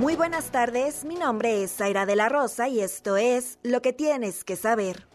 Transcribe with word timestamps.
Muy 0.00 0.16
buenas 0.16 0.50
tardes, 0.50 1.04
mi 1.04 1.14
nombre 1.14 1.62
es 1.62 1.72
Zaira 1.72 2.06
de 2.06 2.16
la 2.16 2.30
Rosa 2.30 2.68
y 2.68 2.80
esto 2.80 3.18
es 3.18 3.58
Lo 3.62 3.82
que 3.82 3.92
tienes 3.92 4.44
que 4.44 4.56
saber. 4.56 5.06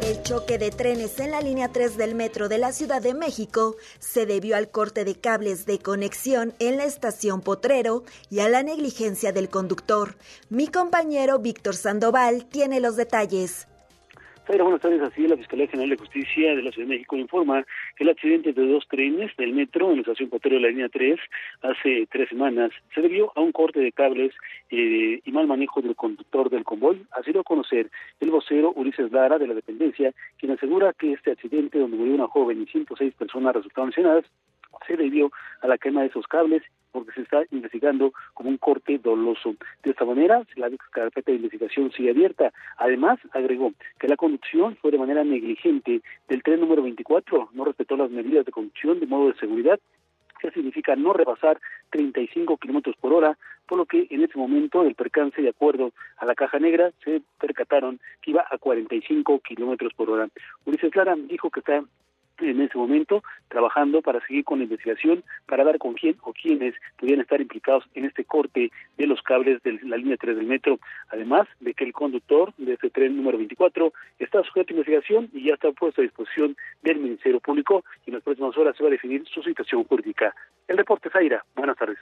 El 0.00 0.22
choque 0.22 0.56
de 0.56 0.70
trenes 0.70 1.18
en 1.18 1.32
la 1.32 1.40
línea 1.40 1.72
3 1.72 1.96
del 1.96 2.14
metro 2.14 2.48
de 2.48 2.58
la 2.58 2.70
Ciudad 2.70 3.02
de 3.02 3.12
México 3.12 3.74
se 3.98 4.24
debió 4.24 4.54
al 4.54 4.70
corte 4.70 5.04
de 5.04 5.16
cables 5.16 5.66
de 5.66 5.80
conexión 5.80 6.54
en 6.60 6.76
la 6.76 6.84
estación 6.84 7.40
Potrero 7.40 8.04
y 8.30 8.38
a 8.38 8.48
la 8.48 8.62
negligencia 8.62 9.32
del 9.32 9.48
conductor. 9.48 10.14
Mi 10.48 10.68
compañero 10.68 11.40
Víctor 11.40 11.74
Sandoval 11.74 12.44
tiene 12.44 12.78
los 12.78 12.94
detalles. 12.94 13.66
Buenas 14.46 14.82
tardes. 14.82 15.00
Así, 15.00 15.26
la 15.26 15.38
Fiscalía 15.38 15.66
General 15.68 15.90
de 15.90 15.96
Justicia 15.96 16.54
de 16.54 16.62
la 16.62 16.70
Ciudad 16.70 16.86
de 16.86 16.94
México 16.94 17.16
informa 17.16 17.64
que 17.96 18.04
el 18.04 18.10
accidente 18.10 18.52
de 18.52 18.66
dos 18.66 18.86
trenes 18.88 19.34
del 19.38 19.54
metro 19.54 19.88
en 19.88 19.96
la 19.96 20.00
estación 20.02 20.28
Potero 20.28 20.56
de 20.56 20.60
la 20.60 20.68
línea 20.68 20.88
3 20.90 21.18
hace 21.62 22.06
tres 22.10 22.28
semanas 22.28 22.70
se 22.94 23.00
debió 23.00 23.32
a 23.36 23.40
un 23.40 23.52
corte 23.52 23.80
de 23.80 23.90
cables 23.90 24.32
eh, 24.70 25.20
y 25.24 25.32
mal 25.32 25.46
manejo 25.46 25.80
del 25.80 25.96
conductor 25.96 26.50
del 26.50 26.62
convoy. 26.62 27.06
Así 27.12 27.32
lo 27.32 27.42
conocer 27.42 27.90
el 28.20 28.30
vocero 28.30 28.72
Ulises 28.76 29.10
Lara 29.10 29.38
de 29.38 29.46
la 29.46 29.54
dependencia, 29.54 30.12
quien 30.36 30.52
asegura 30.52 30.92
que 30.92 31.12
este 31.12 31.32
accidente 31.32 31.78
donde 31.78 31.96
murió 31.96 32.14
una 32.14 32.28
joven 32.28 32.62
y 32.62 32.66
106 32.66 33.14
personas 33.14 33.54
resultaron 33.54 33.88
lesionadas 33.90 34.24
se 34.86 34.96
debió 34.96 35.30
a 35.60 35.68
la 35.68 35.78
quema 35.78 36.02
de 36.02 36.08
esos 36.08 36.26
cables 36.26 36.62
porque 36.94 37.12
se 37.12 37.22
está 37.22 37.42
investigando 37.50 38.12
como 38.34 38.50
un 38.50 38.56
corte 38.56 38.98
doloso. 38.98 39.56
De 39.82 39.90
esta 39.90 40.04
manera, 40.04 40.44
la 40.54 40.70
carpeta 40.92 41.32
de 41.32 41.38
investigación 41.38 41.90
sigue 41.90 42.10
abierta. 42.10 42.52
Además, 42.78 43.18
agregó 43.32 43.72
que 43.98 44.06
la 44.06 44.16
conducción 44.16 44.76
fue 44.76 44.92
de 44.92 44.98
manera 44.98 45.24
negligente 45.24 46.02
del 46.28 46.42
tren 46.44 46.60
número 46.60 46.82
24, 46.82 47.50
no 47.52 47.64
respetó 47.64 47.96
las 47.96 48.10
medidas 48.10 48.46
de 48.46 48.52
conducción 48.52 49.00
de 49.00 49.06
modo 49.06 49.26
de 49.32 49.38
seguridad 49.38 49.80
que 50.44 50.50
significa 50.50 50.94
no 50.94 51.14
rebasar 51.14 51.58
35 51.90 52.58
kilómetros 52.58 52.96
por 52.96 53.14
hora, 53.14 53.38
por 53.66 53.78
lo 53.78 53.86
que 53.86 54.06
en 54.10 54.22
ese 54.22 54.36
momento 54.36 54.84
del 54.84 54.94
percance, 54.94 55.40
de 55.40 55.48
acuerdo 55.48 55.92
a 56.18 56.26
la 56.26 56.34
caja 56.34 56.58
negra, 56.58 56.92
se 57.02 57.22
percataron 57.40 57.98
que 58.20 58.32
iba 58.32 58.44
a 58.50 58.58
45 58.58 59.40
kilómetros 59.40 59.94
por 59.94 60.10
hora. 60.10 60.28
Ulises 60.66 60.92
Clara 60.92 61.16
dijo 61.16 61.50
que 61.50 61.60
está 61.60 61.82
en 62.38 62.60
ese 62.60 62.76
momento 62.76 63.22
trabajando 63.48 64.02
para 64.02 64.20
seguir 64.26 64.44
con 64.44 64.58
la 64.58 64.64
investigación, 64.64 65.22
para 65.46 65.64
dar 65.64 65.78
con 65.78 65.94
quién 65.94 66.16
o 66.22 66.32
quiénes 66.32 66.74
podían 66.98 67.20
estar 67.20 67.40
implicados 67.40 67.84
en 67.94 68.04
este 68.04 68.24
corte 68.24 68.70
de 68.96 69.06
los 69.06 69.22
cables 69.22 69.62
de 69.62 69.78
la 69.84 69.96
línea 69.96 70.16
3 70.16 70.36
del 70.36 70.46
metro, 70.46 70.78
además 71.08 71.46
de 71.60 71.74
que 71.74 71.84
el 71.84 71.92
conductor 71.92 72.52
de 72.56 72.74
este 72.74 72.90
tren 72.90 73.16
número 73.16 73.38
24 73.38 73.92
está 74.18 74.42
sujeto 74.42 74.72
a 74.72 74.76
investigación 74.76 75.30
y 75.32 75.44
ya 75.44 75.54
está 75.54 75.70
puesto 75.72 76.00
a 76.00 76.04
disposición 76.04 76.56
del 76.82 76.98
Ministerio 76.98 77.40
Público 77.40 77.84
y 78.06 78.10
en 78.10 78.14
las 78.14 78.22
próximas 78.22 78.56
horas 78.56 78.76
se 78.76 78.82
va 78.82 78.88
a 78.88 78.92
definir 78.92 79.24
su 79.26 79.42
situación 79.42 79.84
jurídica. 79.84 80.34
El 80.68 80.78
reporte 80.78 81.10
Zaira, 81.10 81.44
buenas 81.54 81.76
tardes. 81.76 81.98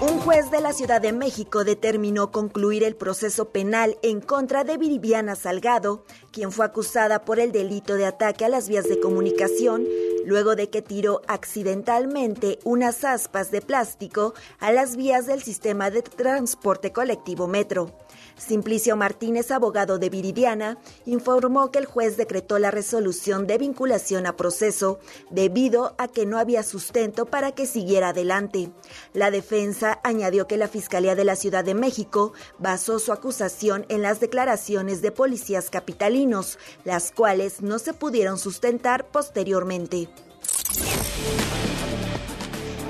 Un 0.00 0.20
juez 0.20 0.52
de 0.52 0.60
la 0.60 0.72
Ciudad 0.72 1.00
de 1.00 1.12
México 1.12 1.64
determinó 1.64 2.30
concluir 2.30 2.84
el 2.84 2.94
proceso 2.94 3.50
penal 3.50 3.98
en 4.02 4.20
contra 4.20 4.62
de 4.62 4.76
Viridiana 4.76 5.34
Salgado, 5.34 6.04
quien 6.30 6.52
fue 6.52 6.66
acusada 6.66 7.24
por 7.24 7.40
el 7.40 7.50
delito 7.50 7.94
de 7.94 8.06
ataque 8.06 8.44
a 8.44 8.48
las 8.48 8.68
vías 8.68 8.88
de 8.88 9.00
comunicación, 9.00 9.84
luego 10.24 10.54
de 10.54 10.70
que 10.70 10.82
tiró 10.82 11.22
accidentalmente 11.26 12.60
unas 12.62 13.02
aspas 13.02 13.50
de 13.50 13.60
plástico 13.60 14.34
a 14.60 14.70
las 14.70 14.94
vías 14.94 15.26
del 15.26 15.42
sistema 15.42 15.90
de 15.90 16.02
transporte 16.02 16.92
colectivo 16.92 17.48
Metro. 17.48 17.90
Simplicio 18.38 18.96
Martínez, 18.96 19.50
abogado 19.50 19.98
de 19.98 20.08
Viridiana, 20.08 20.78
informó 21.04 21.70
que 21.70 21.78
el 21.78 21.86
juez 21.86 22.16
decretó 22.16 22.58
la 22.58 22.70
resolución 22.70 23.46
de 23.46 23.58
vinculación 23.58 24.26
a 24.26 24.36
proceso 24.36 25.00
debido 25.30 25.94
a 25.98 26.08
que 26.08 26.24
no 26.24 26.38
había 26.38 26.62
sustento 26.62 27.26
para 27.26 27.52
que 27.52 27.66
siguiera 27.66 28.10
adelante. 28.10 28.70
La 29.12 29.30
defensa 29.30 30.00
añadió 30.04 30.46
que 30.46 30.56
la 30.56 30.68
Fiscalía 30.68 31.14
de 31.14 31.24
la 31.24 31.36
Ciudad 31.36 31.64
de 31.64 31.74
México 31.74 32.32
basó 32.58 32.98
su 32.98 33.12
acusación 33.12 33.84
en 33.88 34.02
las 34.02 34.20
declaraciones 34.20 35.02
de 35.02 35.12
policías 35.12 35.68
capitalinos, 35.68 36.58
las 36.84 37.12
cuales 37.12 37.60
no 37.60 37.78
se 37.78 37.92
pudieron 37.92 38.38
sustentar 38.38 39.08
posteriormente. 39.08 40.08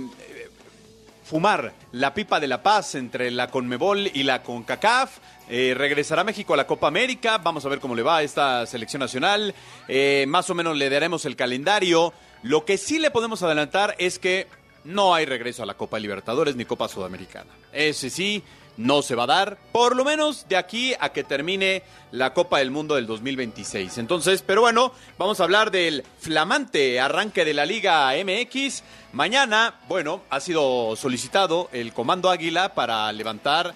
fumar 1.26 1.74
la 1.92 2.14
pipa 2.14 2.40
de 2.40 2.48
la 2.48 2.62
paz 2.62 2.94
entre 2.94 3.32
la 3.32 3.50
Conmebol 3.50 4.12
y 4.14 4.24
la 4.24 4.44
CONCACAF. 4.44 5.18
Eh, 5.50 5.74
regresará 5.78 6.24
México 6.24 6.54
a 6.54 6.58
la 6.58 6.68
Copa 6.68 6.88
América. 6.88 7.38
Vamos 7.38 7.66
a 7.66 7.70
ver 7.70 7.80
cómo 7.80 7.96
le 7.96 8.04
va 8.04 8.18
a 8.18 8.24
esta 8.24 8.66
selección 8.66 9.00
nacional. 9.00 9.54
Eh, 9.88 10.26
más 10.28 10.50
o 10.50 10.56
menos 10.56 10.76
le 10.78 10.90
daremos 10.90 11.26
el 11.26 11.36
calendario. 11.36 12.14
Lo 12.44 12.66
que 12.66 12.78
sí 12.78 13.00
le 13.00 13.12
podemos 13.12 13.44
adelantar 13.44 13.96
es 13.98 14.20
que 14.20 14.48
no 14.84 15.14
hay 15.14 15.26
regreso 15.26 15.64
a 15.64 15.66
la 15.66 15.76
Copa 15.76 16.00
Libertadores 16.00 16.56
ni 16.56 16.66
Copa 16.66 16.88
Sudamericana. 16.88 17.52
Ese 17.74 18.10
sí, 18.10 18.44
no 18.78 19.02
se 19.02 19.16
va 19.16 19.24
a 19.24 19.28
dar, 19.28 19.58
por 19.72 19.96
lo 19.96 20.04
menos 20.04 20.48
de 20.48 20.58
aquí 20.58 20.94
a 21.00 21.10
que 21.10 21.24
termine 21.24 21.84
la 22.12 22.34
Copa 22.34 22.60
del 22.60 22.72
Mundo 22.72 22.96
del 22.96 23.08
2026. 23.08 23.98
Entonces, 23.98 24.44
pero 24.46 24.62
bueno, 24.62 24.92
vamos 25.18 25.40
a 25.40 25.44
hablar 25.44 25.72
del 25.72 26.04
flamante 26.20 27.00
arranque 27.00 27.46
de 27.46 27.54
la 27.54 27.66
Liga 27.66 28.12
MX. 28.14 28.84
Mañana, 29.14 29.76
bueno, 29.88 30.22
ha 30.30 30.40
sido 30.40 30.96
solicitado 30.96 31.70
el 31.72 31.94
Comando 31.94 32.30
Águila 32.30 32.74
para 32.76 33.12
levantar 33.12 33.74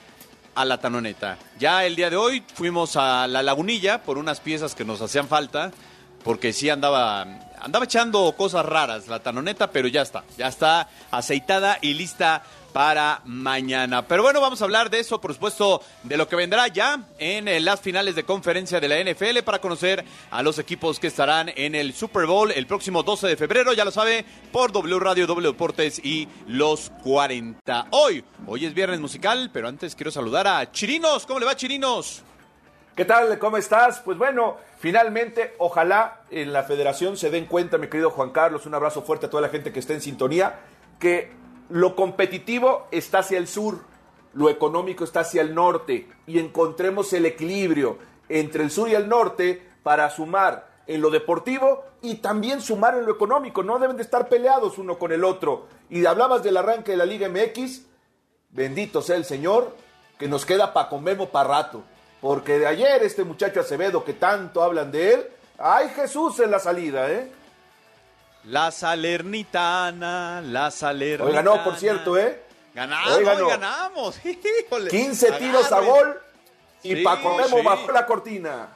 a 0.59 0.65
la 0.65 0.77
Tanoneta. 0.77 1.37
Ya 1.57 1.85
el 1.85 1.95
día 1.95 2.09
de 2.09 2.17
hoy 2.17 2.43
fuimos 2.53 2.97
a 2.97 3.27
la 3.27 3.41
Lagunilla 3.41 4.03
por 4.03 4.17
unas 4.17 4.41
piezas 4.41 4.75
que 4.75 4.83
nos 4.83 5.01
hacían 5.01 5.29
falta 5.29 5.71
porque 6.23 6.51
sí 6.51 6.69
andaba, 6.69 7.21
andaba 7.61 7.85
echando 7.85 8.35
cosas 8.35 8.65
raras 8.65 9.07
la 9.07 9.19
tanoneta, 9.21 9.71
pero 9.71 9.87
ya 9.87 10.01
está, 10.01 10.25
ya 10.37 10.47
está 10.49 10.89
aceitada 11.11 11.77
y 11.81 11.93
lista 11.93 12.43
para 12.73 13.21
mañana. 13.25 14.07
Pero 14.07 14.23
bueno, 14.23 14.41
vamos 14.41 14.61
a 14.61 14.65
hablar 14.65 14.89
de 14.89 14.99
eso, 14.99 15.19
por 15.19 15.33
supuesto, 15.33 15.81
de 16.03 16.17
lo 16.17 16.27
que 16.27 16.35
vendrá 16.35 16.67
ya 16.67 17.03
en 17.17 17.47
eh, 17.47 17.59
las 17.59 17.81
finales 17.81 18.15
de 18.15 18.23
conferencia 18.23 18.79
de 18.79 18.87
la 18.87 19.03
NFL 19.03 19.39
para 19.43 19.59
conocer 19.59 20.03
a 20.31 20.43
los 20.43 20.59
equipos 20.59 20.99
que 20.99 21.07
estarán 21.07 21.51
en 21.55 21.75
el 21.75 21.93
Super 21.93 22.25
Bowl 22.25 22.51
el 22.51 22.67
próximo 22.67 23.03
12 23.03 23.27
de 23.27 23.37
febrero, 23.37 23.73
ya 23.73 23.85
lo 23.85 23.91
sabe, 23.91 24.25
por 24.51 24.71
W 24.71 24.99
Radio, 24.99 25.27
W 25.27 25.47
Deportes 25.47 25.99
y 26.03 26.27
los 26.47 26.91
40. 27.03 27.87
Hoy, 27.91 28.23
hoy 28.47 28.65
es 28.65 28.73
viernes 28.73 28.99
musical, 28.99 29.49
pero 29.53 29.67
antes 29.67 29.95
quiero 29.95 30.11
saludar 30.11 30.47
a 30.47 30.71
Chirinos. 30.71 31.25
¿Cómo 31.25 31.39
le 31.39 31.45
va, 31.45 31.55
Chirinos? 31.55 32.23
¿Qué 32.99 33.05
tal? 33.05 33.39
¿Cómo 33.39 33.55
estás? 33.55 34.01
Pues 34.01 34.17
bueno, 34.17 34.57
finalmente, 34.77 35.55
ojalá 35.57 36.23
en 36.31 36.51
la 36.51 36.63
federación 36.63 37.15
se 37.15 37.29
den 37.29 37.45
cuenta, 37.45 37.77
mi 37.77 37.87
querido 37.87 38.11
Juan 38.11 38.31
Carlos, 38.31 38.65
un 38.65 38.73
abrazo 38.75 39.03
fuerte 39.03 39.27
a 39.27 39.29
toda 39.29 39.41
la 39.41 39.47
gente 39.47 39.71
que 39.71 39.79
está 39.79 39.93
en 39.93 40.01
sintonía, 40.01 40.59
que 40.99 41.31
lo 41.69 41.95
competitivo 41.95 42.87
está 42.91 43.19
hacia 43.19 43.37
el 43.37 43.47
sur, 43.47 43.79
lo 44.33 44.49
económico 44.49 45.03
está 45.03 45.21
hacia 45.21 45.41
el 45.41 45.55
norte 45.55 46.07
y 46.27 46.39
encontremos 46.39 47.13
el 47.13 47.25
equilibrio 47.25 47.97
entre 48.27 48.63
el 48.63 48.71
sur 48.71 48.89
y 48.89 48.95
el 48.95 49.07
norte 49.07 49.61
para 49.83 50.09
sumar 50.09 50.69
en 50.87 51.01
lo 51.01 51.09
deportivo 51.09 51.83
y 52.01 52.15
también 52.15 52.61
sumar 52.61 52.95
en 52.95 53.05
lo 53.05 53.11
económico. 53.13 53.63
No 53.63 53.79
deben 53.79 53.97
de 53.97 54.03
estar 54.03 54.27
peleados 54.27 54.77
uno 54.77 54.97
con 54.97 55.11
el 55.11 55.23
otro. 55.23 55.67
Y 55.89 56.05
hablabas 56.05 56.43
del 56.43 56.57
arranque 56.57 56.91
de 56.91 56.97
la 56.97 57.05
Liga 57.05 57.29
MX, 57.29 57.83
bendito 58.49 59.01
sea 59.01 59.15
el 59.15 59.25
Señor, 59.25 59.75
que 60.17 60.27
nos 60.27 60.45
queda 60.45 60.73
para 60.73 60.89
comermo 60.89 61.29
para 61.29 61.49
rato. 61.49 61.83
Porque 62.21 62.59
de 62.59 62.67
ayer 62.67 63.03
este 63.03 63.23
muchacho 63.23 63.59
Acevedo 63.59 64.03
que 64.03 64.13
tanto 64.13 64.63
hablan 64.63 64.91
de 64.91 65.13
él, 65.13 65.27
¡ay 65.57 65.89
Jesús 65.89 66.39
en 66.39 66.51
la 66.51 66.59
salida, 66.59 67.09
eh! 67.11 67.31
La 68.45 68.71
Salernitana, 68.71 70.41
la 70.41 70.71
Salernitana. 70.71 71.29
Hoy 71.29 71.33
ganó, 71.35 71.63
por 71.63 71.75
cierto, 71.77 72.17
¿eh? 72.17 72.41
Ganamos, 72.73 73.17
Hoy 73.17 73.23
ganamos. 73.25 74.19
15 74.89 75.31
tiros 75.33 75.71
a 75.71 75.79
gol 75.81 76.19
y 76.83 76.95
Sí, 76.95 77.03
Paco 77.03 77.35
Memo 77.35 77.57
sí. 77.57 77.63
bajó 77.65 77.91
la 77.91 78.05
cortina. 78.05 78.69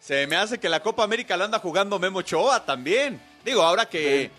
Se 0.00 0.26
me 0.26 0.36
hace 0.36 0.58
que 0.58 0.68
la 0.68 0.80
Copa 0.80 1.02
América 1.02 1.36
la 1.36 1.44
anda 1.46 1.58
jugando 1.58 1.98
Memo 1.98 2.20
Ochoa 2.20 2.64
también. 2.64 3.20
Digo, 3.44 3.62
ahora 3.62 3.86
que... 3.88 4.30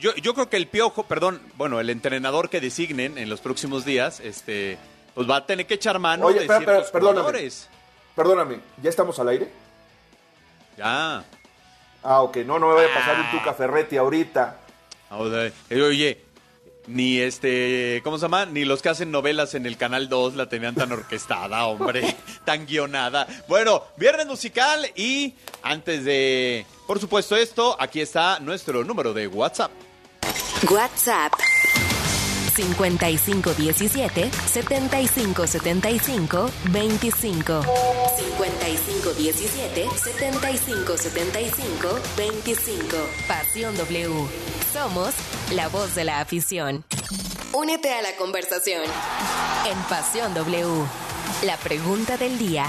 Yo, 0.00 0.12
yo 0.16 0.34
creo 0.34 0.50
que 0.50 0.56
el 0.56 0.66
piojo, 0.66 1.04
perdón, 1.04 1.40
bueno, 1.54 1.78
el 1.78 1.88
entrenador 1.88 2.50
que 2.50 2.60
designen 2.60 3.16
en 3.16 3.30
los 3.30 3.40
próximos 3.40 3.84
días, 3.84 4.18
este, 4.18 4.76
pues 5.14 5.30
va 5.30 5.36
a 5.36 5.46
tener 5.46 5.66
que 5.68 5.74
echar 5.74 6.00
mano 6.00 6.26
Oye, 6.26 6.40
de 6.40 6.44
espera, 6.46 6.58
ciertos 6.58 6.90
perdóname. 6.90 7.20
jugadores. 7.20 7.68
Perdóname, 8.16 8.60
¿ya 8.82 8.90
estamos 8.90 9.16
al 9.20 9.28
aire? 9.28 9.48
Ya. 10.76 11.22
Ah, 12.04 12.22
ok, 12.22 12.38
no, 12.38 12.58
no 12.58 12.68
me 12.68 12.74
vaya 12.74 12.90
a 12.90 12.94
pasar 12.94 13.16
un 13.18 13.26
Ah. 13.26 13.30
Tuca 13.32 13.54
Ferretti 13.54 13.96
ahorita. 13.96 14.56
Sea, 15.08 15.52
eh, 15.70 15.82
Oye, 15.82 16.20
ni 16.86 17.18
este, 17.18 18.00
¿cómo 18.04 18.18
se 18.18 18.22
llama? 18.22 18.46
Ni 18.46 18.64
los 18.64 18.82
que 18.82 18.90
hacen 18.90 19.10
novelas 19.10 19.54
en 19.54 19.64
el 19.64 19.76
Canal 19.76 20.08
2 20.08 20.34
la 20.34 20.48
tenían 20.48 20.74
tan 20.74 20.92
orquestada, 20.92 21.64
hombre, 21.66 22.14
tan 22.44 22.66
guionada. 22.66 23.26
Bueno, 23.48 23.82
viernes 23.96 24.26
musical 24.26 24.86
y 24.94 25.34
antes 25.62 26.04
de, 26.04 26.66
por 26.86 27.00
supuesto 27.00 27.36
esto, 27.36 27.76
aquí 27.80 28.00
está 28.00 28.38
nuestro 28.40 28.84
número 28.84 29.14
de 29.14 29.26
WhatsApp. 29.28 29.70
WhatsApp 30.70 31.32
5517 32.54 34.30
7575 34.30 36.50
25 36.70 37.60
5517 39.16 39.98
7575 39.98 42.00
25 42.16 42.96
Pasión 43.28 43.76
W 43.76 44.10
Somos 44.72 45.14
la 45.52 45.68
voz 45.68 45.94
de 45.94 46.04
la 46.04 46.20
afición. 46.20 46.84
Únete 47.52 47.92
a 47.92 48.02
la 48.02 48.16
conversación 48.16 48.82
en 49.70 49.78
Pasión 49.88 50.34
W. 50.34 50.84
La 51.44 51.56
pregunta 51.58 52.16
del 52.16 52.38
día. 52.38 52.66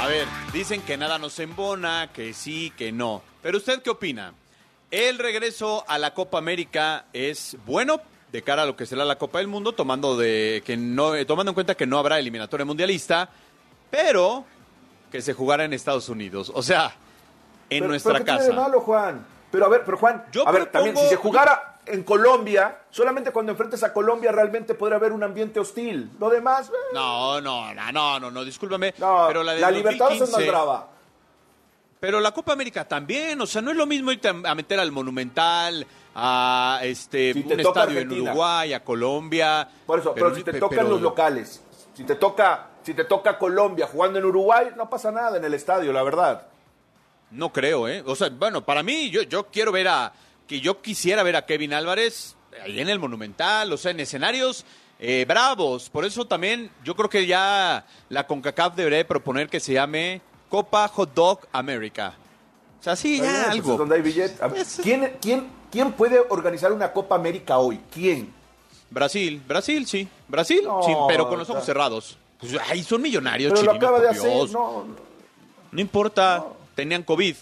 A 0.00 0.06
ver, 0.06 0.26
dicen 0.52 0.80
que 0.80 0.96
nada 0.96 1.18
nos 1.18 1.38
embona, 1.38 2.10
que 2.12 2.32
sí, 2.32 2.72
que 2.76 2.90
no. 2.90 3.22
Pero 3.42 3.58
usted 3.58 3.82
qué 3.82 3.90
opina? 3.90 4.32
¿El 4.90 5.18
regreso 5.18 5.84
a 5.86 5.98
la 5.98 6.14
Copa 6.14 6.38
América 6.38 7.06
es 7.12 7.56
bueno 7.66 8.00
de 8.32 8.42
cara 8.42 8.62
a 8.62 8.66
lo 8.66 8.76
que 8.76 8.86
será 8.86 9.04
la 9.04 9.18
Copa 9.18 9.38
del 9.38 9.48
Mundo, 9.48 9.72
tomando 9.72 10.16
de 10.16 10.62
que 10.64 10.76
no, 10.76 11.14
eh, 11.14 11.26
tomando 11.26 11.50
en 11.50 11.54
cuenta 11.54 11.74
que 11.74 11.86
no 11.86 11.98
habrá 11.98 12.18
eliminatoria 12.18 12.64
mundialista, 12.64 13.28
pero 13.92 14.44
que 15.12 15.20
se 15.20 15.34
jugará 15.34 15.64
en 15.64 15.74
Estados 15.74 16.08
Unidos, 16.08 16.50
o 16.54 16.62
sea, 16.62 16.86
en 17.68 17.78
Pero- 17.80 17.88
nuestra 17.88 18.12
pero 18.14 18.24
¿qué 18.24 18.30
casa. 18.30 18.38
tiene 18.46 18.54
de 18.56 18.60
malo, 18.62 18.80
Juan? 18.80 19.24
Pero 19.50 19.66
a 19.66 19.68
ver, 19.68 19.82
pero 19.84 19.98
Juan, 19.98 20.24
Yo 20.32 20.48
a 20.48 20.50
ver, 20.50 20.62
propongo- 20.62 20.72
también 20.72 20.96
si 20.96 21.08
se 21.10 21.16
jugara 21.16 21.78
en 21.84 22.02
Colombia, 22.04 22.78
solamente 22.90 23.30
cuando 23.32 23.52
enfrentes 23.52 23.82
a 23.82 23.92
Colombia 23.92 24.32
realmente 24.32 24.72
podrá 24.74 24.96
haber 24.96 25.12
un 25.12 25.22
ambiente 25.22 25.60
hostil. 25.60 26.10
Lo 26.18 26.30
demás, 26.30 26.68
eh, 26.70 26.94
No, 26.94 27.40
no, 27.42 27.74
no, 27.74 28.18
no, 28.20 28.30
no, 28.30 28.44
discúlpame, 28.44 28.94
no, 28.98 29.24
pero 29.28 29.42
la 29.42 29.54
la, 29.54 29.66
de 29.66 29.72
Libertadores 29.74 30.16
es 30.16 30.20
más 30.22 30.30
2015 30.30 30.50
brava. 30.50 30.88
Pero 32.00 32.18
la 32.20 32.32
Copa 32.32 32.54
América 32.54 32.86
también, 32.88 33.40
o 33.40 33.46
sea, 33.46 33.60
no 33.62 33.70
es 33.70 33.76
lo 33.76 33.86
mismo 33.86 34.10
irte 34.10 34.28
a 34.28 34.54
meter 34.54 34.80
al 34.80 34.90
Monumental, 34.90 35.86
a 36.14 36.80
este 36.82 37.32
Si 37.32 37.40
un 37.42 37.60
estadio 37.60 37.98
en. 38.00 38.10
Uruguay, 38.10 38.72
a 38.72 38.82
Colombia. 38.82 39.68
Por 39.86 39.98
eso, 40.00 40.12
pero, 40.14 40.34
si 40.34 40.42
te 40.42 40.54
tocan 40.54 40.78
pero- 40.78 40.88
los 40.90 41.00
locales, 41.00 41.62
si 41.94 42.04
te 42.04 42.14
toca, 42.16 42.68
si 42.82 42.94
te 42.94 43.04
toca 43.04 43.38
Colombia 43.38 43.86
jugando 43.86 44.18
en 44.18 44.24
Uruguay, 44.24 44.68
no 44.76 44.88
pasa 44.90 45.10
nada 45.10 45.36
en 45.38 45.44
el 45.44 45.54
estadio, 45.54 45.92
la 45.92 46.02
verdad. 46.02 46.46
No 47.30 47.52
creo, 47.52 47.88
¿eh? 47.88 48.02
O 48.06 48.14
sea, 48.14 48.28
bueno, 48.28 48.64
para 48.64 48.82
mí, 48.82 49.10
yo, 49.10 49.22
yo 49.22 49.46
quiero 49.46 49.72
ver 49.72 49.88
a. 49.88 50.12
Que 50.46 50.60
yo 50.60 50.82
quisiera 50.82 51.22
ver 51.22 51.36
a 51.36 51.46
Kevin 51.46 51.72
Álvarez 51.72 52.36
ahí 52.62 52.80
en 52.80 52.88
el 52.90 52.98
Monumental, 52.98 53.72
o 53.72 53.76
sea, 53.78 53.92
en 53.92 54.00
escenarios 54.00 54.66
eh, 54.98 55.24
bravos. 55.26 55.88
Por 55.88 56.04
eso 56.04 56.26
también 56.26 56.70
yo 56.84 56.94
creo 56.94 57.08
que 57.08 57.26
ya 57.26 57.86
la 58.10 58.26
CONCACAF 58.26 58.74
debería 58.74 58.98
de 58.98 59.04
proponer 59.06 59.48
que 59.48 59.60
se 59.60 59.72
llame 59.72 60.20
Copa 60.50 60.86
Hot 60.88 61.14
Dog 61.14 61.40
América. 61.52 62.14
O 62.80 62.82
sea, 62.82 62.96
sí, 62.96 63.18
ya 63.18 63.22
pues, 63.24 63.48
algo. 63.48 63.72
es 63.72 63.78
donde 63.78 63.94
hay 63.94 64.02
billete. 64.02 64.44
A 64.44 64.48
ver, 64.48 64.60
Es- 64.60 64.80
¿Quién, 64.82 65.16
quién, 65.22 65.48
¿Quién 65.70 65.92
puede 65.92 66.20
organizar 66.28 66.70
una 66.72 66.92
Copa 66.92 67.14
América 67.14 67.56
hoy? 67.58 67.80
¿Quién? 67.90 68.30
Brasil, 68.90 69.40
Brasil, 69.46 69.86
sí. 69.86 70.06
Brasil, 70.28 70.60
No, 70.64 70.82
sí, 70.82 70.92
pero 71.08 71.28
con 71.30 71.38
los 71.38 71.48
ojos 71.48 71.64
cerrados. 71.64 72.18
Pues, 72.42 72.56
ay, 72.68 72.82
son 72.82 73.00
millonarios, 73.00 73.52
Pero 73.52 73.62
lo 73.62 73.72
chirinos, 73.72 73.88
acaba 73.88 74.00
de 74.00 74.08
por 74.08 74.16
hacer, 74.16 74.30
Dios. 74.32 74.50
no, 74.50 74.84
No 75.70 75.80
importa, 75.80 76.44
tenían 76.74 77.04
COVID, 77.04 77.36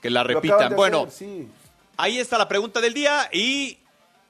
que 0.00 0.08
la 0.08 0.22
repitan. 0.22 0.76
Bueno, 0.76 1.02
hacer, 1.08 1.12
sí. 1.12 1.48
ahí 1.96 2.18
está 2.18 2.38
la 2.38 2.46
pregunta 2.48 2.80
del 2.80 2.94
día 2.94 3.28
y 3.32 3.76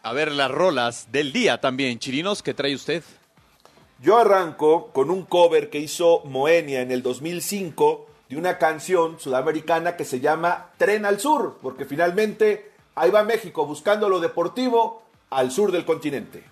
a 0.02 0.12
ver 0.14 0.32
las 0.32 0.50
rolas 0.50 1.08
del 1.12 1.32
día 1.34 1.60
también. 1.60 1.98
Chirinos, 1.98 2.42
¿qué 2.42 2.54
trae 2.54 2.74
usted? 2.74 3.04
Yo 4.00 4.16
arranco 4.16 4.88
con 4.92 5.10
un 5.10 5.24
cover 5.24 5.68
que 5.68 5.80
hizo 5.80 6.22
Moenia 6.24 6.80
en 6.80 6.92
el 6.92 7.02
2005 7.02 8.06
de 8.30 8.36
una 8.38 8.56
canción 8.56 9.20
sudamericana 9.20 9.96
que 9.96 10.04
se 10.04 10.20
llama 10.20 10.70
Tren 10.78 11.04
al 11.04 11.20
Sur, 11.20 11.58
porque 11.60 11.84
finalmente 11.84 12.72
ahí 12.94 13.10
va 13.10 13.22
México 13.22 13.66
buscando 13.66 14.08
lo 14.08 14.18
deportivo 14.20 15.02
al 15.28 15.50
sur 15.50 15.72
del 15.72 15.84
continente. 15.84 16.44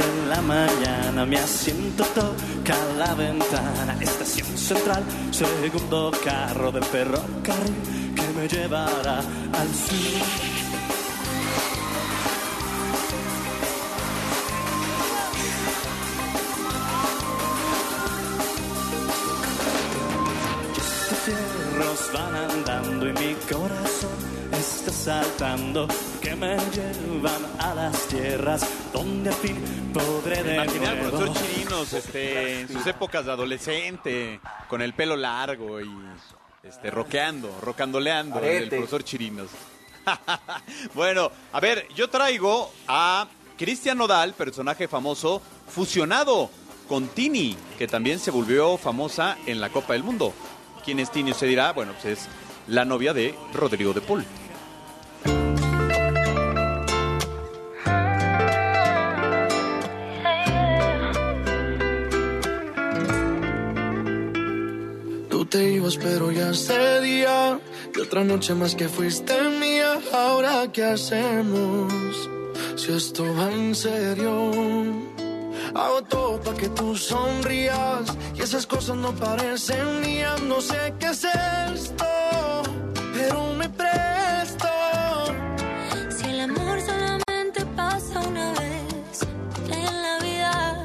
En 0.00 0.28
la 0.28 0.40
mañana 0.42 1.24
mi 1.24 1.36
asiento 1.36 2.04
toca 2.14 2.76
la 2.98 3.14
ventana. 3.14 3.96
Estación 4.00 4.56
central 4.56 5.02
segundo 5.30 6.10
carro 6.24 6.72
del 6.72 6.84
ferrocarril 6.84 8.14
que 8.14 8.38
me 8.38 8.48
llevará 8.48 9.18
al 9.18 9.68
sur. 9.74 10.56
Van 22.12 22.34
andando 22.34 23.08
y 23.08 23.12
mi 23.14 23.34
corazón 23.50 24.35
está 24.86 25.22
saltando 25.22 25.88
que 26.20 26.36
me 26.36 26.56
llevan 26.56 27.44
a 27.58 27.74
las 27.74 28.06
tierras 28.06 28.68
donde 28.92 29.30
al 29.30 29.36
fin 29.36 29.56
podré 29.92 30.42
de 30.42 30.54
Imaginé 30.54 30.86
al 30.86 30.98
nuevo 30.98 31.18
profesor 31.18 31.42
Chirinos 31.42 31.92
este, 31.92 32.60
en 32.60 32.68
sus 32.68 32.86
épocas 32.86 33.26
de 33.26 33.32
adolescente, 33.32 34.40
con 34.68 34.82
el 34.82 34.94
pelo 34.94 35.16
largo 35.16 35.80
y 35.80 35.90
este, 36.62 36.90
rockeando, 36.90 37.52
rocandoleando, 37.60 38.38
Arete. 38.38 38.62
el 38.62 38.68
profesor 38.68 39.02
Chirinos. 39.02 39.50
bueno, 40.94 41.32
a 41.52 41.60
ver, 41.60 41.88
yo 41.94 42.08
traigo 42.08 42.70
a 42.86 43.26
Cristian 43.58 43.98
Nodal, 43.98 44.34
personaje 44.34 44.86
famoso, 44.86 45.42
fusionado 45.68 46.48
con 46.88 47.08
Tini, 47.08 47.56
que 47.76 47.88
también 47.88 48.20
se 48.20 48.30
volvió 48.30 48.76
famosa 48.76 49.36
en 49.46 49.60
la 49.60 49.70
Copa 49.70 49.94
del 49.94 50.04
Mundo. 50.04 50.32
¿Quién 50.84 51.00
es 51.00 51.10
Tini? 51.10 51.32
Usted 51.32 51.48
dirá, 51.48 51.72
bueno, 51.72 51.92
pues 52.00 52.20
es 52.20 52.28
la 52.68 52.84
novia 52.84 53.12
de 53.12 53.34
Rodrigo 53.52 53.92
de 53.92 54.00
Paul. 54.00 54.24
Pero 65.94 66.32
ya 66.32 66.50
ese 66.50 67.00
día. 67.00 67.60
Que 67.92 68.00
otra 68.00 68.24
noche 68.24 68.54
más 68.54 68.74
que 68.74 68.88
fuiste 68.88 69.34
mía. 69.60 70.00
Ahora, 70.12 70.66
¿qué 70.72 70.82
hacemos? 70.82 72.28
Si 72.74 72.92
esto 72.92 73.22
va 73.38 73.52
en 73.52 73.72
serio. 73.72 74.52
Hago 75.74 76.02
todo 76.02 76.40
para 76.40 76.56
que 76.56 76.68
tú 76.70 76.96
sonrías. 76.96 78.06
Y 78.34 78.42
esas 78.42 78.66
cosas 78.66 78.96
no 78.96 79.14
parecen 79.14 80.00
mías. 80.00 80.42
No 80.42 80.60
sé 80.60 80.92
qué 80.98 81.06
es 81.06 81.24
esto, 81.72 82.06
pero 83.14 83.54
me 83.54 83.68
presto. 83.68 84.68
Si 86.16 86.26
el 86.26 86.40
amor 86.40 86.80
solamente 86.80 87.64
pasa 87.76 88.20
una 88.20 88.50
vez 88.54 89.20
en 89.70 90.02
la 90.02 90.18
vida, 90.18 90.82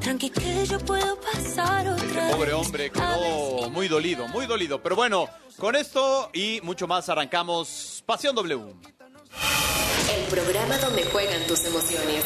tranqui 0.00 0.30
que 0.30 0.64
yo 0.64 0.78
puedo 0.78 1.16
pasar 1.20 1.39
otra 1.60 2.26
vez. 2.26 2.34
Pobre 2.34 2.52
hombre, 2.52 2.90
quedó 2.90 3.70
muy 3.70 3.88
dolido, 3.88 4.28
muy 4.28 4.46
dolido. 4.46 4.82
Pero 4.82 4.96
bueno, 4.96 5.28
con 5.58 5.76
esto 5.76 6.30
y 6.32 6.60
mucho 6.62 6.86
más 6.86 7.08
arrancamos 7.08 8.02
Pasión 8.06 8.34
W. 8.34 8.74
El 10.14 10.24
programa 10.24 10.76
donde 10.78 11.04
juegan 11.04 11.46
tus 11.46 11.64
emociones. 11.64 12.24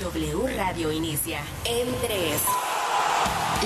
W 0.00 0.56
Radio 0.56 0.92
inicia 0.92 1.40
en 1.64 1.86
3. 2.00 2.42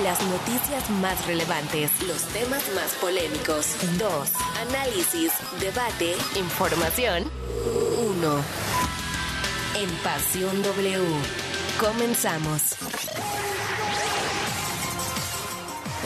Las 0.04 0.22
noticias 0.22 0.88
más 0.90 1.26
relevantes, 1.26 1.90
los 2.06 2.22
temas 2.28 2.62
más 2.74 2.92
polémicos. 3.00 3.66
2. 3.98 4.30
Análisis, 4.68 5.32
debate, 5.60 6.16
información. 6.36 7.30
1. 7.98 8.44
En 9.76 9.90
Pasión 10.02 10.62
W. 10.62 11.04
Comenzamos. 11.80 12.76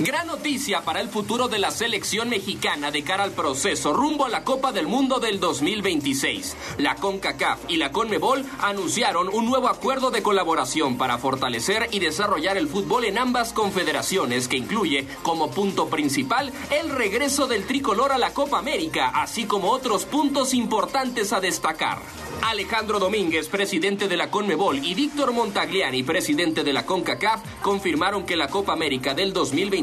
Gran 0.00 0.26
noticia 0.26 0.80
para 0.80 1.00
el 1.00 1.08
futuro 1.08 1.46
de 1.46 1.60
la 1.60 1.70
selección 1.70 2.28
mexicana 2.28 2.90
de 2.90 3.04
cara 3.04 3.22
al 3.22 3.30
proceso 3.30 3.92
rumbo 3.92 4.24
a 4.24 4.28
la 4.28 4.42
Copa 4.42 4.72
del 4.72 4.88
Mundo 4.88 5.20
del 5.20 5.38
2026. 5.38 6.56
La 6.78 6.96
CONCACAF 6.96 7.60
y 7.70 7.76
la 7.76 7.92
CONMEBOL 7.92 8.44
anunciaron 8.60 9.28
un 9.32 9.46
nuevo 9.46 9.68
acuerdo 9.68 10.10
de 10.10 10.20
colaboración 10.20 10.98
para 10.98 11.18
fortalecer 11.18 11.88
y 11.92 12.00
desarrollar 12.00 12.56
el 12.56 12.66
fútbol 12.66 13.04
en 13.04 13.18
ambas 13.18 13.52
confederaciones 13.52 14.48
que 14.48 14.56
incluye 14.56 15.06
como 15.22 15.52
punto 15.52 15.86
principal 15.86 16.52
el 16.72 16.90
regreso 16.90 17.46
del 17.46 17.64
tricolor 17.64 18.10
a 18.10 18.18
la 18.18 18.34
Copa 18.34 18.58
América, 18.58 19.12
así 19.14 19.44
como 19.44 19.70
otros 19.70 20.06
puntos 20.06 20.54
importantes 20.54 21.32
a 21.32 21.40
destacar. 21.40 22.02
Alejandro 22.42 22.98
Domínguez, 22.98 23.48
presidente 23.48 24.08
de 24.08 24.16
la 24.16 24.30
CONMEBOL, 24.30 24.84
y 24.84 24.94
Víctor 24.94 25.32
Montagliani, 25.32 26.02
presidente 26.02 26.64
de 26.64 26.72
la 26.72 26.84
CONCACAF, 26.84 27.40
confirmaron 27.62 28.26
que 28.26 28.36
la 28.36 28.48
Copa 28.48 28.72
América 28.72 29.14
del 29.14 29.32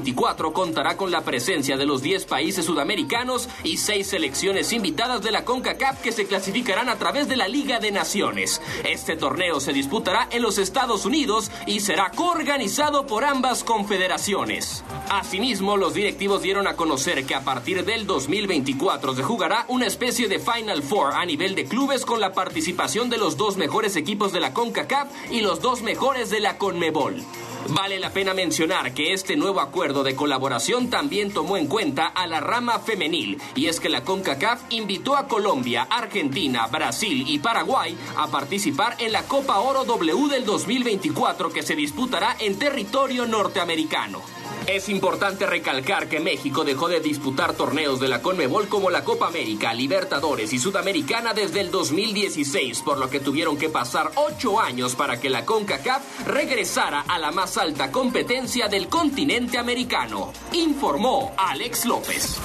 2024 0.01 0.51
contará 0.51 0.97
con 0.97 1.11
la 1.11 1.21
presencia 1.21 1.77
de 1.77 1.85
los 1.85 2.01
10 2.01 2.25
países 2.25 2.65
sudamericanos 2.65 3.47
y 3.63 3.77
6 3.77 4.07
selecciones 4.07 4.73
invitadas 4.73 5.21
de 5.21 5.31
la 5.31 5.45
CONCACAF 5.45 6.01
que 6.01 6.11
se 6.11 6.25
clasificarán 6.25 6.89
a 6.89 6.97
través 6.97 7.29
de 7.29 7.37
la 7.37 7.47
Liga 7.47 7.79
de 7.79 7.91
Naciones. 7.91 8.61
Este 8.83 9.15
torneo 9.15 9.59
se 9.59 9.73
disputará 9.73 10.27
en 10.31 10.41
los 10.41 10.57
Estados 10.57 11.05
Unidos 11.05 11.51
y 11.67 11.81
será 11.81 12.09
coorganizado 12.15 13.05
por 13.05 13.23
ambas 13.23 13.63
confederaciones. 13.63 14.83
Asimismo, 15.09 15.77
los 15.77 15.93
directivos 15.93 16.41
dieron 16.41 16.67
a 16.67 16.75
conocer 16.75 17.23
que 17.25 17.35
a 17.35 17.43
partir 17.43 17.85
del 17.85 18.07
2024 18.07 19.15
se 19.15 19.23
jugará 19.23 19.65
una 19.67 19.85
especie 19.85 20.27
de 20.27 20.39
Final 20.39 20.81
Four 20.81 21.13
a 21.13 21.25
nivel 21.25 21.53
de 21.53 21.65
clubes 21.65 22.05
con 22.05 22.19
la 22.19 22.33
participación 22.33 23.09
de 23.11 23.17
los 23.17 23.37
dos 23.37 23.55
mejores 23.57 23.95
equipos 23.95 24.33
de 24.33 24.39
la 24.39 24.53
CONCACAF 24.53 25.09
y 25.29 25.41
los 25.41 25.61
dos 25.61 25.83
mejores 25.83 26.31
de 26.31 26.39
la 26.39 26.57
CONMEBOL. 26.57 27.23
Vale 27.69 27.99
la 27.99 28.11
pena 28.11 28.33
mencionar 28.33 28.93
que 28.93 29.13
este 29.13 29.35
nuevo 29.35 29.61
acuerdo 29.61 30.03
de 30.03 30.15
colaboración 30.15 30.89
también 30.89 31.31
tomó 31.31 31.57
en 31.57 31.67
cuenta 31.67 32.07
a 32.07 32.27
la 32.27 32.39
rama 32.39 32.79
femenil, 32.79 33.39
y 33.55 33.67
es 33.67 33.79
que 33.79 33.89
la 33.89 34.03
CONCACAF 34.03 34.61
invitó 34.71 35.15
a 35.15 35.27
Colombia, 35.27 35.87
Argentina, 35.89 36.67
Brasil 36.67 37.25
y 37.27 37.39
Paraguay 37.39 37.97
a 38.17 38.27
participar 38.27 38.95
en 38.99 39.11
la 39.11 39.23
Copa 39.23 39.59
Oro 39.59 39.85
W 39.85 40.27
del 40.27 40.45
2024 40.45 41.51
que 41.51 41.63
se 41.63 41.75
disputará 41.75 42.35
en 42.39 42.57
territorio 42.57 43.25
norteamericano. 43.25 44.40
Es 44.67 44.89
importante 44.89 45.47
recalcar 45.47 46.07
que 46.07 46.19
México 46.19 46.63
dejó 46.63 46.87
de 46.87 46.99
disputar 46.99 47.53
torneos 47.53 47.99
de 47.99 48.07
la 48.07 48.21
CONMEBOL 48.21 48.67
como 48.67 48.91
la 48.91 49.03
Copa 49.03 49.27
América, 49.27 49.73
Libertadores 49.73 50.53
y 50.53 50.59
Sudamericana 50.59 51.33
desde 51.33 51.61
el 51.61 51.71
2016, 51.71 52.81
por 52.83 52.99
lo 52.99 53.09
que 53.09 53.19
tuvieron 53.19 53.57
que 53.57 53.69
pasar 53.69 54.11
ocho 54.15 54.59
años 54.59 54.95
para 54.95 55.19
que 55.19 55.29
la 55.29 55.45
CONCACAF 55.45 56.27
regresara 56.27 57.01
a 57.01 57.17
la 57.17 57.31
más 57.31 57.57
alta 57.57 57.91
competencia 57.91 58.67
del 58.67 58.87
continente 58.87 59.57
americano, 59.57 60.31
informó 60.53 61.33
Alex 61.37 61.85
López. 61.85 62.37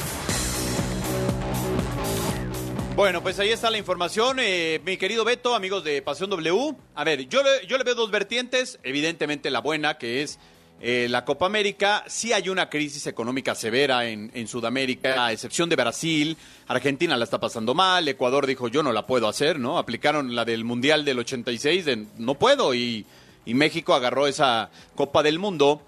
Bueno, 2.96 3.22
pues 3.22 3.38
ahí 3.38 3.50
está 3.50 3.70
la 3.70 3.76
información. 3.76 4.38
Eh, 4.40 4.80
mi 4.86 4.96
querido 4.96 5.22
Beto, 5.26 5.54
amigos 5.54 5.84
de 5.84 6.00
Pasión 6.00 6.30
W. 6.30 6.74
A 6.94 7.04
ver, 7.04 7.28
yo 7.28 7.42
yo 7.68 7.76
le 7.76 7.84
veo 7.84 7.94
dos 7.94 8.10
vertientes. 8.10 8.80
Evidentemente 8.82 9.50
la 9.50 9.60
buena, 9.60 9.98
que 9.98 10.22
es 10.22 10.38
eh, 10.80 11.06
la 11.08 11.24
Copa 11.24 11.46
América. 11.46 12.04
Sí 12.06 12.32
hay 12.32 12.48
una 12.48 12.68
crisis 12.68 13.06
económica 13.06 13.54
severa 13.54 14.06
en, 14.06 14.30
en, 14.34 14.46
Sudamérica, 14.46 15.26
a 15.26 15.32
excepción 15.32 15.68
de 15.68 15.76
Brasil. 15.76 16.36
Argentina 16.68 17.16
la 17.16 17.24
está 17.24 17.40
pasando 17.40 17.74
mal. 17.74 18.06
Ecuador 18.08 18.46
dijo, 18.46 18.68
yo 18.68 18.82
no 18.82 18.92
la 18.92 19.06
puedo 19.06 19.26
hacer, 19.26 19.58
¿no? 19.58 19.78
Aplicaron 19.78 20.34
la 20.34 20.44
del 20.44 20.64
Mundial 20.64 21.04
del 21.04 21.18
86, 21.20 21.84
de, 21.84 22.06
no 22.18 22.34
puedo. 22.34 22.74
Y, 22.74 23.06
México 23.46 23.94
agarró 23.94 24.26
esa 24.26 24.70
Copa 24.96 25.22
del 25.22 25.38
Mundo. 25.38 25.80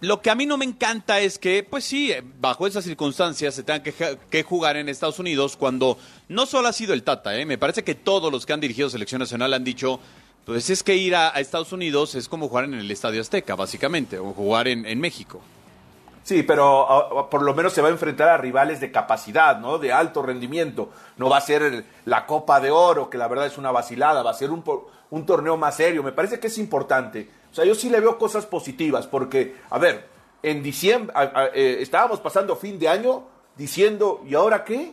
Lo 0.00 0.20
que 0.20 0.28
a 0.28 0.34
mí 0.34 0.44
no 0.44 0.58
me 0.58 0.66
encanta 0.66 1.18
es 1.18 1.38
que, 1.38 1.62
pues 1.62 1.82
sí, 1.84 2.12
bajo 2.38 2.66
esas 2.66 2.84
circunstancias 2.84 3.54
se 3.54 3.62
tengan 3.62 3.82
que, 3.82 4.18
que, 4.28 4.42
jugar 4.42 4.76
en 4.76 4.90
Estados 4.90 5.18
Unidos 5.18 5.56
cuando 5.56 5.96
no 6.28 6.44
solo 6.44 6.68
ha 6.68 6.74
sido 6.74 6.92
el 6.92 7.02
Tata, 7.02 7.38
¿eh? 7.38 7.46
me 7.46 7.56
parece 7.56 7.84
que 7.84 7.94
todos 7.94 8.30
los 8.30 8.44
que 8.44 8.52
han 8.52 8.60
dirigido 8.60 8.90
selección 8.90 9.20
nacional 9.20 9.54
han 9.54 9.64
dicho, 9.64 9.98
pues 10.44 10.68
es 10.70 10.82
que 10.82 10.96
ir 10.96 11.16
a, 11.16 11.28
Estados 11.30 11.72
Unidos 11.72 12.14
es 12.14 12.28
como 12.28 12.48
jugar 12.48 12.64
en 12.64 12.74
el 12.74 12.90
Estadio 12.90 13.20
Azteca, 13.20 13.54
básicamente, 13.54 14.18
o 14.18 14.32
jugar 14.32 14.68
en, 14.68 15.00
México. 15.00 15.40
Sí, 16.22 16.42
pero 16.42 16.90
a, 16.90 17.30
por 17.30 17.42
lo 17.42 17.54
menos 17.54 17.72
se 17.72 17.82
va 17.82 17.88
a 17.88 17.90
enfrentar 17.90 18.28
a 18.28 18.36
rivales 18.36 18.80
de 18.80 18.90
capacidad, 18.90 19.58
¿no? 19.58 19.78
De 19.78 19.92
alto 19.92 20.22
rendimiento. 20.22 20.90
No 21.16 21.28
va 21.28 21.38
a 21.38 21.40
ser 21.40 21.62
el, 21.62 21.84
la 22.04 22.26
Copa 22.26 22.60
de 22.60 22.70
Oro, 22.70 23.10
que 23.10 23.18
la 23.18 23.28
verdad 23.28 23.46
es 23.46 23.58
una 23.58 23.70
vacilada, 23.70 24.22
va 24.22 24.30
a 24.30 24.34
ser 24.34 24.50
un, 24.50 24.62
un 25.10 25.26
torneo 25.26 25.56
más 25.56 25.76
serio. 25.76 26.02
Me 26.02 26.12
parece 26.12 26.38
que 26.38 26.48
es 26.48 26.58
importante. 26.58 27.28
O 27.50 27.54
sea, 27.54 27.64
yo 27.64 27.74
sí 27.74 27.88
le 27.88 28.00
veo 28.00 28.18
cosas 28.18 28.46
positivas, 28.46 29.06
porque, 29.06 29.56
a 29.70 29.78
ver, 29.78 30.08
en 30.42 30.62
diciembre, 30.62 31.14
eh, 31.54 31.78
estábamos 31.80 32.20
pasando 32.20 32.54
fin 32.56 32.78
de 32.78 32.88
año 32.88 33.22
diciendo, 33.56 34.22
¿y 34.26 34.34
ahora 34.34 34.64
qué? 34.64 34.92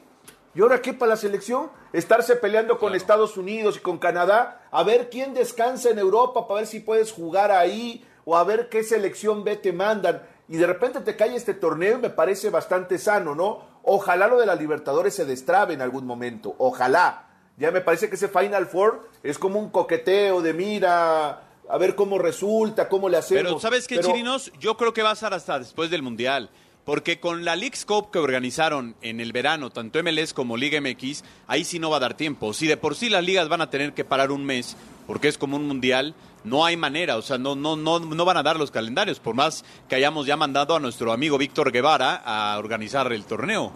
¿Y 0.54 0.62
ahora 0.62 0.82
qué 0.82 0.94
para 0.94 1.12
la 1.12 1.18
selección? 1.18 1.70
Estarse 1.94 2.36
peleando 2.36 2.80
con 2.80 2.90
claro. 2.90 2.96
Estados 2.96 3.38
Unidos 3.38 3.78
y 3.78 3.80
con 3.80 3.98
Canadá, 3.98 4.68
a 4.72 4.84
ver 4.84 5.10
quién 5.10 5.34
descansa 5.34 5.90
en 5.90 6.00
Europa 6.00 6.48
para 6.48 6.62
ver 6.62 6.68
si 6.68 6.80
puedes 6.80 7.12
jugar 7.12 7.52
ahí, 7.52 8.06
o 8.26 8.38
a 8.38 8.44
ver 8.44 8.70
qué 8.70 8.84
selección 8.84 9.44
B 9.44 9.58
te 9.58 9.74
mandan. 9.74 10.22
Y 10.48 10.58
de 10.58 10.68
repente 10.68 11.02
te 11.02 11.16
cae 11.16 11.36
este 11.36 11.54
torneo 11.54 11.98
y 11.98 12.02
me 12.02 12.10
parece 12.10 12.50
bastante 12.50 12.98
sano, 12.98 13.36
¿no? 13.36 13.60
Ojalá 13.84 14.28
lo 14.28 14.40
de 14.40 14.46
la 14.46 14.56
Libertadores 14.56 15.16
se 15.16 15.26
destrabe 15.26 15.74
en 15.74 15.82
algún 15.82 16.06
momento, 16.06 16.56
ojalá. 16.58 17.28
Ya 17.58 17.72
me 17.72 17.82
parece 17.82 18.10
que 18.10 18.16
ese 18.16 18.28
Final 18.28 18.68
Four 18.68 19.10
es 19.24 19.38
como 19.38 19.60
un 19.60 19.70
coqueteo 19.70 20.42
de 20.42 20.54
mira, 20.54 21.44
a 21.70 21.78
ver 21.78 21.96
cómo 21.96 22.18
resulta, 22.20 22.90
cómo 22.90 23.08
le 23.10 23.18
hacemos. 23.18 23.44
Pero 23.44 23.60
¿sabes 23.60 23.88
qué, 23.88 23.96
Pero... 23.96 24.10
Chirinos? 24.10 24.52
Yo 24.60 24.78
creo 24.78 24.94
que 24.94 25.04
va 25.04 25.12
a 25.12 25.16
ser 25.16 25.34
hasta 25.34 25.60
después 25.60 25.90
del 25.90 26.02
Mundial. 26.02 26.50
Porque 26.86 27.20
con 27.20 27.46
la 27.46 27.56
League 27.56 27.78
Cup 27.86 28.10
que 28.12 28.20
organizaron 28.20 28.96
en 29.02 29.20
el 29.20 29.32
verano, 29.32 29.70
tanto 29.70 30.02
MLS 30.04 30.34
como 30.34 30.58
Liga 30.58 30.82
MX, 30.82 31.24
ahí 31.48 31.64
sí 31.64 31.78
no 31.78 31.92
va 31.92 31.98
a 31.98 32.02
dar 32.02 32.16
tiempo. 32.16 32.54
Si 32.54 32.66
de 32.66 32.78
por 32.78 32.96
sí 32.96 33.10
las 33.10 33.24
ligas 33.24 33.50
van 33.50 33.62
a 33.62 33.70
tener 33.70 33.94
que 33.94 34.04
parar 34.04 34.32
un 34.32 34.46
mes, 34.46 34.76
porque 35.06 35.28
es 35.28 35.38
como 35.38 35.58
un 35.58 35.68
mundial, 35.68 36.16
no 36.44 36.66
hay 36.66 36.78
manera, 36.78 37.18
o 37.18 37.22
sea, 37.22 37.38
no, 37.38 37.56
no, 37.56 37.76
no, 37.76 38.00
no 38.00 38.26
van 38.26 38.38
a 38.38 38.44
dar 38.44 38.58
los 38.58 38.72
calendarios, 38.72 39.20
por 39.20 39.36
más 39.36 39.64
que 39.88 39.96
hayamos 39.96 40.26
ya 40.26 40.38
mandado 40.38 40.76
a 40.76 40.80
nuestro 40.80 41.12
amigo 41.12 41.38
Víctor 41.38 41.72
Guevara 41.72 42.16
a 42.16 42.58
organizar 42.58 43.12
el 43.14 43.26
torneo. 43.26 43.72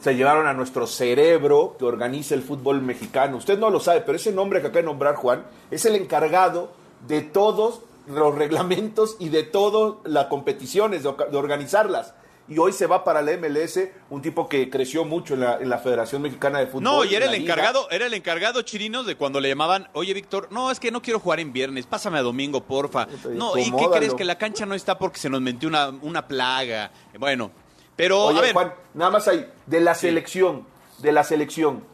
Se 0.00 0.16
llevaron 0.16 0.46
a 0.46 0.54
nuestro 0.54 0.86
cerebro 0.86 1.76
que 1.78 1.84
organiza 1.84 2.34
el 2.34 2.42
fútbol 2.42 2.80
mexicano. 2.80 3.36
Usted 3.36 3.58
no 3.58 3.68
lo 3.68 3.80
sabe, 3.80 4.00
pero 4.00 4.16
ese 4.16 4.32
nombre 4.32 4.62
que 4.62 4.68
acaba 4.68 4.80
de 4.80 4.86
nombrar 4.86 5.14
Juan 5.14 5.44
es 5.70 5.84
el 5.84 5.94
encargado 5.94 6.72
de 7.06 7.20
todos 7.20 7.82
los 8.06 8.34
reglamentos 8.34 9.16
y 9.18 9.28
de 9.28 9.42
todas 9.42 9.96
las 10.04 10.26
competiciones, 10.26 11.02
de 11.02 11.36
organizarlas 11.36 12.14
y 12.50 12.58
hoy 12.58 12.72
se 12.72 12.88
va 12.88 13.04
para 13.04 13.22
la 13.22 13.36
MLS, 13.36 13.78
un 14.10 14.20
tipo 14.20 14.48
que 14.48 14.68
creció 14.68 15.04
mucho 15.04 15.34
en 15.34 15.40
la, 15.40 15.58
en 15.58 15.70
la 15.70 15.78
Federación 15.78 16.20
Mexicana 16.20 16.58
de 16.58 16.66
Fútbol. 16.66 16.82
No, 16.82 17.04
y 17.04 17.14
era 17.14 17.26
el 17.26 17.34
encargado, 17.34 17.88
era 17.90 18.06
el 18.06 18.12
encargado 18.12 18.60
chirinos 18.62 19.06
de 19.06 19.14
cuando 19.14 19.40
le 19.40 19.48
llamaban, 19.48 19.88
oye 19.92 20.12
Víctor, 20.12 20.48
no, 20.50 20.72
es 20.72 20.80
que 20.80 20.90
no 20.90 21.00
quiero 21.00 21.20
jugar 21.20 21.38
en 21.38 21.52
viernes, 21.52 21.86
pásame 21.86 22.18
a 22.18 22.22
domingo, 22.22 22.64
porfa. 22.64 23.06
No, 23.30 23.56
¿y 23.56 23.70
qué 23.70 23.86
crees? 23.94 24.14
Que 24.14 24.24
la 24.24 24.36
cancha 24.36 24.66
no 24.66 24.74
está 24.74 24.98
porque 24.98 25.20
se 25.20 25.30
nos 25.30 25.40
metió 25.40 25.68
una, 25.68 25.90
una 25.90 26.26
plaga. 26.26 26.90
Bueno, 27.16 27.52
pero 27.94 28.24
oye, 28.24 28.38
a 28.40 28.42
ver. 28.42 28.52
Juan, 28.52 28.74
nada 28.94 29.12
más 29.12 29.28
hay, 29.28 29.48
de 29.66 29.80
la 29.80 29.94
selección, 29.94 30.66
de 30.98 31.12
la 31.12 31.22
selección, 31.22 31.84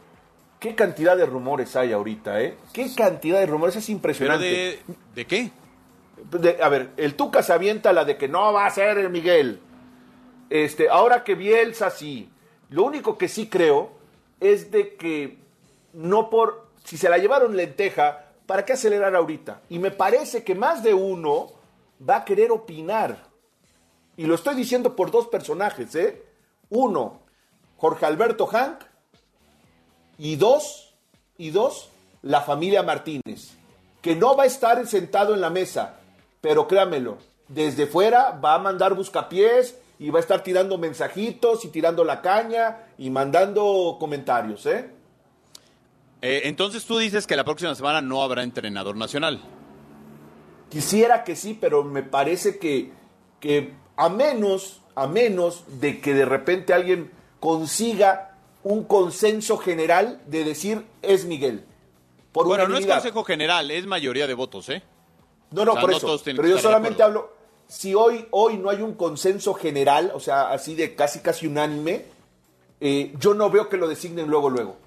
¿qué 0.59 0.73
cantidad 0.73 1.15
de 1.15 1.27
rumores 1.27 1.75
hay 1.75 1.93
ahorita, 1.93 2.41
eh? 2.41 2.57
¿Qué 2.73 2.91
cantidad 2.95 3.39
de 3.39 3.45
rumores? 3.45 3.75
Es 3.75 3.89
impresionante. 3.89 4.81
¿Pero 4.87 4.97
de, 4.97 4.97
de 5.13 5.25
qué? 5.27 5.51
De, 6.31 6.63
a 6.63 6.69
ver, 6.69 6.89
el 6.97 7.13
Tuca 7.13 7.43
se 7.43 7.53
avienta 7.53 7.93
la 7.93 8.05
de 8.05 8.17
que 8.17 8.27
no 8.27 8.51
va 8.53 8.65
a 8.65 8.71
ser 8.71 8.97
el 8.97 9.11
Miguel. 9.11 9.61
Este, 10.49 10.89
ahora 10.89 11.23
que 11.23 11.35
Bielsa 11.35 11.89
sí, 11.89 12.29
lo 12.69 12.83
único 12.83 13.17
que 13.17 13.27
sí 13.27 13.47
creo 13.47 13.91
es 14.39 14.71
de 14.71 14.95
que 14.95 15.37
no 15.93 16.29
por, 16.29 16.67
si 16.83 16.97
se 16.97 17.09
la 17.09 17.17
llevaron 17.17 17.55
lenteja, 17.55 18.25
¿para 18.45 18.65
qué 18.65 18.73
acelerar 18.73 19.15
ahorita? 19.15 19.61
Y 19.69 19.79
me 19.79 19.91
parece 19.91 20.43
que 20.43 20.55
más 20.55 20.83
de 20.83 20.93
uno 20.93 21.51
va 22.07 22.17
a 22.17 22.25
querer 22.25 22.51
opinar. 22.51 23.17
Y 24.15 24.25
lo 24.25 24.35
estoy 24.35 24.55
diciendo 24.55 24.95
por 24.95 25.11
dos 25.11 25.27
personajes, 25.27 25.93
¿eh? 25.95 26.23
Uno, 26.69 27.21
Jorge 27.77 28.05
Alberto 28.05 28.47
Hank, 28.47 28.83
y 30.17 30.35
dos, 30.35 30.93
y 31.37 31.51
dos, 31.51 31.89
la 32.23 32.41
familia 32.41 32.83
Martínez, 32.83 33.51
que 34.01 34.15
no 34.15 34.35
va 34.35 34.43
a 34.43 34.47
estar 34.47 34.85
sentado 34.87 35.33
en 35.33 35.41
la 35.41 35.49
mesa, 35.49 35.99
pero 36.41 36.67
créamelo, 36.67 37.17
desde 37.47 37.85
fuera 37.85 38.31
va 38.31 38.55
a 38.55 38.59
mandar 38.59 38.95
buscapiés 38.95 39.77
y 39.99 40.09
va 40.09 40.19
a 40.19 40.21
estar 40.21 40.43
tirando 40.43 40.77
mensajitos 40.77 41.65
y 41.65 41.69
tirando 41.69 42.03
la 42.03 42.21
caña 42.21 42.85
y 42.97 43.09
mandando 43.09 43.97
comentarios, 43.99 44.65
¿eh? 44.65 44.91
Eh, 46.21 46.41
entonces 46.45 46.85
tú 46.85 46.97
dices 46.97 47.27
que 47.27 47.35
la 47.35 47.43
próxima 47.43 47.75
semana 47.75 48.01
no 48.01 48.23
habrá 48.23 48.43
entrenador 48.43 48.95
nacional. 48.95 49.41
Quisiera 50.69 51.23
que 51.23 51.35
sí, 51.35 51.57
pero 51.59 51.83
me 51.83 52.03
parece 52.03 52.57
que, 52.57 52.91
que 53.39 53.73
a 53.95 54.09
menos, 54.09 54.81
a 54.95 55.07
menos 55.07 55.63
de 55.79 56.01
que 56.01 56.13
de 56.13 56.25
repente 56.25 56.73
alguien 56.73 57.11
consiga 57.39 58.35
un 58.63 58.83
consenso 58.83 59.57
general 59.57 60.21
de 60.25 60.43
decir 60.43 60.85
es 61.01 61.25
Miguel. 61.25 61.65
Por 62.31 62.47
bueno, 62.47 62.67
no 62.67 62.77
es 62.77 62.85
consejo 62.85 63.23
general, 63.23 63.71
es 63.71 63.85
mayoría 63.85 64.27
de 64.27 64.33
votos, 64.33 64.69
¿eh? 64.69 64.83
No, 65.51 65.63
no, 65.63 65.75
por 65.75 65.91
eso. 65.91 66.19
Pero 66.23 66.47
yo 66.47 66.57
solamente 66.59 67.01
hablo, 67.01 67.36
si 67.67 67.93
hoy, 67.93 68.27
hoy 68.31 68.57
no 68.57 68.69
hay 68.69 68.81
un 68.81 68.93
consenso 68.93 69.53
general, 69.53 70.11
o 70.13 70.19
sea, 70.19 70.51
así 70.51 70.75
de 70.75 70.95
casi 70.95 71.19
casi 71.19 71.47
unánime, 71.47 72.05
eh, 72.79 73.13
yo 73.19 73.33
no 73.33 73.49
veo 73.49 73.67
que 73.67 73.77
lo 73.77 73.87
designen 73.87 74.27
luego, 74.27 74.49
luego. 74.49 74.77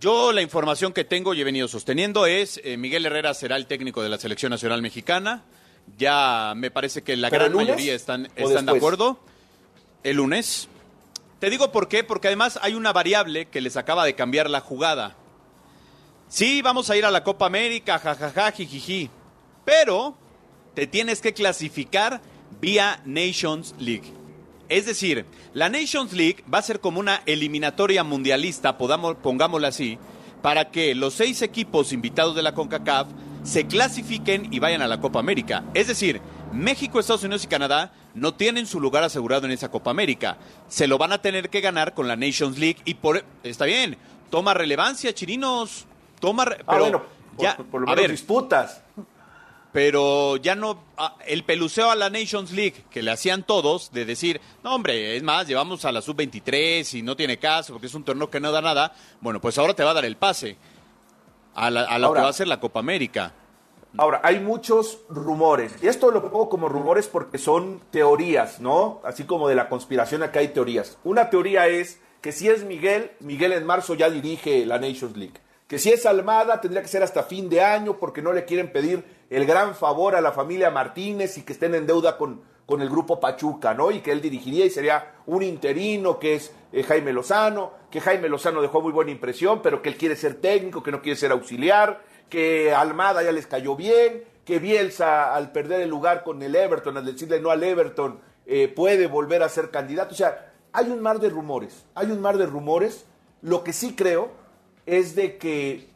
Yo 0.00 0.32
la 0.32 0.42
información 0.42 0.92
que 0.92 1.04
tengo 1.04 1.34
y 1.34 1.40
he 1.40 1.44
venido 1.44 1.68
sosteniendo 1.68 2.26
es 2.26 2.60
eh, 2.64 2.76
Miguel 2.76 3.06
Herrera 3.06 3.32
será 3.34 3.56
el 3.56 3.66
técnico 3.66 4.02
de 4.02 4.08
la 4.08 4.18
selección 4.18 4.50
nacional 4.50 4.82
mexicana. 4.82 5.44
Ya 5.98 6.54
me 6.56 6.70
parece 6.70 7.02
que 7.02 7.16
la 7.16 7.30
gran 7.30 7.52
mayoría 7.52 7.94
están, 7.94 8.28
están 8.36 8.66
de 8.66 8.72
acuerdo. 8.72 9.18
El 10.02 10.16
lunes. 10.16 10.68
Te 11.38 11.50
digo 11.50 11.72
por 11.72 11.88
qué, 11.88 12.04
porque 12.04 12.28
además 12.28 12.58
hay 12.62 12.74
una 12.74 12.92
variable 12.92 13.46
que 13.46 13.60
les 13.60 13.76
acaba 13.76 14.04
de 14.04 14.14
cambiar 14.14 14.48
la 14.48 14.60
jugada. 14.60 15.14
Sí, 16.28 16.62
vamos 16.62 16.88
a 16.90 16.96
ir 16.96 17.04
a 17.04 17.10
la 17.10 17.22
Copa 17.22 17.46
América, 17.46 17.98
jajaja, 17.98 18.50
jijiji. 18.52 19.10
Pero 19.64 20.16
te 20.74 20.86
tienes 20.86 21.20
que 21.20 21.32
clasificar 21.32 22.20
vía 22.60 23.00
Nations 23.04 23.74
League. 23.78 24.12
Es 24.68 24.86
decir, 24.86 25.26
la 25.52 25.68
Nations 25.68 26.12
League 26.12 26.42
va 26.52 26.58
a 26.58 26.62
ser 26.62 26.80
como 26.80 27.00
una 27.00 27.22
eliminatoria 27.26 28.02
mundialista, 28.02 28.78
podamos, 28.78 29.16
pongámosla 29.16 29.68
así, 29.68 29.98
para 30.42 30.70
que 30.70 30.94
los 30.94 31.14
seis 31.14 31.42
equipos 31.42 31.92
invitados 31.92 32.34
de 32.34 32.42
la 32.42 32.54
CONCACAF 32.54 33.08
se 33.42 33.66
clasifiquen 33.66 34.52
y 34.52 34.58
vayan 34.58 34.82
a 34.82 34.88
la 34.88 35.00
Copa 35.00 35.18
América. 35.18 35.64
Es 35.74 35.86
decir, 35.86 36.20
México, 36.52 36.98
Estados 36.98 37.24
Unidos 37.24 37.44
y 37.44 37.48
Canadá 37.48 37.92
no 38.14 38.34
tienen 38.34 38.66
su 38.66 38.80
lugar 38.80 39.04
asegurado 39.04 39.46
en 39.46 39.52
esa 39.52 39.70
Copa 39.70 39.90
América. 39.90 40.38
Se 40.68 40.86
lo 40.86 40.98
van 40.98 41.12
a 41.12 41.20
tener 41.20 41.50
que 41.50 41.60
ganar 41.60 41.94
con 41.94 42.08
la 42.08 42.16
Nations 42.16 42.58
League 42.58 42.78
y 42.84 42.94
por 42.94 43.24
está 43.42 43.66
bien, 43.66 43.98
toma 44.30 44.54
relevancia, 44.54 45.12
chirinos, 45.12 45.86
toma, 46.20 46.44
ah, 46.44 46.56
pero 46.66 47.06
ya, 47.38 47.56
por, 47.56 47.82
lo 47.82 47.86
menos 47.86 48.10
disputas 48.10 48.83
pero 49.74 50.36
ya 50.36 50.54
no 50.54 50.84
ah, 50.96 51.16
el 51.26 51.42
peluceo 51.42 51.90
a 51.90 51.96
la 51.96 52.08
Nations 52.08 52.52
League 52.52 52.84
que 52.92 53.02
le 53.02 53.10
hacían 53.10 53.42
todos 53.42 53.90
de 53.90 54.04
decir, 54.04 54.40
no 54.62 54.72
hombre, 54.72 55.16
es 55.16 55.22
más, 55.24 55.48
llevamos 55.48 55.84
a 55.84 55.90
la 55.90 56.00
sub-23 56.00 56.94
y 56.94 57.02
no 57.02 57.16
tiene 57.16 57.40
caso 57.40 57.72
porque 57.72 57.88
es 57.88 57.94
un 57.94 58.04
torneo 58.04 58.30
que 58.30 58.38
no 58.38 58.52
da 58.52 58.62
nada, 58.62 58.94
bueno, 59.20 59.40
pues 59.40 59.58
ahora 59.58 59.74
te 59.74 59.82
va 59.82 59.90
a 59.90 59.94
dar 59.94 60.04
el 60.04 60.16
pase 60.16 60.56
a, 61.56 61.72
la, 61.72 61.98
lo 61.98 62.12
que 62.12 62.20
va 62.20 62.28
a 62.28 62.32
ser 62.32 62.46
la 62.46 62.60
Copa 62.60 62.78
América. 62.78 63.32
Ahora, 63.96 64.20
hay 64.22 64.38
muchos 64.38 65.00
rumores, 65.08 65.72
y 65.82 65.88
esto 65.88 66.12
lo 66.12 66.22
pongo 66.22 66.48
como 66.48 66.68
rumores 66.68 67.08
porque 67.08 67.38
son 67.38 67.80
teorías, 67.90 68.60
¿no? 68.60 69.00
Así 69.02 69.24
como 69.24 69.48
de 69.48 69.56
la 69.56 69.68
conspiración 69.68 70.22
acá 70.22 70.38
hay 70.38 70.48
teorías. 70.48 70.98
Una 71.02 71.30
teoría 71.30 71.66
es 71.66 71.98
que 72.20 72.30
si 72.30 72.48
es 72.48 72.62
Miguel, 72.62 73.10
Miguel 73.18 73.52
en 73.52 73.66
marzo 73.66 73.94
ya 73.94 74.08
dirige 74.08 74.66
la 74.66 74.78
Nations 74.78 75.16
League. 75.16 75.40
Que 75.66 75.78
si 75.78 75.90
es 75.90 76.04
Almada, 76.04 76.60
tendría 76.60 76.82
que 76.82 76.88
ser 76.88 77.02
hasta 77.02 77.22
fin 77.22 77.48
de 77.48 77.62
año 77.62 77.98
porque 77.98 78.20
no 78.20 78.32
le 78.32 78.44
quieren 78.44 78.70
pedir 78.70 79.04
el 79.30 79.46
gran 79.46 79.74
favor 79.74 80.14
a 80.14 80.20
la 80.20 80.32
familia 80.32 80.70
Martínez 80.70 81.38
y 81.38 81.42
que 81.42 81.54
estén 81.54 81.74
en 81.74 81.86
deuda 81.86 82.18
con, 82.18 82.42
con 82.66 82.82
el 82.82 82.90
grupo 82.90 83.18
Pachuca, 83.18 83.74
¿no? 83.74 83.90
Y 83.90 84.00
que 84.00 84.12
él 84.12 84.20
dirigiría 84.20 84.66
y 84.66 84.70
sería 84.70 85.14
un 85.26 85.42
interino 85.42 86.18
que 86.18 86.34
es 86.34 86.52
eh, 86.72 86.82
Jaime 86.82 87.12
Lozano, 87.12 87.72
que 87.90 88.00
Jaime 88.00 88.28
Lozano 88.28 88.60
dejó 88.60 88.82
muy 88.82 88.92
buena 88.92 89.10
impresión, 89.10 89.62
pero 89.62 89.80
que 89.80 89.88
él 89.88 89.96
quiere 89.96 90.16
ser 90.16 90.34
técnico, 90.34 90.82
que 90.82 90.92
no 90.92 91.00
quiere 91.00 91.18
ser 91.18 91.32
auxiliar, 91.32 92.02
que 92.28 92.74
Almada 92.74 93.22
ya 93.22 93.32
les 93.32 93.46
cayó 93.46 93.76
bien, 93.76 94.24
que 94.44 94.58
Bielsa 94.58 95.34
al 95.34 95.52
perder 95.52 95.80
el 95.80 95.90
lugar 95.90 96.24
con 96.24 96.42
el 96.42 96.54
Everton, 96.54 96.96
al 96.96 97.06
decirle 97.06 97.40
no 97.40 97.50
al 97.50 97.62
Everton, 97.62 98.20
eh, 98.46 98.68
puede 98.68 99.06
volver 99.06 99.42
a 99.42 99.48
ser 99.48 99.70
candidato. 99.70 100.12
O 100.12 100.16
sea, 100.16 100.52
hay 100.72 100.90
un 100.90 101.00
mar 101.00 101.20
de 101.20 101.30
rumores, 101.30 101.86
hay 101.94 102.10
un 102.10 102.20
mar 102.20 102.36
de 102.36 102.46
rumores. 102.46 103.06
Lo 103.40 103.62
que 103.62 103.72
sí 103.72 103.94
creo 103.94 104.30
es 104.86 105.14
de 105.14 105.36
que 105.38 105.88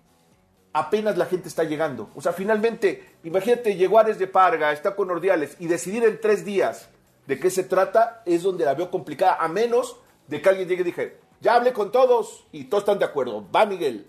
apenas 0.73 1.17
la 1.17 1.27
gente 1.27 1.49
está 1.49 1.65
llegando. 1.65 2.11
O 2.15 2.21
sea, 2.21 2.33
finalmente, 2.33 3.17
imagínate, 3.25 3.77
llegó 3.77 3.99
Ares 3.99 4.19
de 4.19 4.27
Parga, 4.27 4.73
está 4.73 4.95
con 4.95 5.11
Ordiales, 5.11 5.57
y 5.59 5.67
decidir 5.67 6.05
en 6.05 6.21
tres 6.21 6.45
días 6.45 6.89
de 7.27 7.39
qué 7.39 7.51
se 7.51 7.65
trata 7.65 8.23
es 8.27 8.43
donde 8.43 8.65
la 8.65 8.75
veo 8.75 8.91
complicada, 8.91 9.37
a 9.39 9.49
menos 9.49 9.97
de 10.27 10.41
que 10.41 10.49
alguien 10.49 10.69
llegue 10.69 10.83
y 10.83 10.85
dije, 10.85 11.19
ya 11.41 11.55
hablé 11.55 11.73
con 11.73 11.93
todos 11.93 12.47
y 12.53 12.65
todos 12.65 12.83
están 12.83 12.99
de 12.99 13.05
acuerdo. 13.05 13.47
Va, 13.55 13.67
Miguel. 13.67 14.07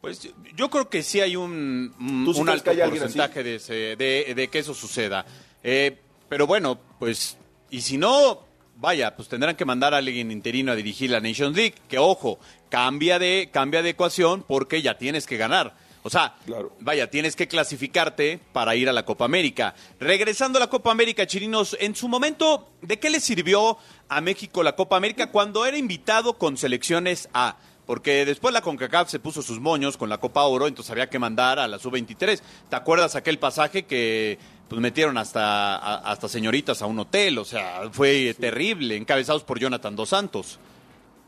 Pues 0.00 0.20
yo 0.54 0.68
creo 0.68 0.90
que 0.90 1.02
sí 1.02 1.20
hay 1.20 1.34
un, 1.34 1.94
un 1.98 2.48
alto 2.48 2.70
porcentaje 2.72 3.42
de, 3.42 4.34
de, 4.36 4.48
que 4.48 4.58
eso 4.58 4.74
suceda. 4.74 5.24
Eh, 5.62 5.98
pero 6.28 6.46
bueno, 6.46 6.78
pues, 6.98 7.38
y 7.70 7.80
si 7.80 7.96
no, 7.96 8.40
vaya, 8.76 9.14
pues 9.16 9.28
tendrán 9.28 9.56
que 9.56 9.64
mandar 9.64 9.94
a 9.94 9.98
alguien 9.98 10.30
interino 10.30 10.72
a 10.72 10.76
dirigir 10.76 11.10
la 11.10 11.20
Nations 11.20 11.56
League, 11.56 11.74
que 11.88 11.98
ojo, 11.98 12.38
cambia 12.68 13.18
de, 13.18 13.50
cambia 13.52 13.82
de 13.82 13.90
ecuación 13.90 14.44
porque 14.46 14.82
ya 14.82 14.98
tienes 14.98 15.26
que 15.26 15.36
ganar. 15.36 15.74
O 16.06 16.10
sea, 16.10 16.34
vaya, 16.80 17.08
tienes 17.08 17.34
que 17.34 17.48
clasificarte 17.48 18.38
para 18.52 18.76
ir 18.76 18.90
a 18.90 18.92
la 18.92 19.06
Copa 19.06 19.24
América. 19.24 19.74
Regresando 19.98 20.58
a 20.58 20.60
la 20.60 20.68
Copa 20.68 20.92
América, 20.92 21.26
Chirinos, 21.26 21.78
en 21.80 21.96
su 21.96 22.08
momento, 22.08 22.68
¿de 22.82 22.98
qué 22.98 23.08
le 23.08 23.20
sirvió 23.20 23.78
a 24.10 24.20
México 24.20 24.62
la 24.62 24.76
Copa 24.76 24.98
América 24.98 25.30
cuando 25.30 25.64
era 25.64 25.78
invitado 25.78 26.36
con 26.36 26.58
selecciones 26.58 27.30
A? 27.32 27.56
Porque 27.86 28.26
después 28.26 28.52
la 28.52 28.60
CONCACAF 28.60 29.08
se 29.08 29.18
puso 29.18 29.40
sus 29.40 29.60
moños 29.60 29.96
con 29.96 30.10
la 30.10 30.18
Copa 30.18 30.42
Oro, 30.44 30.66
entonces 30.66 30.90
había 30.90 31.08
que 31.08 31.18
mandar 31.18 31.58
a 31.58 31.68
la 31.68 31.78
Sub-23. 31.78 32.40
¿Te 32.68 32.76
acuerdas 32.76 33.14
aquel 33.14 33.38
pasaje 33.38 33.84
que 33.86 34.38
pues 34.68 34.80
metieron 34.80 35.18
hasta, 35.18 35.98
hasta 35.98 36.28
señoritas 36.28 36.82
a 36.82 36.86
un 36.86 36.98
hotel? 36.98 37.38
O 37.38 37.44
sea, 37.44 37.82
fue 37.92 38.34
terrible, 38.38 38.96
encabezados 38.96 39.44
por 39.44 39.58
Jonathan 39.58 39.96
Dos 39.96 40.10
Santos. 40.10 40.58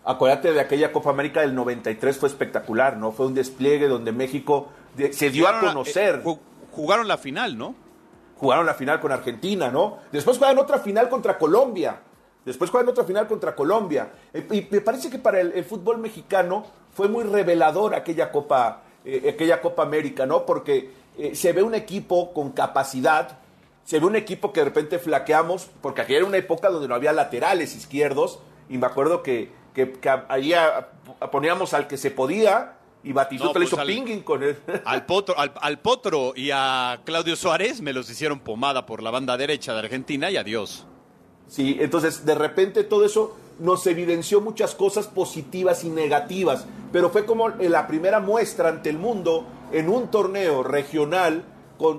Acuérdate 0.04 0.52
de 0.52 0.60
aquella 0.60 0.92
Copa 0.92 1.10
América 1.10 1.40
del 1.40 1.54
93, 1.54 2.16
fue 2.16 2.28
espectacular, 2.28 2.96
¿no? 2.96 3.10
Fue 3.10 3.26
un 3.26 3.34
despliegue 3.34 3.88
donde 3.88 4.12
México 4.12 4.68
se 5.10 5.30
dio 5.30 5.48
a 5.48 5.58
conocer. 5.58 6.22
Eh, 6.24 6.36
jugaron 6.70 7.08
la 7.08 7.18
final, 7.18 7.58
¿no? 7.58 7.74
Jugaron 8.36 8.66
la 8.66 8.74
final 8.74 9.00
con 9.00 9.10
Argentina, 9.10 9.68
¿no? 9.70 9.98
Después 10.12 10.38
juegan 10.38 10.58
otra 10.58 10.78
final 10.78 11.08
contra 11.08 11.36
Colombia. 11.36 11.98
Después 12.44 12.70
juegan 12.70 12.88
otra 12.88 13.02
final 13.02 13.26
contra 13.26 13.56
Colombia. 13.56 14.12
Eh, 14.32 14.46
y 14.52 14.68
me 14.70 14.80
parece 14.80 15.10
que 15.10 15.18
para 15.18 15.40
el, 15.40 15.64
fútbol 15.64 15.98
mexicano 15.98 16.64
fue 16.92 17.08
muy 17.08 17.24
revelador 17.24 17.94
aquella 17.94 18.30
Copa, 18.30 18.82
eh, 19.04 19.32
aquella 19.34 19.60
Copa 19.60 19.82
América, 19.82 20.24
¿no? 20.24 20.46
Porque 20.46 20.88
se 21.34 21.52
ve 21.52 21.62
un 21.62 21.74
equipo 21.74 22.32
con 22.32 22.52
capacidad, 22.52 23.38
se 23.84 24.00
ve 24.00 24.06
un 24.06 24.16
equipo 24.16 24.52
que 24.52 24.60
de 24.60 24.64
repente 24.66 24.98
flaqueamos, 24.98 25.68
porque 25.80 26.00
aquí 26.02 26.14
era 26.14 26.24
una 26.24 26.36
época 26.36 26.70
donde 26.70 26.88
no 26.88 26.94
había 26.94 27.12
laterales 27.12 27.74
izquierdos, 27.74 28.40
y 28.68 28.78
me 28.78 28.86
acuerdo 28.86 29.22
que 29.22 29.50
que, 29.76 30.10
ahí 30.28 30.52
poníamos 31.30 31.74
al 31.74 31.86
que 31.86 31.98
se 31.98 32.10
podía 32.10 32.72
y 33.04 33.12
Batistuta 33.12 33.58
le 33.58 33.66
hizo 33.66 33.76
pues 33.76 33.86
pinging 33.86 34.22
con 34.22 34.42
él. 34.42 34.56
Al 34.84 35.06
potro, 35.06 35.36
al, 35.38 35.78
potro 35.78 36.32
y 36.34 36.50
a 36.52 37.02
Claudio 37.04 37.36
Suárez 37.36 37.80
me 37.80 37.92
los 37.92 38.10
hicieron 38.10 38.40
pomada 38.40 38.84
por 38.84 39.00
la 39.00 39.12
banda 39.12 39.36
derecha 39.36 39.74
de 39.74 39.78
Argentina 39.80 40.28
y 40.28 40.36
adiós. 40.36 40.86
Sí, 41.46 41.76
entonces 41.78 42.26
de 42.26 42.34
repente 42.34 42.82
todo 42.82 43.04
eso 43.04 43.36
nos 43.60 43.86
evidenció 43.86 44.40
muchas 44.40 44.74
cosas 44.74 45.06
positivas 45.06 45.84
y 45.84 45.90
negativas, 45.90 46.66
pero 46.90 47.10
fue 47.10 47.26
como 47.26 47.50
la 47.50 47.86
primera 47.86 48.18
muestra 48.18 48.70
ante 48.70 48.90
el 48.90 48.98
mundo 48.98 49.46
en 49.72 49.88
un 49.88 50.10
torneo 50.10 50.62
regional 50.62 51.44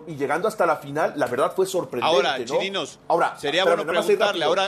y 0.08 0.15
llegando 0.15 0.47
hasta 0.47 0.65
la 0.65 0.77
final, 0.77 1.13
la 1.15 1.27
verdad 1.27 1.53
fue 1.56 1.65
sorprendente. 1.65 2.15
Ahora, 2.15 2.43
chininos, 2.43 2.99
ahora, 3.08 3.38
sería 3.38 3.63
bueno 3.63 3.86
preguntarle, 3.86 4.43
ahora, 4.43 4.65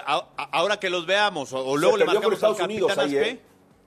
ahora 0.51 0.79
que 0.79 0.89
los 0.89 1.05
veamos, 1.05 1.51
o, 1.53 1.75
luego 1.77 1.97
le 1.97 2.05
marcamos 2.05 2.43
al 2.43 2.61
Unidos 2.61 2.91
¿eh? 3.11 3.41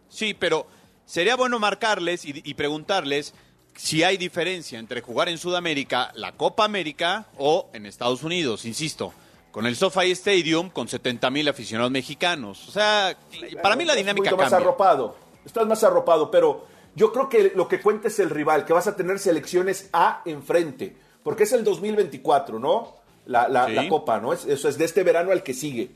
Sí, 0.09 0.35
pero 0.35 0.67
sería 1.05 1.37
bueno 1.37 1.59
marcarles 1.59 2.25
y, 2.25 2.55
preguntarles 2.55 3.35
si 3.77 4.03
hay 4.03 4.17
diferencia 4.17 4.79
entre 4.79 5.01
jugar 5.01 5.29
en 5.29 5.39
Sudamérica, 5.39 6.11
la 6.15 6.33
Copa 6.33 6.65
América, 6.65 7.27
o 7.39 7.71
en 7.73 7.87
Estados 7.87 8.23
Unidos, 8.23 8.65
insisto. 8.65 9.13
con 9.53 9.67
el 9.67 9.77
SoFi 9.77 10.11
Stadium 10.11 10.71
con 10.71 10.89
70 10.89 11.31
mil 11.31 11.49
aficionados 11.49 11.93
mexicanos. 11.93 12.69
O 12.69 12.73
sea, 12.73 13.17
para 13.63 13.77
mí 13.77 13.85
la 13.85 13.93
Estás 13.93 13.97
dinámica 13.97 14.31
poquito 14.31 14.37
más 14.37 14.51
cambia. 14.51 14.67
arropado. 14.67 15.17
Estás 15.45 15.67
más 15.67 15.83
arropado, 15.85 16.31
pero 16.31 16.72
yo 16.95 17.13
creo 17.13 17.29
que 17.29 17.53
lo 17.55 17.69
que 17.69 17.81
cuenta 17.81 18.09
es 18.09 18.19
el 18.19 18.31
rival, 18.31 18.65
que 18.65 18.73
vas 18.73 18.87
a 18.87 18.97
tener 18.97 19.19
selecciones 19.19 19.89
A 19.93 20.23
enfrente, 20.25 20.97
porque 21.23 21.45
es 21.45 21.53
el 21.53 21.65
2024, 21.65 22.59
¿no? 22.59 22.95
La, 23.27 23.49
la- 23.49 23.67
Sí. 23.67 23.75
la 23.75 23.89
Copa, 23.89 24.19
¿no? 24.21 24.33
Es- 24.33 24.45
eso 24.47 24.69
es 24.69 24.77
de 24.79 24.85
este 24.85 25.03
verano 25.05 25.31
al 25.33 25.43
que 25.43 25.55
sigue. 25.55 25.91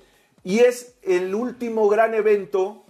Y 0.44 0.61
es 0.61 0.94
el 1.02 1.35
último 1.35 1.88
gran 1.88 2.14
evento 2.14 2.85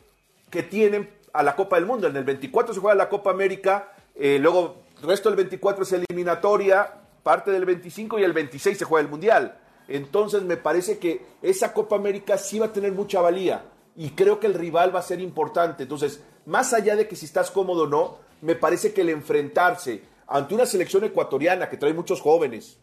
que 0.50 0.62
tienen 0.62 1.08
a 1.32 1.42
la 1.42 1.56
Copa 1.56 1.76
del 1.76 1.86
Mundo. 1.86 2.06
En 2.06 2.16
el 2.16 2.24
24 2.24 2.74
se 2.74 2.80
juega 2.80 2.94
la 2.94 3.08
Copa 3.08 3.30
América, 3.30 3.92
eh, 4.14 4.38
luego 4.40 4.76
el 5.02 5.08
resto 5.08 5.28
del 5.30 5.36
24 5.36 5.82
es 5.84 5.92
eliminatoria, 5.92 6.92
parte 7.22 7.50
del 7.50 7.64
25 7.64 8.18
y 8.18 8.24
el 8.24 8.32
26 8.32 8.76
se 8.78 8.84
juega 8.84 9.04
el 9.04 9.10
Mundial. 9.10 9.58
Entonces 9.88 10.42
me 10.42 10.56
parece 10.56 10.98
que 10.98 11.24
esa 11.42 11.72
Copa 11.72 11.96
América 11.96 12.36
sí 12.38 12.58
va 12.58 12.66
a 12.66 12.72
tener 12.72 12.92
mucha 12.92 13.20
valía 13.20 13.64
y 13.96 14.10
creo 14.10 14.38
que 14.40 14.46
el 14.46 14.54
rival 14.54 14.94
va 14.94 15.00
a 15.00 15.02
ser 15.02 15.20
importante. 15.20 15.84
Entonces, 15.84 16.20
más 16.46 16.72
allá 16.72 16.96
de 16.96 17.06
que 17.06 17.16
si 17.16 17.26
estás 17.26 17.50
cómodo 17.50 17.84
o 17.84 17.86
no, 17.86 18.18
me 18.40 18.54
parece 18.54 18.92
que 18.92 19.02
el 19.02 19.10
enfrentarse 19.10 20.02
ante 20.26 20.54
una 20.54 20.66
selección 20.66 21.04
ecuatoriana 21.04 21.68
que 21.68 21.76
trae 21.76 21.92
muchos 21.92 22.20
jóvenes, 22.20 22.78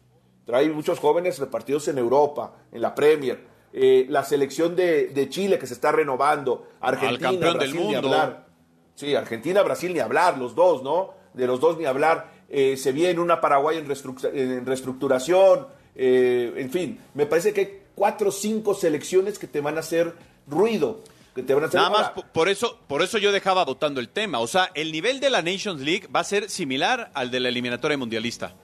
trae 0.46 0.68
muchos 0.70 0.98
jóvenes 0.98 1.38
repartidos 1.38 1.88
en 1.88 1.98
Europa, 1.98 2.54
en 2.72 2.80
la 2.82 2.94
Premier, 2.94 3.40
eh, 3.72 4.06
la 4.08 4.24
selección 4.24 4.76
de, 4.76 5.08
de 5.08 5.28
Chile 5.28 5.58
que 5.58 5.66
se 5.66 5.74
está 5.74 5.92
renovando, 5.92 6.68
Argentina, 6.80 7.30
del 7.30 7.54
Brasil, 7.56 7.86
ni 7.88 7.94
hablar. 7.94 8.46
Sí, 8.94 9.14
Argentina, 9.14 9.62
Brasil, 9.62 9.92
ni 9.92 9.98
hablar, 9.98 10.38
los 10.38 10.54
dos, 10.54 10.82
¿no? 10.82 11.10
De 11.32 11.46
los 11.46 11.58
dos 11.60 11.76
ni 11.76 11.84
hablar. 11.84 12.32
Eh, 12.48 12.76
se 12.76 12.92
viene 12.92 13.20
una 13.20 13.40
Paraguay 13.40 13.78
en 13.78 14.66
reestructuración, 14.66 15.66
eh, 15.94 16.52
en 16.56 16.70
fin, 16.70 17.00
me 17.14 17.26
parece 17.26 17.52
que 17.52 17.60
hay 17.60 17.82
cuatro 17.94 18.28
o 18.28 18.32
cinco 18.32 18.74
selecciones 18.74 19.38
que 19.38 19.46
te 19.46 19.60
van 19.60 19.76
a 19.76 19.80
hacer 19.80 20.14
ruido, 20.46 21.00
que 21.34 21.42
te 21.42 21.52
van 21.54 21.64
a 21.64 21.66
hacer 21.66 21.80
Nada 21.80 21.90
más 21.90 22.10
por 22.32 22.48
eso, 22.48 22.78
por 22.86 23.02
eso 23.02 23.18
yo 23.18 23.32
dejaba 23.32 23.64
votando 23.64 24.00
el 24.00 24.08
tema. 24.08 24.38
O 24.38 24.46
sea, 24.46 24.70
el 24.74 24.92
nivel 24.92 25.18
de 25.20 25.30
la 25.30 25.42
Nations 25.42 25.80
League 25.80 26.06
va 26.14 26.20
a 26.20 26.24
ser 26.24 26.48
similar 26.48 27.10
al 27.14 27.30
de 27.30 27.40
la 27.40 27.48
eliminatoria 27.48 27.98
mundialista. 27.98 28.54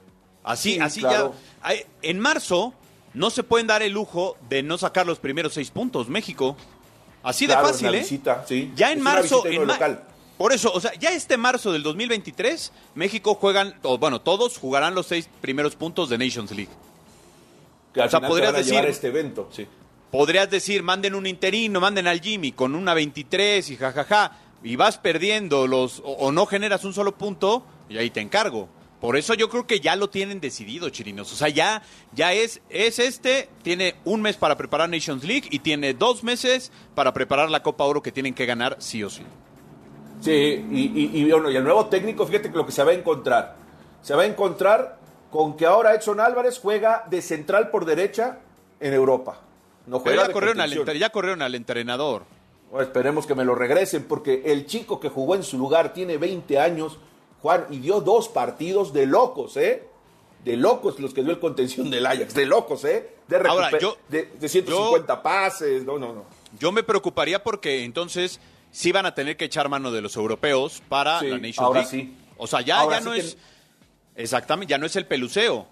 Así, 0.43 0.73
Sí, 0.75 0.79
así 0.79 0.99
claro. 1.01 1.33
ya. 1.33 1.57
hay- 1.67 1.85
En 2.01 2.19
marzo 2.19 2.73
no 3.13 3.29
se 3.29 3.43
pueden 3.43 3.67
dar 3.67 3.81
el 3.83 3.91
lujo 3.91 4.37
de 4.49 4.63
no 4.63 4.77
sacar 4.77 5.05
los 5.05 5.19
primeros 5.19 5.53
seis 5.53 5.69
puntos, 5.69 6.07
México. 6.09 6.55
Así 7.23 7.45
claro, 7.45 7.67
de 7.67 7.73
fácil, 7.73 7.93
¿eh? 7.93 7.99
visita, 7.99 8.45
sí. 8.47 8.71
Ya 8.75 8.91
en 8.91 8.99
Es 8.99 9.03
marzo, 9.03 9.45
en 9.45 9.55
no 9.59 9.65
ma- 9.65 9.73
local. 9.73 10.03
por 10.37 10.53
eso, 10.53 10.71
o 10.73 10.79
sea, 10.79 10.91
ya 10.95 11.09
este 11.11 11.37
marzo 11.37 11.71
del 11.71 11.83
2023, 11.83 12.71
México 12.95 13.35
juegan, 13.35 13.75
o 13.83 13.97
bueno, 13.99 14.21
todos 14.21 14.57
jugarán 14.57 14.95
los 14.95 15.05
seis 15.07 15.29
primeros 15.41 15.75
puntos 15.75 16.09
de 16.09 16.17
Nations 16.17 16.51
League. 16.51 16.71
que 17.93 18.01
al 18.01 18.07
o 18.07 18.09
sea, 18.09 18.19
final 18.21 18.29
podrías 18.29 18.53
van 18.53 18.61
a 18.61 18.63
decir- 18.63 18.77
a 18.79 18.87
este 18.87 19.07
evento. 19.09 19.49
Sí. 19.51 19.67
Podrías 20.11 20.49
decir, 20.49 20.83
manden 20.83 21.15
un 21.15 21.25
interino, 21.25 21.79
manden 21.79 22.07
al 22.07 22.19
Jimmy 22.19 22.51
con 22.51 22.75
una 22.75 22.93
23 22.93 23.69
y 23.69 23.77
jajaja, 23.77 24.37
y 24.61 24.75
vas 24.75 24.97
perdiendo 24.97 25.67
los, 25.67 26.01
o, 26.05 26.31
no 26.31 26.45
generas 26.45 26.83
un 26.83 26.93
solo 26.93 27.13
punto, 27.13 27.65
y 27.89 27.97
ahí 27.97 28.09
te 28.09 28.19
encargo. 28.19 28.67
Por 28.99 29.17
eso 29.17 29.33
yo 29.33 29.49
creo 29.49 29.65
que 29.65 29.79
ya 29.79 29.95
lo 29.95 30.09
tienen 30.09 30.39
decidido, 30.39 30.89
chirinos. 30.89 31.31
O 31.33 31.35
sea, 31.35 31.49
ya, 31.49 31.81
ya 32.13 32.33
es, 32.33 32.61
es 32.69 32.99
este, 32.99 33.49
tiene 33.63 33.95
un 34.05 34.21
mes 34.21 34.37
para 34.37 34.57
preparar 34.57 34.89
Nations 34.89 35.23
League 35.23 35.47
y 35.49 35.59
tiene 35.59 35.95
dos 35.95 36.23
meses 36.23 36.71
para 36.93 37.11
preparar 37.11 37.49
la 37.49 37.63
Copa 37.63 37.85
Oro 37.85 38.03
que 38.03 38.11
tienen 38.11 38.35
que 38.35 38.45
ganar 38.45 38.75
sí 38.79 39.03
o 39.03 39.09
sí. 39.09 39.23
Sí, 40.21 40.31
y, 40.69 41.31
bueno, 41.31 41.49
y 41.49 41.55
el 41.55 41.63
nuevo 41.63 41.87
técnico, 41.87 42.27
fíjate 42.27 42.51
que 42.51 42.57
lo 42.57 42.65
que 42.65 42.71
se 42.71 42.83
va 42.83 42.91
a 42.91 42.93
encontrar. 42.93 43.55
Se 44.03 44.13
va 44.13 44.21
a 44.21 44.25
encontrar 44.27 44.99
con 45.31 45.57
que 45.57 45.65
ahora 45.65 45.95
Edson 45.95 46.19
Álvarez 46.19 46.59
juega 46.59 47.05
de 47.09 47.23
central 47.23 47.71
por 47.71 47.85
derecha 47.85 48.37
en 48.79 48.93
Europa. 48.93 49.39
No 49.91 50.01
Pero 50.01 50.15
juega 50.15 50.21
ya 50.23 50.27
de 50.27 50.33
corrieron, 50.33 50.59
al, 50.61 50.69
contención. 50.69 50.81
entre- 50.87 50.99
ya 50.99 51.09
corrieron 51.09 51.41
al 51.41 51.53
entrenador. 51.55 52.23
Bueno, 52.71 52.85
esperemos 52.87 53.27
que 53.27 53.35
me 53.35 53.43
lo 53.43 53.55
regresen, 53.55 54.05
porque 54.05 54.43
el 54.45 54.65
chico 54.65 55.01
que 55.01 55.09
jugó 55.09 55.35
en 55.35 55.43
su 55.43 55.57
lugar 55.57 55.91
tiene 55.93 56.15
20 56.17 56.57
años, 56.59 56.97
Juan, 57.41 57.65
y 57.69 57.79
dio 57.79 57.99
dos 57.99 58.29
partidos 58.29 58.93
de 58.93 59.05
locos, 59.05 59.57
¿eh? 59.57 59.83
De 60.45 60.55
locos 60.55 60.97
los 61.01 61.13
que 61.13 61.21
dio 61.23 61.31
el 61.33 61.39
contención 61.39 61.89
del 61.89 62.05
Ajax, 62.05 62.33
de 62.33 62.45
locos, 62.45 62.85
¿eh? 62.85 63.09
De, 63.27 63.35
Ahora, 63.47 63.77
yo- 63.79 63.97
de, 64.07 64.31
de 64.39 64.47
150 64.49 65.21
pases, 65.21 65.83
no, 65.83 65.99
no, 65.99 66.13
no. 66.13 66.23
Yo 66.57 66.71
me 66.71 66.83
preocuparía 66.83 67.43
porque 67.43 67.83
entonces 67.83 68.39
sí 68.71 68.93
van 68.93 69.05
a 69.05 69.13
tener 69.13 69.35
que 69.35 69.43
echar 69.45 69.67
mano 69.67 69.91
de 69.91 70.01
los 70.01 70.15
europeos 70.15 70.81
para 70.87 71.19
Sí, 71.19 71.27
la 71.27 71.35
Nations 71.37 71.59
ahora 71.59 71.81
League. 71.81 71.91
sí. 71.91 72.15
O 72.37 72.47
sea, 72.47 72.61
ya, 72.61 72.79
Ahora 72.79 72.95
ya 72.97 73.01
sí 73.01 73.05
no 73.09 73.13
que- 73.15 73.19
es. 73.19 73.37
Exactamente, 74.15 74.71
ya 74.71 74.77
no 74.77 74.85
es 74.85 74.95
el 74.95 75.05
peluceo. 75.05 75.67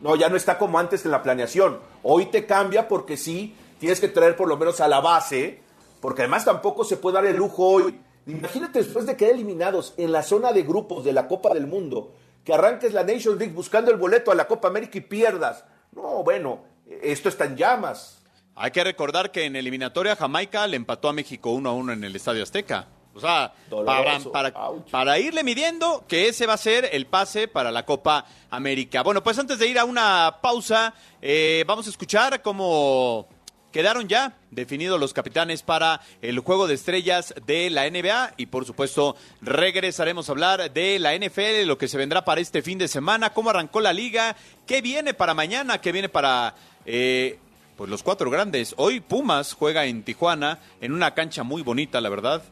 No, 0.00 0.16
ya 0.16 0.28
no 0.28 0.36
está 0.36 0.58
como 0.58 0.78
antes 0.78 1.04
en 1.04 1.10
la 1.10 1.22
planeación. 1.22 1.78
Hoy 2.02 2.26
te 2.26 2.46
cambia 2.46 2.88
porque 2.88 3.16
sí, 3.16 3.54
tienes 3.78 4.00
que 4.00 4.08
traer 4.08 4.36
por 4.36 4.48
lo 4.48 4.56
menos 4.56 4.80
a 4.80 4.88
la 4.88 5.00
base, 5.00 5.60
porque 6.00 6.22
además 6.22 6.44
tampoco 6.44 6.84
se 6.84 6.96
puede 6.96 7.16
dar 7.16 7.26
el 7.26 7.36
lujo 7.36 7.66
hoy. 7.66 8.00
Imagínate 8.26 8.78
después 8.78 9.06
de 9.06 9.16
quedar 9.16 9.34
eliminados 9.34 9.94
en 9.96 10.12
la 10.12 10.22
zona 10.22 10.52
de 10.52 10.62
grupos 10.62 11.04
de 11.04 11.12
la 11.12 11.28
Copa 11.28 11.52
del 11.52 11.66
Mundo, 11.66 12.14
que 12.44 12.54
arranques 12.54 12.92
la 12.92 13.04
Nations 13.04 13.38
League 13.38 13.54
buscando 13.54 13.90
el 13.90 13.98
boleto 13.98 14.30
a 14.30 14.34
la 14.34 14.46
Copa 14.46 14.68
América 14.68 14.98
y 14.98 15.02
pierdas. 15.02 15.64
No, 15.92 16.22
bueno, 16.22 16.60
esto 17.02 17.28
está 17.28 17.44
en 17.44 17.56
llamas. 17.56 18.22
Hay 18.54 18.70
que 18.70 18.84
recordar 18.84 19.30
que 19.30 19.44
en 19.44 19.56
eliminatoria 19.56 20.16
Jamaica 20.16 20.66
le 20.66 20.76
empató 20.76 21.08
a 21.08 21.12
México 21.12 21.50
1 21.50 21.68
a 21.68 21.72
1 21.72 21.92
en 21.92 22.04
el 22.04 22.16
Estadio 22.16 22.42
Azteca. 22.42 22.88
O 23.14 23.20
sea, 23.20 23.52
para, 23.68 24.02
Doloroso. 24.02 24.32
para, 24.32 24.48
Ouch. 24.50 24.90
para 24.90 25.18
irle 25.18 25.42
midiendo 25.42 26.04
que 26.06 26.28
ese 26.28 26.46
va 26.46 26.54
a 26.54 26.58
ser 26.58 26.88
el 26.92 27.06
pase 27.06 27.48
para 27.48 27.70
la 27.72 27.84
Copa 27.84 28.24
América. 28.50 29.02
Bueno, 29.02 29.22
pues 29.22 29.38
antes 29.38 29.58
de 29.58 29.66
ir 29.66 29.78
a 29.78 29.84
una 29.84 30.38
pausa, 30.40 30.94
eh, 31.20 31.64
vamos 31.66 31.86
a 31.86 31.90
escuchar 31.90 32.40
cómo 32.42 33.26
quedaron 33.72 34.08
ya 34.08 34.36
definidos 34.50 34.98
los 34.98 35.12
capitanes 35.12 35.62
para 35.62 36.00
el 36.22 36.40
juego 36.40 36.66
de 36.66 36.74
estrellas 36.74 37.34
de 37.46 37.70
la 37.70 37.88
NBA 37.88 38.34
y 38.36 38.46
por 38.46 38.64
supuesto 38.64 39.16
regresaremos 39.42 40.28
a 40.28 40.32
hablar 40.32 40.72
de 40.72 40.98
la 40.98 41.14
NFL, 41.16 41.66
lo 41.66 41.78
que 41.78 41.86
se 41.88 41.96
vendrá 41.98 42.24
para 42.24 42.40
este 42.40 42.62
fin 42.62 42.78
de 42.78 42.88
semana, 42.88 43.32
cómo 43.32 43.50
arrancó 43.50 43.80
la 43.80 43.92
liga, 43.92 44.36
qué 44.66 44.82
viene 44.82 45.14
para 45.14 45.34
mañana, 45.34 45.80
qué 45.80 45.92
viene 45.92 46.08
para... 46.08 46.54
eh, 46.84 47.38
pues 47.76 47.88
los 47.88 48.02
cuatro 48.02 48.28
grandes. 48.28 48.74
Hoy 48.76 49.00
Pumas 49.00 49.54
juega 49.54 49.86
en 49.86 50.02
Tijuana, 50.02 50.58
en 50.82 50.92
una 50.92 51.14
cancha 51.14 51.44
muy 51.44 51.62
bonita, 51.62 52.02
la 52.02 52.10
verdad. 52.10 52.42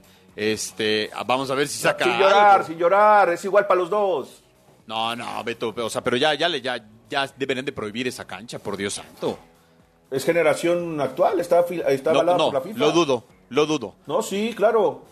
Este, 0.41 1.11
vamos 1.27 1.51
a 1.51 1.55
ver 1.57 1.67
si 1.67 1.79
saca 1.81 2.05
sin 2.05 2.17
llorar, 2.17 2.51
algo. 2.61 2.67
sin 2.69 2.79
llorar, 2.79 3.29
es 3.31 3.45
igual 3.45 3.67
para 3.67 3.81
los 3.81 3.91
dos. 3.91 4.41
No, 4.87 5.17
no, 5.17 5.43
Beto, 5.43 5.75
o 5.77 5.91
sea, 5.91 6.01
pero 6.05 6.17
ya, 6.17 6.33
ya, 6.35 6.49
ya, 6.59 6.79
ya 7.11 7.27
deberían 7.37 7.65
de 7.67 7.73
prohibir 7.73 8.07
esa 8.07 8.25
cancha, 8.25 8.61
por 8.61 8.77
Dios 8.77 8.95
santo. 8.95 9.37
Es 10.13 10.25
generación 10.25 11.01
actual, 11.01 11.41
está, 11.41 11.61
está 11.89 12.13
No, 12.13 12.21
avalada 12.21 12.39
no, 12.39 12.45
por 12.47 12.55
la 12.55 12.61
FIFA. 12.61 12.79
lo 12.79 12.93
dudo, 12.93 13.25
lo 13.49 13.67
dudo. 13.67 13.95
No, 14.07 14.23
sí, 14.23 14.55
claro. 14.57 15.03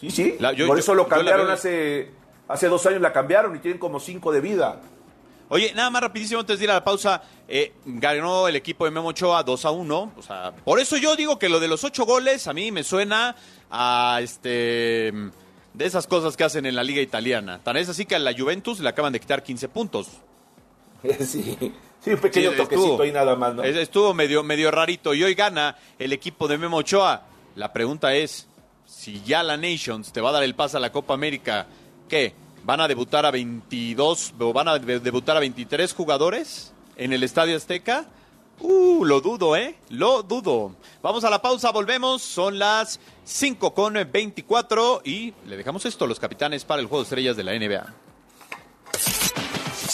Sí, 0.00 0.10
sí. 0.10 0.36
La- 0.40 0.52
yo- 0.54 0.66
por 0.66 0.78
eso 0.78 0.94
lo 0.94 1.02
yo 1.04 1.08
cambiaron 1.10 1.50
hace, 1.50 2.10
hace 2.48 2.68
dos 2.68 2.86
años, 2.86 3.02
la 3.02 3.12
cambiaron 3.12 3.54
y 3.54 3.58
tienen 3.58 3.78
como 3.78 4.00
cinco 4.00 4.32
de 4.32 4.40
vida. 4.40 4.80
Oye, 5.48 5.72
nada 5.74 5.90
más 5.90 6.02
rapidísimo 6.02 6.40
antes 6.40 6.58
de 6.58 6.64
ir 6.64 6.70
a 6.72 6.74
la 6.74 6.82
pausa, 6.84 7.22
eh, 7.46 7.74
ganó 7.84 8.48
el 8.48 8.56
equipo 8.56 8.84
de 8.86 8.90
Memo 8.90 9.08
Ochoa 9.10 9.44
2 9.44 9.64
a 9.64 9.70
1, 9.70 10.12
o 10.16 10.22
sea, 10.22 10.52
por 10.64 10.80
eso 10.80 10.96
yo 10.96 11.14
digo 11.14 11.38
que 11.38 11.48
lo 11.48 11.60
de 11.60 11.68
los 11.68 11.84
ocho 11.84 12.04
goles 12.04 12.48
a 12.48 12.52
mí 12.52 12.72
me 12.72 12.82
suena 12.82 13.36
a 13.70 14.18
este 14.22 15.12
de 15.74 15.84
esas 15.84 16.06
cosas 16.06 16.36
que 16.36 16.44
hacen 16.44 16.64
en 16.66 16.74
la 16.74 16.82
liga 16.82 17.02
italiana. 17.02 17.60
Tan 17.62 17.76
es 17.76 17.88
así 17.88 18.06
que 18.06 18.14
a 18.16 18.18
la 18.18 18.32
Juventus 18.36 18.80
le 18.80 18.88
acaban 18.88 19.12
de 19.12 19.20
quitar 19.20 19.42
15 19.42 19.68
puntos. 19.68 20.08
sí, 21.20 21.56
sí, 22.00 22.10
un 22.10 22.18
pequeño 22.18 22.50
Sí, 22.52 22.56
toquecito 22.56 22.86
estuvo- 22.88 23.02
ahí 23.02 23.12
nada 23.12 23.36
más, 23.36 23.54
Estuvo 23.64 24.14
medio, 24.14 24.42
medio 24.42 24.70
rarito 24.70 25.12
y 25.14 25.22
hoy 25.22 25.34
gana 25.34 25.76
el 25.98 26.12
equipo 26.12 26.48
de 26.48 26.58
Memo 26.58 26.78
Ochoa. 26.78 27.22
La 27.54 27.72
pregunta 27.72 28.14
es, 28.14 28.46
si 28.86 29.20
ya 29.22 29.42
la 29.42 29.56
Nations 29.56 30.12
te 30.12 30.20
va 30.20 30.30
a 30.30 30.32
dar 30.32 30.42
el 30.44 30.54
pase 30.54 30.76
a 30.76 30.80
la 30.80 30.92
Copa 30.92 31.14
América, 31.14 31.66
¿qué? 32.08 32.34
¿Van 32.64 32.80
a 32.80 32.88
debutar 32.88 33.26
a 33.26 33.30
22 33.30 34.34
o 34.38 34.52
van 34.52 34.68
a 34.68 34.78
de- 34.78 35.00
debutar 35.00 35.36
a 35.36 35.40
23 35.40 35.92
jugadores 35.92 36.72
en 36.96 37.12
el 37.12 37.22
Estadio 37.22 37.56
Azteca? 37.56 38.06
Uh, 38.60 39.04
lo 39.04 39.20
dudo, 39.20 39.56
¿eh? 39.56 39.76
Lo 39.90 40.22
dudo. 40.22 40.74
Vamos 41.02 41.24
a 41.24 41.30
la 41.30 41.42
pausa, 41.42 41.70
volvemos. 41.72 42.22
Son 42.22 42.58
las 42.58 43.00
5 43.24 43.74
con 43.74 43.94
24 43.94 45.02
y 45.04 45.34
le 45.46 45.56
dejamos 45.56 45.84
esto 45.84 46.04
a 46.04 46.08
los 46.08 46.18
capitanes 46.18 46.64
para 46.64 46.80
el 46.80 46.86
Juego 46.86 47.02
de 47.02 47.04
Estrellas 47.04 47.36
de 47.36 47.44
la 47.44 47.52
NBA. 47.52 49.45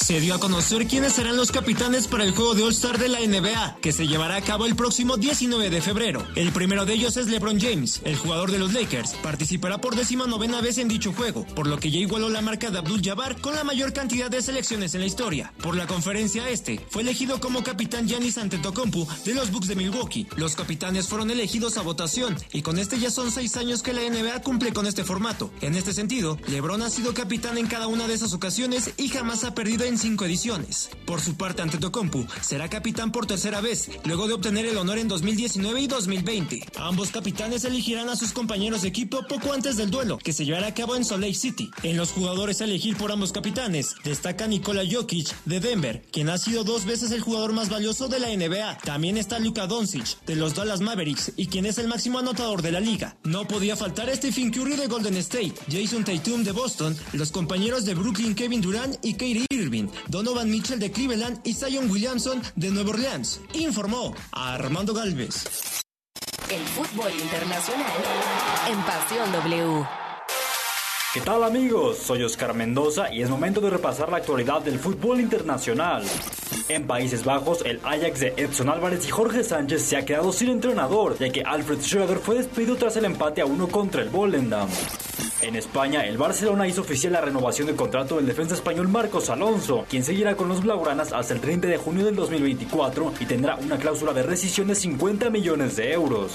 Se 0.02 0.18
dio 0.18 0.34
a 0.34 0.40
conocer 0.40 0.88
quiénes 0.88 1.12
serán 1.12 1.36
los 1.36 1.52
capitanes 1.52 2.08
para 2.08 2.24
el 2.24 2.32
juego 2.32 2.54
de 2.54 2.64
All-Star 2.64 2.98
de 2.98 3.08
la 3.08 3.20
NBA, 3.20 3.76
que 3.80 3.92
se 3.92 4.08
llevará 4.08 4.34
a 4.34 4.42
cabo 4.42 4.66
el 4.66 4.74
próximo 4.74 5.16
19 5.16 5.70
de 5.70 5.80
febrero. 5.80 6.26
El 6.34 6.50
primero 6.50 6.84
de 6.84 6.94
ellos 6.94 7.16
es 7.16 7.28
LeBron 7.28 7.60
James, 7.60 8.00
el 8.04 8.16
jugador 8.16 8.50
de 8.50 8.58
los 8.58 8.72
Lakers. 8.72 9.12
Participará 9.22 9.78
por 9.78 9.94
décima 9.94 10.26
novena 10.26 10.60
vez 10.60 10.78
en 10.78 10.88
dicho 10.88 11.12
juego, 11.12 11.46
por 11.54 11.68
lo 11.68 11.78
que 11.78 11.92
ya 11.92 12.00
igualó 12.00 12.30
la 12.30 12.42
marca 12.42 12.72
de 12.72 12.78
Abdul 12.78 13.00
Jabbar 13.00 13.40
con 13.40 13.54
la 13.54 13.62
mayor 13.62 13.92
cantidad 13.92 14.28
de 14.28 14.42
selecciones 14.42 14.92
en 14.96 15.02
la 15.02 15.06
historia. 15.06 15.52
Por 15.62 15.76
la 15.76 15.86
conferencia 15.86 16.48
este, 16.48 16.84
fue 16.90 17.02
elegido 17.02 17.38
como 17.38 17.62
capitán 17.62 18.08
Giannis 18.08 18.38
Antetokounmpo 18.38 19.06
de 19.24 19.34
los 19.34 19.52
Bucks 19.52 19.68
de 19.68 19.76
Milwaukee. 19.76 20.26
Los 20.36 20.56
capitanes 20.56 21.06
fueron 21.06 21.30
elegidos 21.30 21.76
a 21.76 21.82
votación, 21.82 22.36
y 22.52 22.62
con 22.62 22.80
este 22.80 22.98
ya 22.98 23.12
son 23.12 23.30
seis 23.30 23.56
años 23.56 23.84
que 23.84 23.92
la 23.92 24.02
NBA 24.02 24.42
cumple 24.42 24.72
con 24.72 24.88
este 24.88 25.04
formato. 25.04 25.52
En 25.60 25.76
este 25.76 25.92
sentido, 25.92 26.38
LeBron 26.48 26.82
ha 26.82 26.90
sido 26.90 27.14
capitán 27.14 27.56
en 27.56 27.68
cada 27.68 27.86
una 27.86 28.08
de 28.08 28.14
esas 28.14 28.32
ocasiones 28.32 28.90
y 28.96 29.08
jamás 29.08 29.44
ha 29.44 29.54
perdido 29.54 29.84
en 29.84 29.91
en 29.92 29.98
cinco 29.98 30.24
ediciones. 30.24 30.88
Por 31.04 31.20
su 31.20 31.36
parte, 31.36 31.60
Antetokounmpo 31.60 32.24
será 32.40 32.70
capitán 32.70 33.12
por 33.12 33.26
tercera 33.26 33.60
vez, 33.60 33.90
luego 34.04 34.26
de 34.26 34.32
obtener 34.32 34.64
el 34.64 34.78
honor 34.78 34.96
en 34.96 35.06
2019 35.06 35.82
y 35.82 35.86
2020. 35.86 36.64
Ambos 36.78 37.10
capitanes 37.10 37.64
elegirán 37.64 38.08
a 38.08 38.16
sus 38.16 38.32
compañeros 38.32 38.82
de 38.82 38.88
equipo 38.88 39.26
poco 39.28 39.52
antes 39.52 39.76
del 39.76 39.90
duelo, 39.90 40.16
que 40.16 40.32
se 40.32 40.46
llevará 40.46 40.68
a 40.68 40.74
cabo 40.74 40.96
en 40.96 41.04
Salt 41.04 41.22
Lake 41.22 41.34
City. 41.34 41.70
En 41.82 41.98
los 41.98 42.10
jugadores 42.10 42.60
a 42.60 42.64
elegir 42.64 42.96
por 42.96 43.12
ambos 43.12 43.32
capitanes, 43.32 43.94
destaca 44.02 44.46
Nikola 44.46 44.82
Jokic 44.90 45.36
de 45.44 45.60
Denver, 45.60 46.02
quien 46.10 46.30
ha 46.30 46.38
sido 46.38 46.64
dos 46.64 46.86
veces 46.86 47.10
el 47.10 47.20
jugador 47.20 47.52
más 47.52 47.68
valioso 47.68 48.08
de 48.08 48.18
la 48.18 48.34
NBA. 48.34 48.78
También 48.78 49.18
está 49.18 49.38
Luka 49.38 49.66
Doncic 49.66 50.24
de 50.24 50.36
los 50.36 50.54
Dallas 50.54 50.80
Mavericks 50.80 51.32
y 51.36 51.48
quien 51.48 51.66
es 51.66 51.76
el 51.76 51.88
máximo 51.88 52.18
anotador 52.18 52.62
de 52.62 52.72
la 52.72 52.80
liga. 52.80 53.16
No 53.24 53.46
podía 53.46 53.76
faltar 53.76 54.08
Stephen 54.16 54.50
Curry 54.50 54.76
de 54.76 54.86
Golden 54.86 55.16
State, 55.18 55.54
Jason 55.70 56.02
Tatum 56.02 56.44
de 56.44 56.52
Boston, 56.52 56.96
los 57.12 57.30
compañeros 57.30 57.84
de 57.84 57.94
Brooklyn 57.94 58.34
Kevin 58.34 58.62
Durant 58.62 58.96
y 59.02 59.14
Kyrie 59.14 59.46
Irving, 59.50 59.81
Donovan 60.08 60.50
Mitchell 60.50 60.78
de 60.78 60.90
Cleveland 60.90 61.40
y 61.44 61.54
Zion 61.54 61.90
Williamson 61.90 62.42
de 62.56 62.70
Nueva 62.70 62.90
Orleans. 62.90 63.40
Informó 63.54 64.14
Armando 64.32 64.94
Galvez. 64.94 65.44
El 66.50 66.64
fútbol 66.66 67.12
internacional 67.12 67.92
en 68.68 68.82
Pasión 68.82 69.32
W. 69.32 70.01
¿Qué 71.12 71.20
tal 71.20 71.44
amigos? 71.44 71.98
Soy 71.98 72.22
Oscar 72.22 72.54
Mendoza 72.54 73.12
y 73.12 73.20
es 73.20 73.28
momento 73.28 73.60
de 73.60 73.68
repasar 73.68 74.08
la 74.08 74.16
actualidad 74.16 74.62
del 74.62 74.78
fútbol 74.78 75.20
internacional. 75.20 76.02
En 76.70 76.86
Países 76.86 77.22
Bajos, 77.22 77.62
el 77.66 77.80
Ajax 77.84 78.20
de 78.20 78.32
Edson 78.38 78.70
Álvarez 78.70 79.06
y 79.06 79.10
Jorge 79.10 79.44
Sánchez 79.44 79.82
se 79.82 79.98
ha 79.98 80.06
quedado 80.06 80.32
sin 80.32 80.48
entrenador, 80.48 81.18
ya 81.18 81.28
que 81.28 81.42
Alfred 81.42 81.80
Schröder 81.80 82.18
fue 82.18 82.36
despedido 82.36 82.76
tras 82.76 82.96
el 82.96 83.04
empate 83.04 83.42
a 83.42 83.44
uno 83.44 83.68
contra 83.68 84.00
el 84.00 84.08
Volendam. 84.08 84.70
En 85.42 85.54
España, 85.54 86.06
el 86.06 86.16
Barcelona 86.16 86.66
hizo 86.66 86.80
oficial 86.80 87.12
la 87.12 87.20
renovación 87.20 87.66
del 87.66 87.76
contrato 87.76 88.16
del 88.16 88.26
defensa 88.26 88.54
español 88.54 88.88
Marcos 88.88 89.28
Alonso, 89.28 89.84
quien 89.90 90.04
seguirá 90.04 90.34
con 90.34 90.48
los 90.48 90.62
blaugranas 90.62 91.12
hasta 91.12 91.34
el 91.34 91.40
30 91.40 91.68
de 91.68 91.76
junio 91.76 92.06
del 92.06 92.16
2024 92.16 93.12
y 93.20 93.26
tendrá 93.26 93.56
una 93.56 93.76
cláusula 93.76 94.14
de 94.14 94.22
rescisión 94.22 94.68
de 94.68 94.76
50 94.76 95.28
millones 95.28 95.76
de 95.76 95.92
euros. 95.92 96.32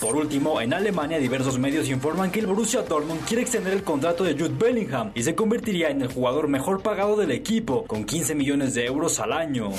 Por 0.00 0.16
último, 0.16 0.60
en 0.60 0.74
Alemania 0.74 1.18
diversos 1.18 1.58
medios 1.58 1.88
informan 1.88 2.30
que 2.30 2.40
el 2.40 2.46
Borussia 2.46 2.82
Dortmund 2.82 3.24
quiere 3.24 3.42
extender 3.42 3.72
el 3.72 3.82
contrato 3.82 4.03
de 4.04 4.34
Jude 4.34 4.54
Bellingham 4.58 5.12
y 5.14 5.22
se 5.22 5.34
convertiría 5.34 5.88
en 5.88 6.02
el 6.02 6.12
jugador 6.12 6.46
mejor 6.46 6.82
pagado 6.82 7.16
del 7.16 7.30
equipo, 7.30 7.86
con 7.86 8.04
15 8.04 8.34
millones 8.34 8.74
de 8.74 8.84
euros 8.84 9.18
al 9.18 9.32
año. 9.32 9.70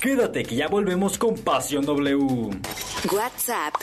Quédate 0.00 0.42
que 0.42 0.56
ya 0.56 0.66
volvemos 0.66 1.18
con 1.18 1.36
Pasión 1.36 1.86
W. 1.86 2.50
WhatsApp 3.12 3.74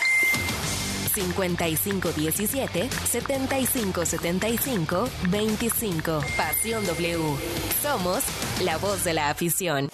5517 1.13 2.89
7575 2.89 5.07
25. 5.29 6.19
Pasión 6.35 6.85
W. 6.85 7.37
Somos 7.81 8.23
la 8.65 8.77
voz 8.77 9.05
de 9.05 9.13
la 9.13 9.29
afición. 9.29 9.89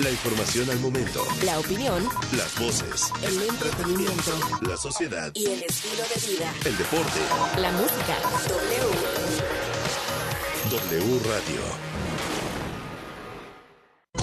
La 0.00 0.10
información 0.10 0.70
al 0.70 0.80
momento. 0.80 1.22
La 1.44 1.58
opinión. 1.58 2.02
Las 2.34 2.58
voces. 2.58 3.12
El 3.22 3.42
entretenimiento. 3.42 4.32
La 4.62 4.74
sociedad. 4.78 5.30
Y 5.34 5.44
el 5.44 5.62
estilo 5.62 6.02
de 6.02 6.32
vida. 6.32 6.54
El 6.64 6.78
deporte. 6.78 7.20
La 7.58 7.70
música. 7.72 8.16
W. 8.48 8.80
W 10.70 11.20
Radio. 11.28 11.60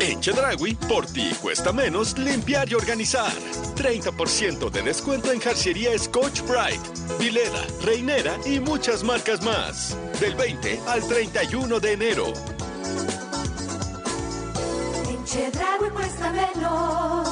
En 0.00 0.20
Chedragui, 0.20 0.74
por 0.88 1.06
ti 1.06 1.30
cuesta 1.40 1.72
menos 1.72 2.18
limpiar 2.18 2.68
y 2.68 2.74
organizar. 2.74 3.32
30% 3.76 4.70
de 4.70 4.82
descuento 4.82 5.32
en 5.32 5.40
jarcería 5.40 5.98
Scotch 5.98 6.42
Bright, 6.42 6.80
Vileda, 7.18 7.66
Reinera 7.82 8.36
y 8.44 8.60
muchas 8.60 9.02
marcas 9.02 9.42
más. 9.42 9.96
Del 10.20 10.34
20 10.34 10.80
al 10.86 11.06
31 11.06 11.80
de 11.80 11.92
enero. 11.92 12.32
Chedraui 15.24 15.90
cuesta 15.90 16.30
menos. 16.32 17.28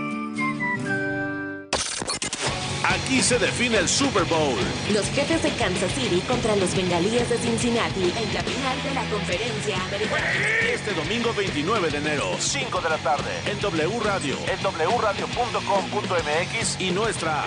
Aquí 2.83 3.21
se 3.21 3.37
define 3.39 3.77
el 3.77 3.87
Super 3.87 4.23
Bowl. 4.25 4.57
Los 4.91 5.05
jefes 5.11 5.43
de 5.43 5.51
Kansas 5.51 5.93
City 5.93 6.19
contra 6.27 6.55
los 6.55 6.75
bengalíes 6.75 7.29
de 7.29 7.37
Cincinnati 7.37 8.03
en 8.03 8.33
la 8.33 8.41
final 8.41 8.83
de 8.83 8.93
la 8.93 9.05
conferencia 9.09 9.81
americana. 9.85 10.33
Este 10.73 10.93
domingo 10.93 11.33
29 11.33 11.89
de 11.89 11.97
enero, 11.97 12.35
5 12.39 12.81
de 12.81 12.89
la 12.89 12.97
tarde, 12.97 13.31
en 13.45 13.61
W 13.61 13.99
Radio, 14.03 14.35
en 14.47 14.59
wradio.com.mx 14.97 16.81
y 16.81 16.91
nuestra 16.91 17.45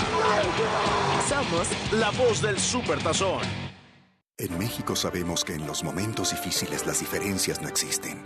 Somos 1.28 1.68
la 1.92 2.10
voz 2.12 2.40
del 2.40 2.58
Super 2.58 2.98
Tazón. 3.02 3.42
En 4.36 4.58
México 4.58 4.96
sabemos 4.96 5.44
que 5.44 5.54
en 5.54 5.64
los 5.66 5.84
momentos 5.84 6.30
difíciles 6.30 6.86
las 6.86 7.00
diferencias 7.00 7.62
no 7.62 7.68
existen. 7.68 8.20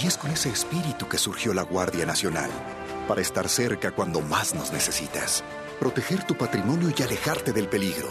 Y 0.00 0.06
es 0.06 0.16
con 0.16 0.30
ese 0.30 0.48
espíritu 0.48 1.08
que 1.08 1.18
surgió 1.18 1.52
la 1.52 1.62
Guardia 1.62 2.06
Nacional, 2.06 2.50
para 3.06 3.20
estar 3.20 3.48
cerca 3.48 3.90
cuando 3.90 4.20
más 4.20 4.54
nos 4.54 4.72
necesitas, 4.72 5.44
proteger 5.80 6.24
tu 6.24 6.36
patrimonio 6.36 6.92
y 6.96 7.02
alejarte 7.02 7.52
del 7.52 7.66
peligro. 7.66 8.08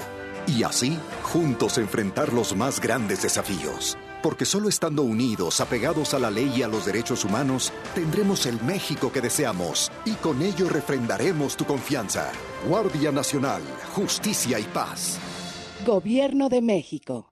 Y 0.47 0.63
así, 0.63 0.97
juntos 1.23 1.77
enfrentar 1.77 2.33
los 2.33 2.55
más 2.55 2.81
grandes 2.81 3.21
desafíos. 3.21 3.97
Porque 4.21 4.43
solo 4.43 4.67
estando 4.67 5.03
unidos, 5.03 5.61
apegados 5.61 6.13
a 6.13 6.19
la 6.19 6.31
ley 6.31 6.51
y 6.57 6.63
a 6.63 6.67
los 6.67 6.85
derechos 6.85 7.23
humanos, 7.23 7.71
tendremos 7.95 8.45
el 8.47 8.59
México 8.61 9.11
que 9.11 9.21
deseamos 9.21 9.91
y 10.03 10.13
con 10.15 10.41
ello 10.41 10.67
refrendaremos 10.67 11.55
tu 11.55 11.65
confianza. 11.65 12.31
Guardia 12.67 13.11
Nacional, 13.11 13.61
Justicia 13.93 14.59
y 14.59 14.63
Paz. 14.63 15.19
Gobierno 15.85 16.49
de 16.49 16.61
México. 16.61 17.31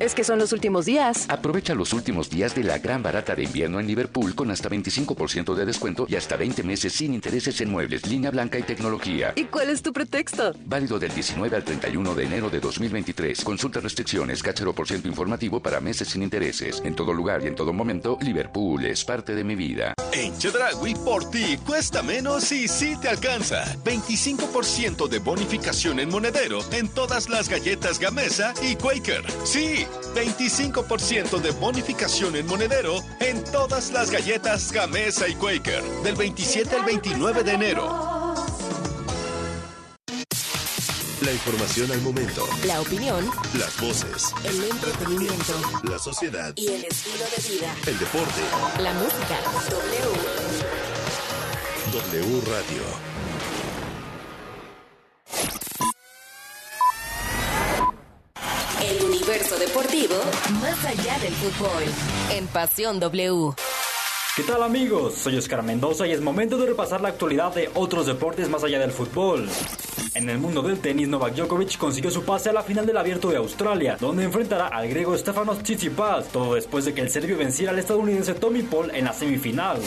Es 0.00 0.14
que 0.14 0.22
son 0.22 0.38
los 0.38 0.52
últimos 0.52 0.86
días. 0.86 1.26
Aprovecha 1.28 1.74
los 1.74 1.92
últimos 1.92 2.30
días 2.30 2.54
de 2.54 2.62
la 2.62 2.78
gran 2.78 3.02
barata 3.02 3.34
de 3.34 3.42
invierno 3.42 3.80
en 3.80 3.88
Liverpool 3.88 4.32
con 4.36 4.48
hasta 4.52 4.68
25% 4.68 5.54
de 5.54 5.66
descuento 5.66 6.06
y 6.08 6.14
hasta 6.14 6.36
20 6.36 6.62
meses 6.62 6.92
sin 6.92 7.14
intereses 7.14 7.60
en 7.60 7.70
muebles, 7.70 8.06
línea 8.06 8.30
blanca 8.30 8.58
y 8.58 8.62
tecnología. 8.62 9.32
¿Y 9.34 9.44
cuál 9.46 9.70
es 9.70 9.82
tu 9.82 9.92
pretexto? 9.92 10.54
Válido 10.66 11.00
del 11.00 11.12
19 11.12 11.56
al 11.56 11.64
31 11.64 12.14
de 12.14 12.24
enero 12.24 12.48
de 12.48 12.60
2023. 12.60 13.42
Consulta 13.42 13.80
restricciones, 13.80 14.40
cachero 14.40 14.72
por 14.72 14.86
ciento 14.86 15.08
informativo 15.08 15.60
para 15.60 15.80
meses 15.80 16.08
sin 16.08 16.22
intereses. 16.22 16.80
En 16.84 16.94
todo 16.94 17.12
lugar 17.12 17.42
y 17.42 17.48
en 17.48 17.56
todo 17.56 17.72
momento, 17.72 18.18
Liverpool 18.20 18.84
es 18.84 19.04
parte 19.04 19.34
de 19.34 19.42
mi 19.42 19.56
vida. 19.56 19.94
En 20.12 20.38
Chedragui, 20.38 20.94
por 20.94 21.28
ti 21.28 21.58
cuesta 21.66 22.02
menos 22.02 22.52
y 22.52 22.68
sí 22.68 22.94
te 23.02 23.08
alcanza. 23.08 23.64
25% 23.84 25.08
de 25.08 25.18
bonificación 25.18 25.98
en 25.98 26.08
monedero 26.08 26.60
en 26.70 26.88
todas 26.88 27.28
las 27.28 27.48
galletas 27.48 27.98
Gamesa 27.98 28.54
y 28.62 28.76
Quaker. 28.76 29.24
Sí, 29.44 29.87
25% 30.14 31.40
de 31.40 31.50
bonificación 31.52 32.36
en 32.36 32.46
monedero 32.46 32.98
en 33.20 33.44
todas 33.44 33.92
las 33.92 34.10
galletas 34.10 34.72
Gamesa 34.72 35.28
y 35.28 35.34
Quaker. 35.34 35.82
Del 36.02 36.16
27 36.16 36.76
al 36.76 36.84
29 36.84 37.44
de 37.44 37.52
enero. 37.52 38.08
La 41.28 41.32
información 41.32 41.90
al 41.90 42.00
momento. 42.00 42.46
La 42.64 42.80
opinión. 42.80 43.28
Las 43.58 43.78
voces. 43.80 44.32
El 44.44 44.64
entretenimiento. 44.64 45.60
La 45.82 45.98
sociedad. 45.98 46.52
Y 46.56 46.68
el 46.68 46.84
estilo 46.84 47.24
de 47.36 47.42
vida. 47.52 47.74
El 47.86 47.98
deporte. 47.98 48.40
La 48.80 48.92
música. 48.94 49.36
W. 49.68 50.38
W 51.92 52.40
Radio. 52.46 53.08
El 58.80 59.04
universo 59.04 59.58
deportivo 59.58 60.14
más 60.60 60.84
allá 60.84 61.18
del 61.18 61.34
fútbol. 61.34 61.82
En 62.30 62.46
Pasión 62.46 63.00
W. 63.00 63.54
¿Qué 64.38 64.44
tal 64.44 64.62
amigos? 64.62 65.14
Soy 65.14 65.36
Oscar 65.36 65.64
Mendoza 65.64 66.06
y 66.06 66.12
es 66.12 66.20
momento 66.20 66.56
de 66.58 66.66
repasar 66.66 67.00
la 67.00 67.08
actualidad 67.08 67.52
de 67.52 67.70
otros 67.74 68.06
deportes 68.06 68.48
más 68.48 68.62
allá 68.62 68.78
del 68.78 68.92
fútbol. 68.92 69.48
En 70.14 70.30
el 70.30 70.38
mundo 70.38 70.62
del 70.62 70.78
tenis, 70.78 71.08
Novak 71.08 71.34
Djokovic 71.34 71.76
consiguió 71.76 72.08
su 72.12 72.22
pase 72.22 72.50
a 72.50 72.52
la 72.52 72.62
final 72.62 72.86
del 72.86 72.98
Abierto 72.98 73.30
de 73.30 73.36
Australia, 73.36 73.96
donde 74.00 74.22
enfrentará 74.22 74.68
al 74.68 74.88
griego 74.88 75.18
Stefanos 75.18 75.58
Tsitsipas, 75.64 76.28
todo 76.28 76.54
después 76.54 76.84
de 76.84 76.94
que 76.94 77.00
el 77.00 77.10
serbio 77.10 77.36
venciera 77.36 77.72
al 77.72 77.80
estadounidense 77.80 78.34
Tommy 78.34 78.62
Paul 78.62 78.92
en 78.94 79.06
la 79.06 79.12
semifinal. 79.12 79.80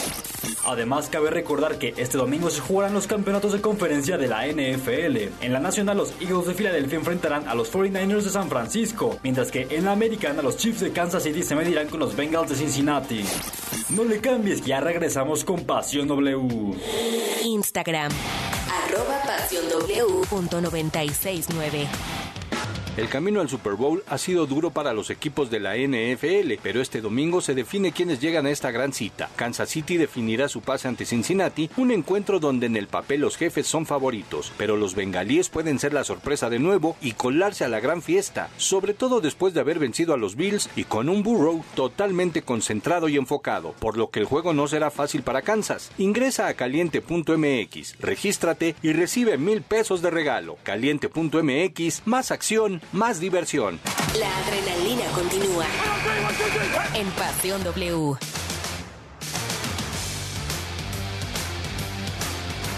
Además, 0.65 1.07
cabe 1.09 1.31
recordar 1.31 1.77
que 1.77 1.93
este 1.97 2.17
domingo 2.17 2.49
se 2.49 2.59
jugarán 2.59 2.93
los 2.93 3.07
campeonatos 3.07 3.53
de 3.53 3.61
conferencia 3.61 4.17
de 4.17 4.27
la 4.27 4.45
NFL. 4.47 5.43
En 5.43 5.53
la 5.53 5.59
nacional, 5.59 5.97
los 5.97 6.13
Eagles 6.19 6.47
de 6.47 6.53
Filadelfia 6.53 6.99
enfrentarán 6.99 7.47
a 7.47 7.55
los 7.55 7.71
49ers 7.73 8.23
de 8.23 8.29
San 8.29 8.49
Francisco, 8.49 9.17
mientras 9.23 9.49
que 9.49 9.67
en 9.69 9.85
la 9.85 9.93
americana, 9.93 10.41
los 10.41 10.57
Chiefs 10.57 10.81
de 10.81 10.91
Kansas 10.91 11.23
City 11.23 11.41
se 11.41 11.55
medirán 11.55 11.87
con 11.87 11.99
los 11.99 12.15
Bengals 12.15 12.49
de 12.49 12.55
Cincinnati. 12.55 13.23
No 13.89 14.03
le 14.03 14.21
cambies, 14.41 14.65
ya 14.65 14.79
regresamos 14.79 15.43
con 15.43 15.65
Pasión 15.65 16.07
W. 16.07 16.75
Instagram. 17.43 18.11
Arroba 18.85 19.21
Pasión 19.23 19.69
W. 19.69 20.25
Punto 20.27 20.59
969. 20.61 22.20
El 22.97 23.07
camino 23.07 23.39
al 23.39 23.47
Super 23.47 23.75
Bowl 23.75 24.03
ha 24.07 24.17
sido 24.17 24.45
duro 24.45 24.71
para 24.71 24.91
los 24.91 25.09
equipos 25.11 25.49
de 25.49 25.61
la 25.61 25.77
NFL, 25.77 26.59
pero 26.61 26.81
este 26.81 26.99
domingo 26.99 27.39
se 27.39 27.55
define 27.55 27.93
quiénes 27.93 28.19
llegan 28.19 28.45
a 28.45 28.49
esta 28.49 28.69
gran 28.69 28.91
cita. 28.91 29.29
Kansas 29.37 29.69
City 29.69 29.95
definirá 29.95 30.49
su 30.49 30.59
pase 30.59 30.89
ante 30.89 31.05
Cincinnati, 31.05 31.69
un 31.77 31.91
encuentro 31.91 32.41
donde 32.41 32.65
en 32.65 32.75
el 32.75 32.87
papel 32.87 33.21
los 33.21 33.37
jefes 33.37 33.65
son 33.65 33.85
favoritos, 33.85 34.51
pero 34.57 34.75
los 34.75 34.93
bengalíes 34.93 35.47
pueden 35.47 35.79
ser 35.79 35.93
la 35.93 36.03
sorpresa 36.03 36.49
de 36.49 36.59
nuevo 36.59 36.97
y 37.01 37.13
colarse 37.13 37.63
a 37.63 37.69
la 37.69 37.79
gran 37.79 38.01
fiesta, 38.01 38.49
sobre 38.57 38.93
todo 38.93 39.21
después 39.21 39.53
de 39.53 39.61
haber 39.61 39.79
vencido 39.79 40.13
a 40.13 40.17
los 40.17 40.35
Bills 40.35 40.69
y 40.75 40.83
con 40.83 41.07
un 41.07 41.23
Burrow 41.23 41.63
totalmente 41.75 42.41
concentrado 42.41 43.07
y 43.07 43.15
enfocado, 43.15 43.71
por 43.79 43.95
lo 43.95 44.09
que 44.09 44.19
el 44.19 44.25
juego 44.25 44.51
no 44.53 44.67
será 44.67 44.91
fácil 44.91 45.23
para 45.23 45.43
Kansas. 45.43 45.93
Ingresa 45.97 46.47
a 46.47 46.55
caliente.mx, 46.55 47.99
regístrate 48.01 48.75
y 48.83 48.91
recibe 48.91 49.37
mil 49.37 49.61
pesos 49.61 50.01
de 50.01 50.09
regalo. 50.09 50.57
Caliente.mx, 50.63 52.01
más 52.05 52.31
acción, 52.31 52.80
más 52.91 53.19
diversión. 53.19 53.79
La 54.19 54.37
adrenalina 54.37 55.05
continúa. 55.15 55.65
En 56.93 57.07
Pasión 57.11 57.63
W. 57.63 58.17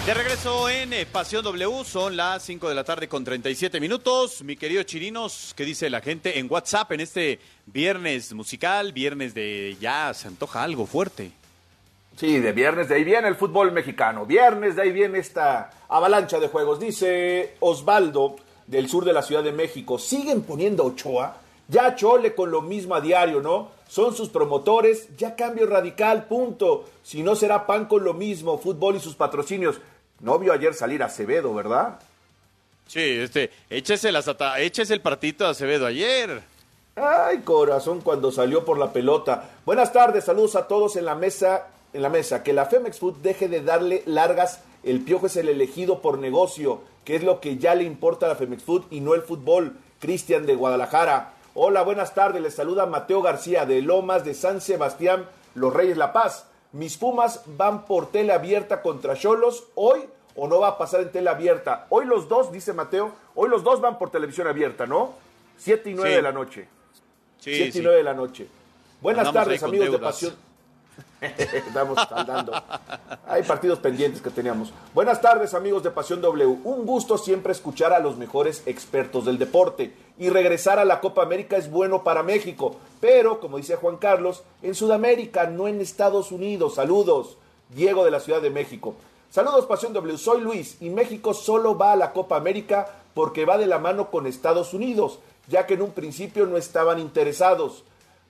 De 0.05 0.13
regreso 0.13 0.69
en 0.69 0.91
eh, 0.91 1.05
Pasión 1.05 1.45
W, 1.45 1.85
son 1.85 2.17
las 2.17 2.43
5 2.43 2.67
de 2.67 2.75
la 2.75 2.83
tarde 2.83 3.07
con 3.07 3.23
37 3.23 3.79
minutos. 3.79 4.43
Mi 4.43 4.57
querido 4.57 4.83
Chirinos, 4.83 5.53
¿qué 5.55 5.63
dice 5.63 5.89
la 5.89 6.01
gente 6.01 6.39
en 6.39 6.51
WhatsApp 6.51 6.91
en 6.91 6.99
este 6.99 7.39
viernes 7.67 8.33
musical, 8.33 8.91
viernes 8.91 9.33
de 9.33 9.77
ya 9.79 10.13
se 10.13 10.27
antoja 10.27 10.61
algo 10.61 10.85
fuerte? 10.85 11.31
Sí, 12.17 12.39
de 12.39 12.51
viernes, 12.51 12.89
de 12.89 12.95
ahí 12.95 13.05
viene 13.05 13.29
el 13.29 13.35
fútbol 13.35 13.71
mexicano. 13.71 14.25
Viernes, 14.25 14.75
de 14.75 14.81
ahí 14.81 14.91
viene 14.91 15.19
esta 15.19 15.71
avalancha 15.87 16.37
de 16.37 16.49
juegos. 16.49 16.81
Dice 16.81 17.55
Osvaldo, 17.61 18.35
del 18.67 18.89
sur 18.89 19.05
de 19.05 19.13
la 19.13 19.21
Ciudad 19.21 19.43
de 19.43 19.51
México, 19.51 19.99
siguen 19.99 20.41
poniendo 20.41 20.83
a 20.83 20.87
Ochoa. 20.87 21.37
Ya 21.67 21.95
Chole 21.95 22.35
con 22.35 22.51
lo 22.51 22.61
mismo 22.61 22.93
a 22.93 23.01
diario, 23.01 23.41
¿no? 23.41 23.71
Son 23.87 24.15
sus 24.15 24.29
promotores, 24.29 25.07
ya 25.17 25.35
cambio 25.35 25.65
radical, 25.65 26.25
punto. 26.25 26.85
Si 27.03 27.23
no 27.23 27.35
será 27.35 27.65
pan 27.65 27.85
con 27.85 28.03
lo 28.03 28.13
mismo, 28.13 28.57
fútbol 28.57 28.95
y 28.95 28.99
sus 28.99 29.15
patrocinios. 29.15 29.79
No 30.19 30.39
vio 30.39 30.51
ayer 30.51 30.73
salir 30.73 31.03
Acevedo, 31.03 31.53
¿verdad? 31.53 31.99
Sí, 32.87 32.99
este, 32.99 33.51
échese, 33.69 34.11
las 34.11 34.29
échese 34.57 34.93
el 34.93 35.01
partito 35.01 35.45
de 35.45 35.51
Acevedo 35.51 35.85
ayer. 35.85 36.43
Ay, 36.95 37.39
corazón, 37.39 38.01
cuando 38.01 38.31
salió 38.31 38.65
por 38.65 38.77
la 38.77 38.91
pelota. 38.93 39.49
Buenas 39.65 39.91
tardes, 39.91 40.25
saludos 40.25 40.55
a 40.55 40.67
todos 40.67 40.95
en 40.95 41.05
la 41.05 41.15
mesa. 41.15 41.67
En 41.93 42.01
la 42.01 42.09
mesa, 42.09 42.43
que 42.43 42.53
la 42.53 42.65
Femex 42.65 42.99
Food 42.99 43.17
deje 43.17 43.47
de 43.47 43.61
darle 43.61 44.03
largas. 44.05 44.61
El 44.83 45.01
piojo 45.01 45.27
es 45.27 45.35
el 45.37 45.49
elegido 45.49 46.01
por 46.01 46.17
negocio, 46.19 46.81
que 47.05 47.15
es 47.15 47.23
lo 47.23 47.39
que 47.39 47.57
ya 47.57 47.75
le 47.75 47.83
importa 47.83 48.25
a 48.25 48.29
la 48.29 48.35
Femex 48.35 48.63
Food 48.63 48.83
y 48.91 48.99
no 48.99 49.13
el 49.13 49.21
fútbol. 49.21 49.77
Cristian 49.99 50.45
de 50.45 50.55
Guadalajara. 50.55 51.33
Hola, 51.53 51.83
buenas 51.83 52.13
tardes. 52.13 52.41
Les 52.41 52.53
saluda 52.53 52.85
Mateo 52.85 53.21
García 53.21 53.65
de 53.65 53.81
Lomas 53.81 54.25
de 54.25 54.33
San 54.33 54.59
Sebastián, 54.59 55.25
Los 55.55 55.73
Reyes 55.73 55.95
La 55.97 56.11
Paz. 56.11 56.47
Mis 56.73 56.97
Pumas 56.97 57.43
van 57.45 57.85
por 57.85 58.11
tela 58.11 58.35
abierta 58.35 58.81
contra 58.81 59.15
Cholos 59.15 59.65
hoy 59.75 60.01
o 60.35 60.47
no 60.47 60.59
va 60.59 60.69
a 60.69 60.77
pasar 60.77 61.01
en 61.01 61.11
tela 61.11 61.31
abierta. 61.31 61.85
Hoy 61.89 62.05
los 62.05 62.27
dos, 62.27 62.51
dice 62.51 62.73
Mateo, 62.73 63.11
hoy 63.35 63.49
los 63.49 63.63
dos 63.63 63.79
van 63.79 63.99
por 63.99 64.09
televisión 64.09 64.47
abierta, 64.47 64.87
¿no? 64.87 65.13
Siete 65.55 65.91
y 65.91 65.93
nueve 65.93 66.09
Sí. 66.09 66.15
de 66.15 66.21
la 66.23 66.31
noche. 66.31 66.67
Sí, 67.39 67.53
7 67.55 67.77
y. 67.77 67.81
9 67.81 67.97
de 67.97 68.03
la 68.03 68.13
noche. 68.13 68.47
Buenas 69.01 69.27
Andamos 69.27 69.45
tardes, 69.47 69.63
amigos 69.63 69.91
de. 69.91 69.99
Pasión. 69.99 70.33
Estamos 71.21 71.97
saldando. 72.09 72.51
Hay 73.27 73.43
partidos 73.43 73.79
pendientes 73.79 74.21
que 74.21 74.29
teníamos. 74.29 74.73
Buenas 74.93 75.21
tardes, 75.21 75.53
amigos 75.53 75.83
de 75.83 75.91
Pasión 75.91 76.21
W. 76.21 76.59
Un 76.63 76.85
gusto 76.85 77.17
siempre 77.17 77.53
escuchar 77.53 77.93
a 77.93 77.99
los 77.99 78.17
mejores 78.17 78.63
expertos 78.65 79.25
del 79.25 79.37
deporte. 79.37 79.93
Y 80.17 80.29
regresar 80.29 80.79
a 80.79 80.85
la 80.85 80.99
Copa 80.99 81.23
América 81.23 81.57
es 81.57 81.71
bueno 81.71 82.03
para 82.03 82.23
México. 82.23 82.75
Pero, 82.99 83.39
como 83.39 83.57
dice 83.57 83.77
Juan 83.77 83.97
Carlos, 83.97 84.43
en 84.61 84.75
Sudamérica, 84.75 85.47
no 85.47 85.67
en 85.67 85.81
Estados 85.81 86.31
Unidos. 86.31 86.75
Saludos. 86.75 87.37
Diego 87.69 88.05
de 88.05 88.11
la 88.11 88.19
Ciudad 88.19 88.41
de 88.41 88.49
México. 88.49 88.95
Saludos, 89.29 89.65
Pasión 89.65 89.93
W. 89.93 90.17
Soy 90.17 90.41
Luis 90.41 90.77
y 90.79 90.89
México 90.89 91.33
solo 91.33 91.75
va 91.77 91.93
a 91.93 91.95
la 91.95 92.11
Copa 92.11 92.35
América 92.35 92.87
porque 93.13 93.45
va 93.45 93.57
de 93.57 93.65
la 93.65 93.79
mano 93.79 94.11
con 94.11 94.27
Estados 94.27 94.73
Unidos, 94.73 95.19
ya 95.47 95.65
que 95.65 95.73
en 95.73 95.81
un 95.81 95.91
principio 95.91 96.45
no 96.45 96.57
estaban 96.57 96.99
interesados. 96.99 97.83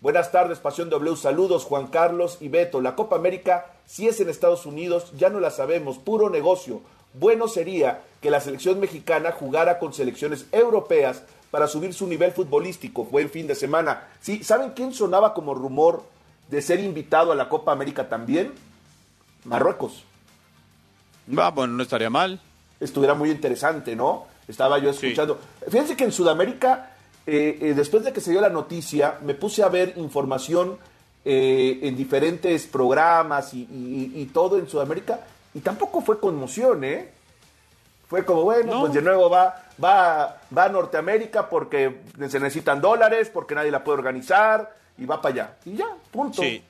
Buenas 0.04 0.34
tardes, 0.34 0.60
Pasión 0.60 0.90
W. 0.90 1.16
Saludos, 1.16 1.64
Juan 1.64 1.88
Carlos 1.88 2.38
y 2.42 2.50
Beto. 2.50 2.82
La 2.82 2.94
Copa 2.94 3.16
América, 3.16 3.68
si 3.86 4.06
es 4.06 4.20
en 4.20 4.28
Estados 4.28 4.66
Unidos, 4.66 5.14
ya 5.16 5.30
no 5.30 5.40
la 5.40 5.50
sabemos, 5.50 5.98
puro 5.98 6.30
negocio. 6.30 6.82
Bueno 7.14 7.48
sería 7.48 8.02
que 8.20 8.30
la 8.30 8.42
selección 8.42 8.82
mexicana 8.82 9.32
jugara 9.32 9.80
con 9.80 9.94
selecciones 9.94 10.46
europeas 10.52 11.24
para 11.52 11.70
subir 11.70 11.94
su 11.94 12.06
nivel 12.06 12.34
futbolístico. 12.34 13.06
Fue 13.06 13.22
el 13.22 13.30
fin 13.30 13.48
de 13.48 13.56
semana. 13.56 14.10
Sí, 14.20 14.44
¿saben 14.44 14.72
quién 14.72 14.94
sonaba 14.94 15.34
como 15.34 15.54
rumor 15.54 16.04
de 16.50 16.62
ser 16.62 16.82
invitado 16.82 17.32
a 17.32 17.36
la 17.36 17.48
Copa 17.48 17.72
América 17.72 18.10
también? 18.10 18.52
Marruecos. 19.46 20.04
Va, 21.30 21.50
bueno, 21.50 21.76
no 21.76 21.84
estaría 21.84 22.10
mal. 22.10 22.42
Estuviera 22.82 23.14
muy 23.14 23.32
interesante, 23.32 23.96
¿no? 23.96 24.26
Estaba 24.50 24.80
yo 24.80 24.90
escuchando. 24.90 25.40
Fíjense 25.70 25.96
que 25.96 26.04
en 26.04 26.12
Sudamérica, 26.12 26.93
eh, 27.26 27.58
eh, 27.62 27.74
después 27.76 28.04
de 28.04 28.12
que 28.14 28.22
se 28.22 28.32
dio 28.32 28.42
la 28.42 28.50
noticia, 28.50 29.18
me 29.24 29.34
puse 29.34 29.64
a 29.64 29.70
ver 29.70 29.94
información 29.98 30.78
eh, 31.26 31.80
en 31.84 31.96
diferentes 31.96 32.68
programas 32.68 33.54
y, 33.54 33.62
y- 33.62 34.12
y 34.22 34.26
todo 34.26 34.58
en 34.60 34.68
Sudamérica, 34.68 35.22
y 35.54 35.60
tampoco 35.62 36.02
fue 36.02 36.20
conmoción, 36.20 36.84
¿eh? 36.84 37.10
Fue 38.10 38.26
como, 38.26 38.44
bueno, 38.44 38.82
pues 38.82 38.94
de 38.94 39.02
nuevo 39.02 39.30
va, 39.30 39.64
va, 39.84 40.42
va 40.56 40.64
a 40.66 40.70
Norteamérica 40.70 41.50
porque 41.50 42.02
se 42.30 42.40
necesitan 42.40 42.82
dólares, 42.82 43.30
porque 43.34 43.56
nadie 43.56 43.72
la 43.72 43.84
puede 43.84 44.00
organizar, 44.00 44.76
y 44.98 45.06
va 45.06 45.22
para 45.22 45.34
allá. 45.34 45.54
Y 45.66 45.76
ya, 45.78 45.88
punto. 46.12 46.42
Sí. 46.42 46.64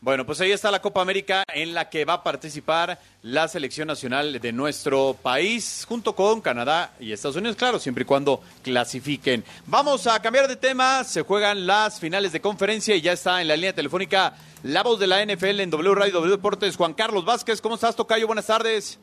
Bueno, 0.00 0.24
pues 0.24 0.40
ahí 0.40 0.52
está 0.52 0.70
la 0.70 0.80
Copa 0.80 1.02
América 1.02 1.42
en 1.52 1.74
la 1.74 1.90
que 1.90 2.04
va 2.04 2.12
a 2.12 2.22
participar 2.22 3.00
la 3.22 3.48
selección 3.48 3.88
nacional 3.88 4.38
de 4.38 4.52
nuestro 4.52 5.16
país 5.20 5.84
junto 5.88 6.14
con 6.14 6.40
Canadá 6.40 6.92
y 7.00 7.10
Estados 7.10 7.34
Unidos, 7.34 7.56
claro, 7.56 7.80
siempre 7.80 8.02
y 8.02 8.04
cuando 8.04 8.40
clasifiquen. 8.62 9.42
Vamos 9.66 10.06
a 10.06 10.22
cambiar 10.22 10.46
de 10.46 10.54
tema, 10.54 11.02
se 11.02 11.22
juegan 11.22 11.66
las 11.66 11.98
finales 11.98 12.30
de 12.30 12.40
conferencia 12.40 12.94
y 12.94 13.00
ya 13.00 13.10
está 13.10 13.40
en 13.40 13.48
la 13.48 13.56
línea 13.56 13.72
telefónica 13.72 14.34
la 14.62 14.84
voz 14.84 15.00
de 15.00 15.08
la 15.08 15.24
NFL 15.24 15.58
en 15.58 15.70
W 15.70 15.94
Radio 15.96 16.12
W 16.12 16.30
Deportes, 16.30 16.76
Juan 16.76 16.94
Carlos 16.94 17.24
Vázquez. 17.24 17.60
¿Cómo 17.60 17.74
estás, 17.74 17.96
Tocayo? 17.96 18.28
Buenas 18.28 18.46
tardes. 18.46 19.00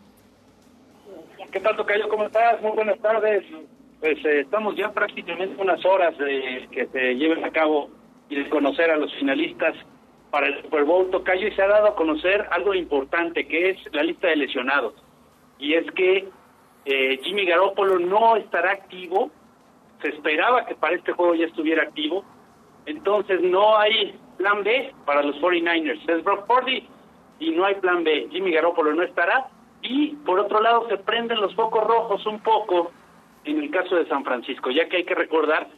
¿Qué 1.51 1.59
tal, 1.59 1.75
Tocayo? 1.75 2.07
¿Cómo 2.07 2.23
estás? 2.27 2.61
Muy 2.61 2.71
buenas 2.71 2.99
tardes. 2.99 3.43
Pues 3.99 4.17
eh, 4.23 4.41
estamos 4.41 4.77
ya 4.77 4.93
prácticamente 4.93 5.61
unas 5.61 5.83
horas 5.83 6.17
de 6.17 6.69
que 6.71 6.87
se 6.87 7.15
lleven 7.15 7.43
a 7.43 7.51
cabo 7.51 7.89
y 8.29 8.35
de 8.35 8.49
conocer 8.49 8.91
a 8.91 8.95
los 8.95 9.13
finalistas 9.15 9.75
para 10.35 10.47
el 10.47 10.61
Super 10.63 10.83
Bowl, 10.83 11.09
Tocayo, 11.11 11.47
y 11.47 11.51
se 11.53 11.61
ha 11.61 11.67
dado 11.69 11.87
a 11.87 11.95
conocer 11.95 12.45
algo 12.51 12.73
importante, 12.73 13.47
que 13.47 13.69
es 13.69 13.77
la 13.93 14.03
lista 14.03 14.27
de 14.27 14.35
lesionados. 14.35 14.93
Y 15.59 15.75
es 15.75 15.89
que 15.91 16.27
eh, 16.83 17.19
Jimmy 17.23 17.45
Garoppolo 17.45 17.99
no 17.99 18.35
estará 18.35 18.71
activo. 18.71 19.31
Se 20.01 20.09
esperaba 20.09 20.65
que 20.65 20.75
para 20.75 20.97
este 20.97 21.13
juego 21.13 21.35
ya 21.35 21.45
estuviera 21.45 21.83
activo. 21.83 22.25
Entonces 22.85 23.39
no 23.43 23.77
hay 23.77 24.19
plan 24.35 24.61
B 24.65 24.93
para 25.05 25.23
los 25.23 25.37
49ers. 25.37 26.01
Es 26.05 26.21
Brock 26.25 26.45
Purdy 26.47 26.85
y 27.39 27.51
no 27.51 27.63
hay 27.63 27.75
plan 27.75 28.03
B. 28.03 28.27
Jimmy 28.29 28.51
Garoppolo 28.51 28.93
no 28.93 29.03
estará. 29.03 29.47
Y 29.83 30.17
por 30.25 30.37
otro 30.37 30.59
lado 30.59 30.85
se 30.89 30.97
prenden 30.97 31.39
los 31.39 31.55
focos 31.55 31.81
rojos 31.85 32.25
un 32.25 32.41
poco 32.41 32.91
en 33.45 33.63
el 33.63 33.71
caso 33.71 33.95
de 33.95 34.05
San 34.07 34.25
Francisco, 34.25 34.69
ya 34.69 34.89
que 34.89 34.97
hay 34.97 35.05
que 35.05 35.15
recordar 35.15 35.69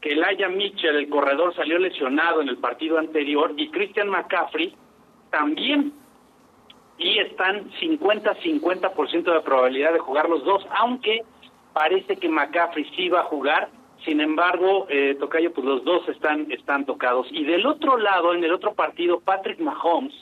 que 0.00 0.12
Elijah 0.12 0.48
Mitchell, 0.48 0.96
el 0.96 1.08
corredor, 1.08 1.54
salió 1.54 1.78
lesionado 1.78 2.40
en 2.40 2.48
el 2.48 2.58
partido 2.58 2.98
anterior 2.98 3.52
y 3.56 3.70
Christian 3.70 4.08
McCaffrey 4.08 4.74
también. 5.30 5.92
Y 6.98 7.18
están 7.18 7.70
50-50% 7.80 9.32
de 9.32 9.40
probabilidad 9.40 9.92
de 9.92 9.98
jugar 9.98 10.28
los 10.28 10.44
dos, 10.44 10.66
aunque 10.78 11.22
parece 11.72 12.16
que 12.16 12.28
McCaffrey 12.28 12.84
sí 12.96 13.08
va 13.08 13.20
a 13.20 13.24
jugar. 13.24 13.68
Sin 14.04 14.20
embargo, 14.20 14.86
eh, 14.88 15.16
Tocayo, 15.18 15.52
pues 15.52 15.66
los 15.66 15.84
dos 15.84 16.08
están, 16.08 16.50
están 16.50 16.86
tocados. 16.86 17.26
Y 17.30 17.44
del 17.44 17.66
otro 17.66 17.98
lado, 17.98 18.32
en 18.34 18.42
el 18.42 18.52
otro 18.52 18.74
partido, 18.74 19.20
Patrick 19.20 19.60
Mahomes, 19.60 20.14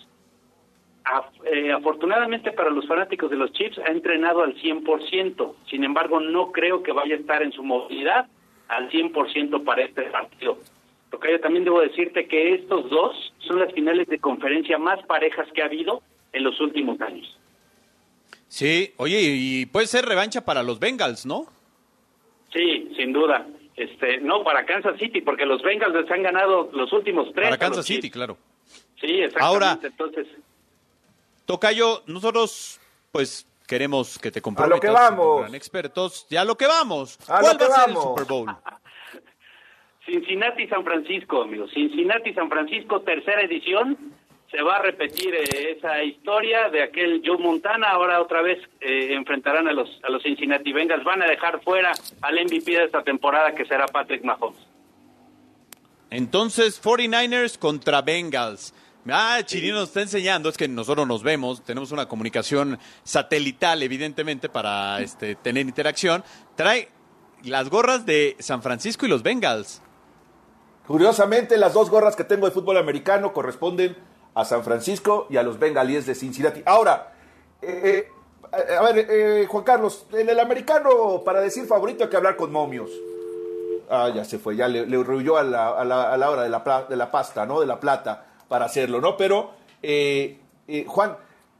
eh, 1.45 1.73
afortunadamente 1.73 2.53
para 2.53 2.71
los 2.71 2.87
fanáticos 2.87 3.31
de 3.31 3.37
los 3.37 3.53
Chiefs, 3.53 3.79
ha 3.79 3.91
entrenado 3.91 4.43
al 4.43 4.55
100%. 4.57 5.55
Sin 5.71 5.85
embargo, 5.85 6.21
no 6.21 6.51
creo 6.51 6.83
que 6.83 6.93
vaya 6.93 7.15
a 7.15 7.19
estar 7.19 7.43
en 7.43 7.53
su 7.53 7.63
movilidad 7.63 8.29
al 8.69 8.91
100% 8.91 9.65
para 9.65 9.83
este 9.83 10.03
partido. 10.05 10.59
Tocayo, 11.11 11.41
también 11.41 11.65
debo 11.65 11.81
decirte 11.81 12.27
que 12.29 12.55
estos 12.55 12.89
dos 12.91 13.33
son 13.39 13.59
las 13.61 13.73
finales 13.73 14.07
de 14.09 14.19
conferencia 14.19 14.79
más 14.79 15.05
parejas 15.07 15.49
que 15.55 15.63
ha 15.63 15.67
habido 15.67 16.03
en 16.33 16.45
los 16.45 16.61
últimos 16.61 17.01
años. 17.01 17.35
Sí, 18.49 18.93
oye, 18.97 19.21
y 19.21 19.67
puede 19.67 19.87
ser 19.87 20.05
revancha 20.07 20.45
para 20.45 20.63
los 20.63 20.79
Bengals, 20.79 21.25
¿no? 21.27 21.47
Sí, 22.53 22.93
sin 22.97 23.13
duda. 23.13 23.47
Este, 23.77 24.19
no 24.21 24.43
para 24.43 24.67
Kansas 24.67 24.99
City, 24.99 25.21
porque 25.21 25.47
los 25.47 25.63
Bengals 25.63 25.95
les 25.95 26.11
han 26.11 26.23
ganado 26.23 26.69
los 26.73 26.93
últimos 26.93 27.33
tres. 27.33 27.47
Para 27.47 27.59
Kansas 27.59 27.87
City, 27.87 28.01
Chiefs. 28.03 28.13
claro. 28.15 28.37
Sí, 29.01 29.07
exactamente. 29.21 29.39
Ahora- 29.41 29.79
Entonces, 29.83 30.27
Tocayo, 31.47 32.03
nosotros 32.07 32.81
pues 33.13 33.47
queremos 33.69 34.19
que 34.19 34.33
te 34.33 34.41
A 34.41 34.43
comprometas. 34.43 34.77
lo 34.77 34.81
que 34.81 34.91
vamos. 34.91 35.41
gran 35.43 35.55
expertos. 35.55 36.27
Ya 36.29 36.41
a 36.41 36.45
lo 36.45 36.57
que 36.57 36.67
vamos. 36.67 37.19
A 37.29 37.39
¿Cuál 37.41 37.53
lo 37.53 37.59
que 37.59 37.69
va 37.69 37.75
a 37.77 37.79
ser 37.81 37.89
el 37.91 37.95
vamos. 37.95 38.05
Super 38.05 38.25
Bowl? 38.25 38.57
Cincinnati 40.07 40.67
San 40.69 40.85
Francisco, 40.85 41.43
amigos. 41.43 41.71
Cincinnati 41.73 42.33
San 42.33 42.49
Francisco, 42.49 43.03
tercera 43.03 43.43
edición. 43.43 43.97
Se 44.51 44.63
va 44.63 44.77
a 44.77 44.83
repetir 44.83 45.35
eh, 45.35 45.77
esa 45.77 46.03
historia 46.03 46.71
de 46.71 46.83
aquel 46.83 47.21
Joe 47.25 47.37
Montana. 47.37 47.91
Ahora 47.91 48.21
otra 48.23 48.41
vez 48.41 48.59
eh, 48.81 49.13
enfrentarán 49.13 49.69
a 49.69 49.73
los 49.75 50.01
a 50.03 50.09
los 50.11 50.23
Cincinnati 50.23 50.73
Bengals. 50.73 51.05
Van 51.05 51.21
a 51.23 51.27
dejar 51.27 51.61
fuera 51.63 51.93
al 52.23 52.35
MVP 52.43 52.71
de 52.73 52.85
esta 52.85 53.03
temporada, 53.05 53.55
que 53.55 53.67
será 53.67 53.87
Patrick 53.87 54.25
Mahomes. 54.25 54.59
Entonces, 56.11 56.83
49ers 56.83 57.59
contra 57.59 58.01
Bengals. 58.01 58.73
Ah, 59.13 59.41
Chirino 59.45 59.77
nos 59.77 59.89
está 59.89 60.03
enseñando, 60.03 60.49
es 60.49 60.57
que 60.57 60.69
nosotros 60.69 61.07
nos 61.07 61.23
vemos, 61.23 61.63
tenemos 61.63 61.93
una 61.93 62.09
comunicación 62.09 62.79
satelital, 63.05 63.83
evidentemente, 63.83 64.49
para 64.49 65.01
este, 65.01 65.35
tener 65.37 65.67
interacción. 65.67 66.25
Trae 66.57 66.89
las 67.45 67.71
gorras 67.71 68.05
de 68.05 68.37
San 68.39 68.63
Francisco 68.63 69.07
y 69.07 69.09
los 69.09 69.23
Bengals. 69.23 69.81
Curiosamente, 70.87 71.57
las 71.57 71.73
dos 71.73 71.91
gorras 71.91 72.17
que 72.17 72.25
tengo 72.25 72.47
de 72.47 72.53
fútbol 72.53 72.77
americano 72.77 73.33
corresponden 73.33 73.97
a 74.35 74.45
San 74.45 74.63
Francisco 74.63 75.27
y 75.31 75.37
a 75.37 75.43
los 75.43 75.59
Bengalíes 75.59 76.07
de 76.07 76.15
Cincinnati. 76.15 76.63
Ahora, 76.67 77.13
eh, 77.63 78.09
eh, 78.53 78.77
a 78.77 78.83
ver, 78.83 79.07
eh, 79.09 79.47
Juan 79.49 79.65
Carlos, 79.65 80.07
en 80.13 80.29
el 80.29 80.41
americano, 80.41 81.23
para 81.25 81.41
decir 81.41 81.67
favorito 81.67 82.05
hay 82.05 82.11
que 82.11 82.17
hablar 82.17 82.37
con 82.37 82.53
momios. 82.53 82.91
Ah, 83.91 84.11
ya 84.15 84.25
se 84.25 84.39
fue, 84.39 84.57
ya 84.57 84.69
le, 84.69 84.87
le 84.87 85.03
rehuyó 85.03 85.39
a 85.39 85.43
la, 85.43 85.69
a 85.69 86.31
hora 86.31 86.43
de 86.43 86.97
la 86.97 87.11
pasta, 87.11 87.47
¿no? 87.47 87.61
De 87.61 87.67
la 87.67 87.81
plata 87.81 88.28
para 88.49 88.65
hacerlo, 88.67 89.01
¿no? 89.01 89.17
Pero, 89.17 89.53
eh, 89.83 90.39
eh, 90.67 90.85
Juan, 90.87 91.17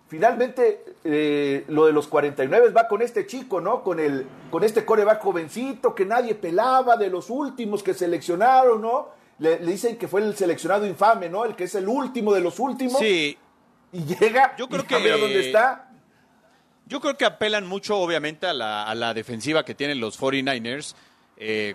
finalmente 0.09 0.85
eh, 1.05 1.65
lo 1.69 1.87
de 1.87 1.93
los 1.93 2.09
49 2.09 2.71
va 2.71 2.89
con 2.89 3.03
este 3.03 3.27
chico, 3.27 3.61
¿no? 3.61 3.83
Con, 3.83 4.01
el, 4.01 4.27
con 4.51 4.65
este 4.65 4.85
coreback 4.85 5.21
jovencito 5.23 5.95
que 5.95 6.05
nadie 6.07 6.35
pelaba, 6.35 6.97
de 6.97 7.11
los 7.11 7.29
últimos 7.31 7.83
que 7.83 7.95
seleccionaron, 7.95 8.81
¿no? 8.81 9.09
Le, 9.39 9.61
le 9.61 9.73
dicen 9.73 9.97
que 9.99 10.09
fue 10.09 10.23
el 10.23 10.35
seleccionado 10.37 10.87
infame, 10.87 11.29
¿no? 11.29 11.45
El 11.45 11.55
que 11.55 11.65
es 11.65 11.75
el 11.75 11.87
último 11.89 12.33
de 12.33 12.41
los 12.41 12.59
últimos. 12.59 12.99
Sí. 12.99 13.37
Y 13.93 14.05
llega, 14.05 14.55
Yo 14.57 14.69
creo 14.69 14.83
y 14.83 14.87
que- 14.87 14.95
a 14.95 14.99
ver 14.99 15.21
dónde 15.21 15.41
está. 15.47 15.85
Yo 16.87 17.01
creo 17.03 17.17
que 17.19 17.27
apelan 17.27 17.67
mucho, 17.67 17.99
obviamente, 17.99 18.47
a 18.47 18.55
la, 18.55 18.85
a 18.85 18.95
la 18.95 19.13
defensiva 19.13 19.63
que 19.65 19.75
tienen 19.75 20.01
los 20.01 20.19
49ers. 20.19 20.95
eh, 21.37 21.75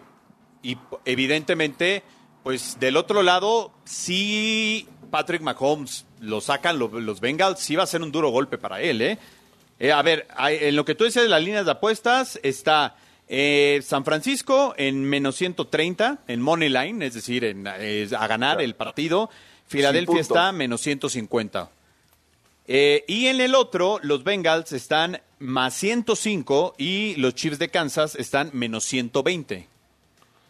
y 0.64 0.78
evidentemente, 1.06 2.04
pues 2.44 2.80
del 2.80 2.96
otro 2.98 3.22
lado, 3.22 3.72
si 3.84 4.88
Patrick 5.14 5.44
Mahomes 5.44 6.06
lo 6.22 6.42
sacan 6.42 6.80
lo- 6.80 7.00
los 7.00 7.20
Bengals, 7.20 7.60
sí 7.60 7.76
va 7.76 7.84
a 7.84 7.88
ser 7.88 8.02
un 8.02 8.12
duro 8.12 8.30
golpe 8.32 8.58
para 8.58 8.82
él, 8.82 9.00
¿eh? 9.04 9.20
Eh, 9.80 9.92
a 9.92 10.02
ver, 10.02 10.26
en 10.40 10.76
lo 10.76 10.86
que 10.86 10.96
tú 10.96 11.04
decías 11.04 11.24
de 11.26 11.30
las 11.30 11.44
líneas 11.44 11.66
de 11.66 11.72
apuestas, 11.72 12.40
está 12.42 12.96
eh, 13.28 13.80
San 13.86 14.04
Francisco 14.06 14.74
en 14.76 15.04
menos 15.06 15.36
130, 15.36 16.20
en 16.28 16.42
Money 16.42 16.70
Line, 16.70 17.06
es 17.06 17.14
decir, 17.14 17.44
en, 17.44 17.68
eh, 17.78 18.10
a 18.18 18.26
ganar 18.26 18.60
el 18.60 18.74
partido. 18.74 19.30
Filadelfia 19.68 20.14
está 20.22 20.52
menos 20.52 20.82
150. 20.82 21.70
Eh, 22.68 23.04
y 23.08 23.28
en 23.28 23.40
el 23.40 23.54
otro, 23.56 24.00
los 24.02 24.24
Bengals 24.24 24.72
están 24.72 25.22
más 25.40 25.74
105 25.76 26.74
y 26.80 27.16
los 27.18 27.36
Chiefs 27.36 27.60
de 27.60 27.70
Kansas 27.70 28.16
están 28.16 28.50
menos 28.54 28.84
120. 28.86 29.68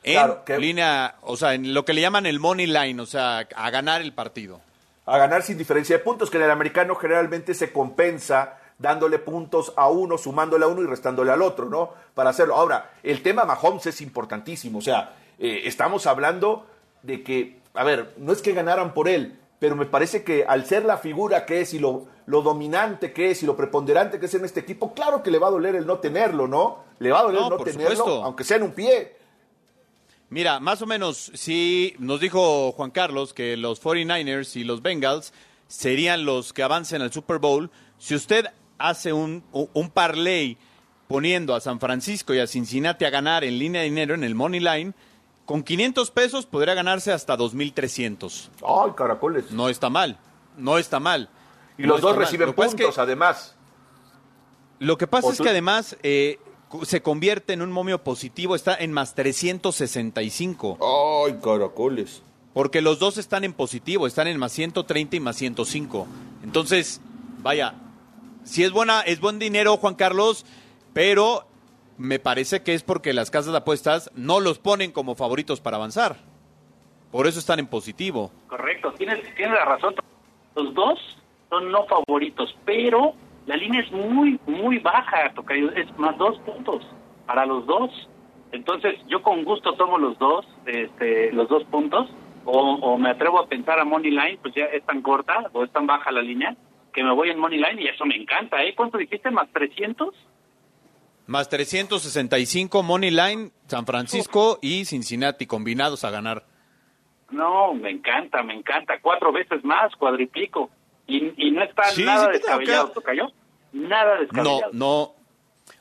En 0.03 0.13
Claro, 0.13 0.43
que- 0.45 0.57
línea, 0.57 1.15
o 1.21 1.37
sea, 1.37 1.53
en 1.53 1.73
lo 1.73 1.85
que 1.85 1.93
le 1.93 2.01
llaman 2.01 2.25
el 2.25 2.39
money 2.39 2.67
line, 2.67 3.01
o 3.01 3.05
sea, 3.05 3.47
a 3.55 3.69
ganar 3.69 4.01
el 4.01 4.13
partido. 4.13 4.59
a 5.05 5.17
ganar 5.17 5.41
sin 5.43 5.57
diferencia 5.57 5.97
de 5.97 6.03
puntos, 6.03 6.29
que 6.29 6.37
en 6.37 6.43
el 6.43 6.51
americano 6.51 6.95
generalmente 6.95 7.53
se 7.53 7.73
compensa 7.73 8.57
dándole 8.79 9.19
puntos 9.19 9.73
a 9.75 9.89
uno, 9.89 10.17
sumándole 10.17 10.63
a 10.63 10.69
uno 10.69 10.81
y 10.81 10.85
restándole 10.85 11.29
al 11.29 11.41
otro, 11.41 11.65
¿no? 11.67 11.89
Para 12.13 12.29
hacerlo. 12.29 12.55
Ahora, 12.55 12.91
el 13.03 13.21
tema 13.21 13.43
Mahomes 13.43 13.85
es 13.85 13.99
importantísimo, 13.99 14.79
o 14.79 14.81
sea, 14.81 15.13
eh, 15.39 15.63
estamos 15.65 16.07
hablando 16.07 16.65
de 17.01 17.21
que, 17.21 17.59
a 17.73 17.83
ver, 17.83 18.13
no 18.17 18.31
es 18.31 18.41
que 18.41 18.53
ganaran 18.53 18.93
por 18.93 19.09
él, 19.09 19.37
pero 19.59 19.75
me 19.75 19.85
parece 19.85 20.23
que 20.23 20.45
al 20.47 20.65
ser 20.65 20.85
la 20.85 20.95
figura 20.97 21.45
que 21.45 21.59
es 21.59 21.73
y 21.73 21.79
lo, 21.79 22.05
lo 22.25 22.41
dominante 22.41 23.11
que 23.11 23.31
es 23.31 23.43
y 23.43 23.45
lo 23.45 23.57
preponderante 23.57 24.19
que 24.21 24.27
es 24.27 24.33
en 24.35 24.45
este 24.45 24.61
equipo, 24.61 24.93
claro 24.93 25.21
que 25.21 25.31
le 25.31 25.37
va 25.39 25.47
a 25.47 25.51
doler 25.51 25.75
el 25.75 25.85
no 25.85 25.97
tenerlo, 25.99 26.47
¿no? 26.47 26.77
Le 26.99 27.11
va 27.11 27.19
a 27.19 27.23
doler 27.23 27.41
No, 27.41 27.49
no, 27.49 27.57
por 27.57 27.67
tenerlo, 27.69 27.95
supuesto. 27.95 28.23
aunque 28.23 28.43
sea 28.45 28.55
en 28.55 28.63
un 28.63 28.71
pie. 28.71 29.17
Mira, 30.33 30.59
más 30.59 30.81
o 30.81 30.87
menos, 30.87 31.31
sí, 31.35 31.93
nos 31.99 32.19
dijo 32.19 32.71
Juan 32.71 32.89
Carlos 32.89 33.35
que 33.35 33.55
los 33.55 33.79
49ers 33.81 34.55
y 34.55 34.63
los 34.63 34.81
Bengals 34.81 35.31
serían 35.67 36.25
los 36.25 36.53
que 36.53 36.63
avancen 36.63 37.03
al 37.03 37.13
Super 37.13 37.37
Bowl. 37.37 37.69
Si 37.99 38.15
usted 38.15 38.47
hace 38.79 39.13
un, 39.13 39.43
un 39.51 39.89
parlay 39.91 40.57
poniendo 41.07 41.53
a 41.53 41.61
San 41.61 41.79
Francisco 41.79 42.33
y 42.33 42.39
a 42.39 42.47
Cincinnati 42.47 43.05
a 43.05 43.11
ganar 43.11 43.43
en 43.43 43.59
línea 43.59 43.81
de 43.81 43.89
dinero 43.89 44.15
en 44.15 44.23
el 44.23 44.33
Money 44.33 44.59
Line, 44.59 44.93
con 45.45 45.61
500 45.61 46.09
pesos 46.09 46.47
podría 46.47 46.73
ganarse 46.73 47.11
hasta 47.11 47.37
2.300. 47.37 48.49
Ay, 48.67 48.91
caracoles. 48.97 49.51
No 49.51 49.69
está 49.69 49.91
mal, 49.91 50.17
no 50.57 50.79
está 50.79 50.99
mal. 50.99 51.29
Y 51.77 51.83
No 51.83 51.89
los 51.89 52.01
dos 52.01 52.15
reciben 52.15 52.49
es 52.49 52.55
que- 52.55 52.61
puntos, 52.63 52.97
además. 52.97 53.55
Lo 54.79 54.97
que 54.97 55.05
pasa 55.05 55.27
¿O 55.27 55.31
es 55.31 55.39
que 55.39 55.49
además 55.49 55.95
eh, 56.01 56.39
se 56.83 57.01
convierte 57.01 57.53
en 57.53 57.61
un 57.61 57.71
momio 57.71 58.03
positivo, 58.03 58.55
está 58.55 58.75
en 58.75 58.91
más 58.91 59.15
365. 59.15 60.77
Ay, 61.25 61.39
caracoles. 61.43 62.23
Porque 62.53 62.81
los 62.81 62.99
dos 62.99 63.17
están 63.17 63.43
en 63.43 63.53
positivo, 63.53 64.07
están 64.07 64.27
en 64.27 64.37
más 64.37 64.51
130 64.51 65.15
y 65.15 65.19
más 65.19 65.35
105. 65.37 66.07
Entonces, 66.43 67.01
vaya, 67.39 67.75
si 68.43 68.63
es 68.63 68.71
buena, 68.71 69.01
es 69.01 69.19
buen 69.19 69.39
dinero, 69.39 69.77
Juan 69.77 69.95
Carlos, 69.95 70.45
pero 70.93 71.47
me 71.97 72.19
parece 72.19 72.61
que 72.61 72.73
es 72.73 72.83
porque 72.83 73.13
las 73.13 73.31
casas 73.31 73.51
de 73.51 73.57
apuestas 73.57 74.11
no 74.15 74.39
los 74.39 74.59
ponen 74.59 74.91
como 74.91 75.15
favoritos 75.15 75.61
para 75.61 75.77
avanzar. 75.77 76.17
Por 77.11 77.27
eso 77.27 77.39
están 77.39 77.59
en 77.59 77.67
positivo. 77.67 78.31
Correcto, 78.47 78.91
tienes, 78.93 79.21
tienes 79.35 79.53
la 79.53 79.65
razón. 79.65 79.95
Los 80.55 80.73
dos 80.73 80.99
son 81.49 81.71
no 81.71 81.85
favoritos, 81.85 82.55
pero 82.65 83.13
la 83.45 83.57
línea 83.57 83.81
es 83.81 83.91
muy, 83.91 84.39
muy 84.47 84.79
baja, 84.79 85.33
Tocayo. 85.33 85.71
Es 85.73 85.87
más 85.97 86.17
dos 86.17 86.39
puntos 86.39 86.85
para 87.25 87.45
los 87.45 87.65
dos. 87.65 87.91
Entonces, 88.51 88.95
yo 89.07 89.21
con 89.21 89.43
gusto 89.43 89.73
tomo 89.73 89.97
los 89.97 90.17
dos, 90.19 90.45
este, 90.65 91.31
los 91.33 91.49
dos 91.49 91.63
puntos, 91.65 92.09
o, 92.45 92.59
o 92.59 92.97
me 92.97 93.09
atrevo 93.09 93.39
a 93.39 93.47
pensar 93.47 93.79
a 93.79 93.85
Money 93.85 94.11
Line, 94.11 94.39
pues 94.41 94.53
ya 94.53 94.65
es 94.65 94.85
tan 94.85 95.01
corta 95.01 95.49
o 95.53 95.63
es 95.63 95.71
tan 95.71 95.87
baja 95.87 96.11
la 96.11 96.21
línea, 96.21 96.55
que 96.93 97.03
me 97.03 97.13
voy 97.13 97.29
en 97.29 97.39
Money 97.39 97.57
Line 97.57 97.81
y 97.81 97.87
eso 97.87 98.05
me 98.05 98.15
encanta, 98.15 98.63
¿eh? 98.63 98.75
¿Cuánto 98.75 98.97
dijiste? 98.97 99.31
¿Más 99.31 99.49
300? 99.51 100.13
Más 101.25 101.49
365 101.49 102.83
Money 102.83 103.09
Line, 103.09 103.51
San 103.67 103.85
Francisco 103.85 104.59
y 104.61 104.85
Cincinnati 104.85 105.47
combinados 105.47 106.03
a 106.03 106.11
ganar. 106.11 106.43
No, 107.31 107.73
me 107.73 107.89
encanta, 107.89 108.43
me 108.43 108.53
encanta. 108.53 108.99
Cuatro 109.01 109.31
veces 109.31 109.63
más, 109.63 109.95
cuadriplico. 109.95 110.69
Y, 111.07 111.47
y 111.47 111.51
no 111.51 111.63
está 111.63 111.83
Sí, 111.85 112.03
nada 112.03 112.25
sí, 112.27 112.31
descabellado. 112.33 112.89
Tocayo. 112.91 113.27
Nada 113.73 114.15
No, 114.15 114.21
descabellado. 114.21 114.71
no. 114.73 115.15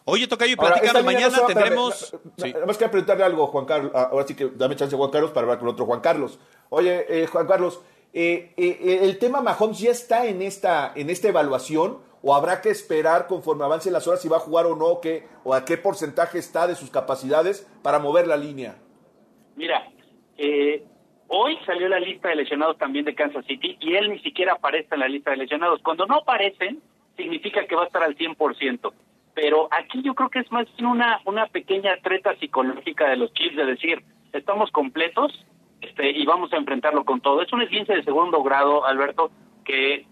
Oye, 0.05 0.27
Tocayo, 0.27 0.53
y 0.55 0.57
platícame, 0.57 1.01
no 1.01 1.05
mañana 1.05 1.39
tendremos... 1.47 2.12
na- 2.37 2.47
na- 2.47 2.53
Nada 2.55 2.66
más 2.66 2.77
quiero 2.77 2.91
preguntarle 2.91 3.25
algo, 3.25 3.47
Juan 3.49 3.64
Carlos. 3.66 3.93
Ah, 3.95 4.09
Ahora 4.11 4.27
sí 4.27 4.35
que 4.35 4.49
dame 4.55 4.75
chance, 4.77 4.97
Juan 4.97 5.11
Carlos, 5.11 5.31
para 5.31 5.43
hablar 5.45 5.59
con 5.59 5.68
otro 5.68 5.87
Juan 5.87 6.01
Carlos. 6.01 6.39
Oye, 6.70 7.05
eh, 7.09 7.27
Juan 7.27 7.47
Carlos, 7.47 7.81
eh, 8.12 8.53
eh, 8.57 8.79
eh, 8.81 8.99
¿el 9.03 9.18
tema 9.18 9.41
Mahomes 9.43 9.79
ya 9.79 9.91
está 9.91 10.27
en 10.27 10.43
esta, 10.43 10.93
en 10.97 11.09
esta 11.11 11.29
evaluación? 11.29 11.99
¿O 12.25 12.35
habrá 12.35 12.61
que 12.61 12.70
esperar 12.70 13.27
conforme 13.27 13.64
avancen 13.64 13.93
las 13.93 14.07
horas 14.07 14.20
si 14.23 14.29
va 14.29 14.37
a 14.39 14.41
jugar 14.41 14.66
o 14.66 14.77
no? 14.77 15.01
Qué, 15.01 15.27
¿O 15.45 15.55
a 15.55 15.64
qué 15.64 15.77
porcentaje 15.77 16.39
está 16.39 16.66
de 16.66 16.75
sus 16.77 16.91
capacidades 16.91 17.66
para 17.83 17.99
mover 17.99 18.27
la 18.29 18.37
línea? 18.37 18.77
Mira, 19.57 19.89
eh, 20.39 20.85
hoy 21.35 21.59
salió 21.64 21.89
la 21.89 21.99
lista 21.99 22.28
de 22.28 22.37
lesionados 22.37 22.76
también 22.76 23.07
de 23.07 23.14
Kansas 23.14 23.47
City 23.47 23.76
y 23.80 23.95
él 23.95 24.11
ni 24.11 24.18
siquiera 24.18 24.53
aparece 24.53 24.89
en 24.93 25.01
la 25.01 25.09
lista 25.09 25.30
de 25.30 25.39
lesionados. 25.39 25.80
Cuando 25.83 26.07
no 26.07 26.16
aparecen, 26.16 26.80
significa 27.16 27.66
que 27.66 27.74
va 27.74 27.85
a 27.85 27.87
estar 27.87 28.03
al 28.03 28.16
100%. 28.16 28.93
Pero 29.35 29.68
aquí 29.70 30.03
yo 30.03 30.14
creo 30.14 30.28
que 30.28 30.41
es 30.41 30.53
más 30.53 30.66
una, 30.80 31.20
una 31.24 31.47
pequeña 31.47 31.97
treta 32.03 32.37
psicológica 32.37 33.09
de 33.09 33.16
los 33.16 33.33
Chiefs 33.33 33.57
de 33.57 33.64
decir, 33.64 34.05
estamos 34.35 34.70
completos 34.70 35.33
este, 35.80 36.11
y 36.11 36.26
vamos 36.26 36.53
a 36.53 36.59
enfrentarlo 36.59 37.05
con 37.07 37.22
todo. 37.22 37.41
Es 37.41 37.53
un 37.53 37.62
esguince 37.62 37.95
de 37.95 38.05
segundo 38.05 38.43
grado, 38.43 38.85
Alberto, 38.85 39.30
que 39.64 40.05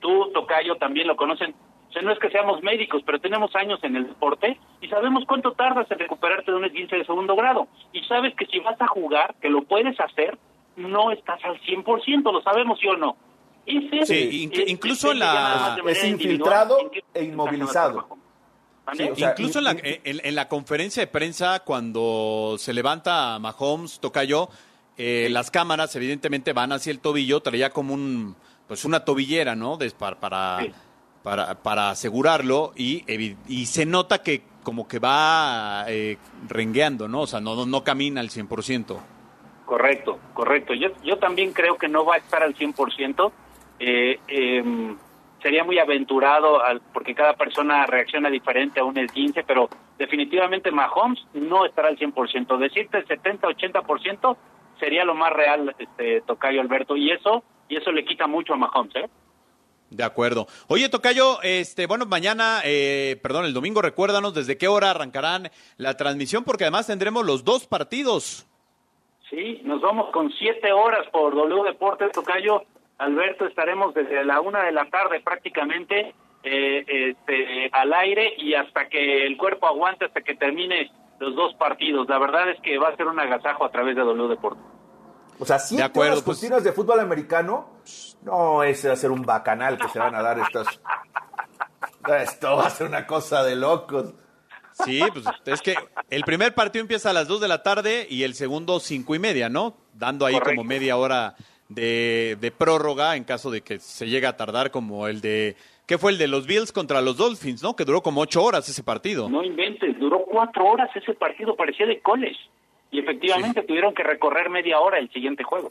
tú, 0.00 0.32
Tocayo, 0.32 0.76
también 0.76 1.06
lo 1.06 1.14
conocen. 1.14 1.54
O 1.88 1.92
sea, 1.92 2.02
no 2.02 2.10
es 2.10 2.18
que 2.18 2.30
seamos 2.30 2.60
médicos, 2.64 3.02
pero 3.06 3.20
tenemos 3.20 3.54
años 3.54 3.78
en 3.84 3.94
el 3.94 4.08
deporte 4.08 4.58
y 4.80 4.88
sabemos 4.88 5.24
cuánto 5.26 5.52
tardas 5.52 5.88
en 5.92 6.00
recuperarte 6.00 6.50
de 6.50 6.56
un 6.56 6.64
esguince 6.64 6.96
de 6.96 7.04
segundo 7.04 7.36
grado. 7.36 7.68
Y 7.92 8.02
sabes 8.02 8.34
que 8.34 8.46
si 8.46 8.58
vas 8.58 8.80
a 8.82 8.88
jugar, 8.88 9.36
que 9.40 9.48
lo 9.48 9.62
puedes 9.62 9.98
hacer, 10.00 10.36
no 10.76 11.10
estás 11.10 11.42
al 11.44 11.60
100%, 11.62 12.32
lo 12.32 12.40
sabemos, 12.42 12.78
¿sí 12.80 12.86
o 12.88 12.96
no? 12.96 13.16
Ese 13.66 14.06
Sí, 14.06 14.48
inc- 14.48 14.62
es- 14.62 14.70
incluso 14.70 15.12
la... 15.12 15.76
en 16.04 16.18
qué 16.90 17.02
e 17.14 17.24
inmovilizado. 17.24 18.06
Incluso 19.16 19.58
en 19.58 19.64
la, 19.64 19.70
en- 20.04 20.20
en 20.24 20.34
la 20.36 20.48
conferencia 20.48 21.00
de 21.02 21.06
prensa, 21.08 21.60
cuando 21.64 22.54
se 22.58 22.72
levanta 22.72 23.38
Mahomes, 23.40 23.98
Tocayo, 23.98 24.48
eh, 24.96 25.28
las 25.30 25.50
cámaras 25.50 25.94
evidentemente 25.96 26.52
van 26.52 26.72
hacia 26.72 26.92
el 26.92 27.00
tobillo, 27.00 27.40
traía 27.40 27.70
como 27.70 27.92
un, 27.94 28.36
pues 28.68 28.84
una 28.84 29.04
tobillera, 29.04 29.56
¿no? 29.56 29.76
Des- 29.76 29.94
para, 29.94 30.20
para, 30.20 30.58
para, 31.24 31.60
para 31.62 31.90
asegurarlo 31.90 32.72
y, 32.76 33.02
y 33.48 33.66
se 33.66 33.84
nota 33.86 34.22
que 34.22 34.42
como 34.62 34.86
que 34.86 34.98
va 35.00 35.84
eh, 35.88 36.16
rengueando, 36.48 37.08
¿no? 37.08 37.22
O 37.22 37.26
sea, 37.26 37.40
no, 37.40 37.56
no, 37.56 37.66
no 37.66 37.82
camina 37.82 38.20
al 38.20 38.30
100%. 38.30 38.96
Correcto, 39.66 40.18
correcto. 40.32 40.72
Yo, 40.74 40.88
yo 41.02 41.18
también 41.18 41.52
creo 41.52 41.76
que 41.76 41.88
no 41.88 42.04
va 42.06 42.14
a 42.14 42.18
estar 42.18 42.42
al 42.42 42.54
100%. 42.54 43.32
Eh, 43.78 44.18
em, 44.28 44.96
sería 45.42 45.64
muy 45.64 45.78
aventurado 45.78 46.64
al- 46.64 46.80
porque 46.94 47.14
cada 47.14 47.34
persona 47.34 47.84
reacciona 47.84 48.30
diferente 48.30 48.80
a 48.80 48.84
un 48.84 48.96
esguince, 48.96 49.42
pero 49.44 49.68
definitivamente 49.98 50.70
Mahomes 50.70 51.20
no 51.34 51.66
estará 51.66 51.88
al 51.88 51.98
100%. 51.98 52.56
Decirte 52.58 52.98
el 52.98 53.06
70-80% 53.06 54.36
sería 54.80 55.04
lo 55.04 55.14
más 55.14 55.32
real, 55.32 55.74
este 55.78 56.20
Tocayo 56.22 56.60
Alberto, 56.60 56.96
y 56.96 57.10
eso 57.10 57.42
y 57.68 57.76
eso 57.76 57.90
le 57.90 58.04
quita 58.04 58.26
mucho 58.28 58.54
a 58.54 58.56
Mahomes, 58.56 58.94
¿eh? 58.96 59.10
De 59.90 60.04
acuerdo. 60.04 60.46
Oye, 60.68 60.88
Tocayo, 60.88 61.40
este, 61.42 61.86
bueno, 61.86 62.06
mañana, 62.06 62.60
eh, 62.64 63.18
perdón, 63.22 63.44
el 63.44 63.52
domingo, 63.54 63.82
recuérdanos 63.82 64.34
desde 64.34 64.56
qué 64.56 64.68
hora 64.68 64.90
arrancarán 64.90 65.50
la 65.76 65.96
transmisión, 65.96 66.44
porque 66.44 66.64
además 66.64 66.86
tendremos 66.86 67.26
los 67.26 67.44
dos 67.44 67.66
partidos. 67.66 68.46
Sí, 69.30 69.60
nos 69.64 69.80
vamos 69.80 70.10
con 70.12 70.30
siete 70.32 70.72
horas 70.72 71.06
por 71.10 71.34
W 71.34 71.64
Deportes 71.64 72.12
Tocayo. 72.12 72.62
Alberto, 72.98 73.44
estaremos 73.46 73.92
desde 73.92 74.24
la 74.24 74.40
una 74.40 74.62
de 74.62 74.72
la 74.72 74.88
tarde 74.88 75.20
prácticamente 75.20 76.14
eh, 76.42 76.84
este, 76.86 77.68
al 77.72 77.92
aire 77.92 78.34
y 78.38 78.54
hasta 78.54 78.88
que 78.88 79.26
el 79.26 79.36
cuerpo 79.36 79.66
aguante, 79.66 80.04
hasta 80.06 80.22
que 80.22 80.34
termine 80.36 80.90
los 81.18 81.34
dos 81.34 81.54
partidos. 81.54 82.08
La 82.08 82.18
verdad 82.18 82.50
es 82.50 82.60
que 82.60 82.78
va 82.78 82.88
a 82.88 82.96
ser 82.96 83.06
un 83.06 83.18
agasajo 83.18 83.64
a 83.64 83.70
través 83.70 83.96
de 83.96 84.02
W 84.02 84.28
Deportes. 84.28 84.62
O 85.38 85.44
sea, 85.44 85.58
siete 85.58 85.82
acuerdo, 85.82 86.12
horas 86.12 86.24
pues- 86.24 86.64
de 86.64 86.72
fútbol 86.72 87.00
americano. 87.00 87.68
No, 88.22 88.62
ese 88.62 88.88
va 88.88 88.94
a 88.94 88.96
ser 88.96 89.10
un 89.10 89.22
bacanal 89.22 89.76
que 89.76 89.88
se 89.88 89.98
van 89.98 90.14
a 90.14 90.22
dar 90.22 90.38
estas. 90.38 90.80
Esto 92.22 92.56
va 92.56 92.66
a 92.66 92.70
ser 92.70 92.86
una 92.86 93.06
cosa 93.06 93.42
de 93.42 93.56
locos. 93.56 94.14
Sí, 94.84 95.00
pues 95.12 95.24
es 95.46 95.62
que 95.62 95.74
el 96.10 96.22
primer 96.24 96.54
partido 96.54 96.82
empieza 96.82 97.10
a 97.10 97.12
las 97.14 97.28
2 97.28 97.40
de 97.40 97.48
la 97.48 97.62
tarde 97.62 98.06
y 98.10 98.24
el 98.24 98.34
segundo 98.34 98.78
cinco 98.78 99.14
y 99.14 99.18
media, 99.18 99.48
¿no? 99.48 99.74
Dando 99.94 100.26
ahí 100.26 100.34
Correcto. 100.34 100.56
como 100.56 100.68
media 100.68 100.96
hora 100.98 101.34
de, 101.68 102.36
de 102.40 102.50
prórroga 102.50 103.16
en 103.16 103.24
caso 103.24 103.50
de 103.50 103.62
que 103.62 103.78
se 103.78 104.06
llegue 104.08 104.26
a 104.26 104.36
tardar 104.36 104.70
como 104.70 105.08
el 105.08 105.20
de... 105.20 105.56
¿Qué 105.86 105.98
fue 105.98 106.10
el 106.10 106.18
de 106.18 106.26
los 106.26 106.46
Bills 106.46 106.72
contra 106.72 107.00
los 107.00 107.16
Dolphins, 107.16 107.62
no? 107.62 107.74
Que 107.76 107.84
duró 107.84 108.02
como 108.02 108.20
ocho 108.20 108.42
horas 108.42 108.68
ese 108.68 108.82
partido. 108.82 109.30
No 109.30 109.42
inventes, 109.42 109.98
duró 109.98 110.24
cuatro 110.24 110.66
horas 110.66 110.90
ese 110.94 111.14
partido, 111.14 111.56
parecía 111.56 111.86
de 111.86 112.00
college. 112.00 112.38
Y 112.90 112.98
efectivamente 112.98 113.62
tuvieron 113.62 113.94
que 113.94 114.02
recorrer 114.02 114.50
media 114.50 114.80
hora 114.80 114.98
el 114.98 115.10
siguiente 115.10 115.42
juego. 115.44 115.70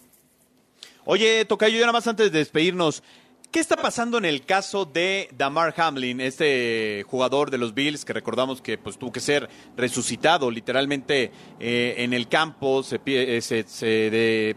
Oye, 1.05 1.45
Tocayo, 1.45 1.75
ya 1.75 1.81
nada 1.81 1.93
más 1.93 2.07
antes 2.07 2.31
de 2.31 2.39
despedirnos, 2.39 3.03
¿qué 3.51 3.59
está 3.59 3.75
pasando 3.77 4.17
en 4.17 4.25
el 4.25 4.45
caso 4.45 4.85
de 4.85 5.29
Damar 5.37 5.73
Hamlin, 5.77 6.19
este 6.21 7.03
jugador 7.07 7.51
de 7.51 7.57
los 7.57 7.73
Bills 7.73 8.03
que 8.05 8.13
recordamos 8.13 8.61
que 8.61 8.77
pues 8.77 8.97
tuvo 8.97 9.11
que 9.11 9.19
ser 9.19 9.49
resucitado 9.77 10.51
literalmente 10.51 11.31
eh, 11.59 11.95
en 11.99 12.13
el 12.13 12.27
campo, 12.27 12.83
se, 12.83 12.99
eh, 13.05 13.41
se, 13.41 13.63
se 13.67 13.85
de- 13.85 14.55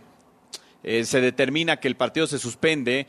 eh, 0.82 1.04
se 1.04 1.20
determina 1.20 1.78
que 1.78 1.88
el 1.88 1.96
partido 1.96 2.26
se 2.26 2.38
suspende, 2.38 3.06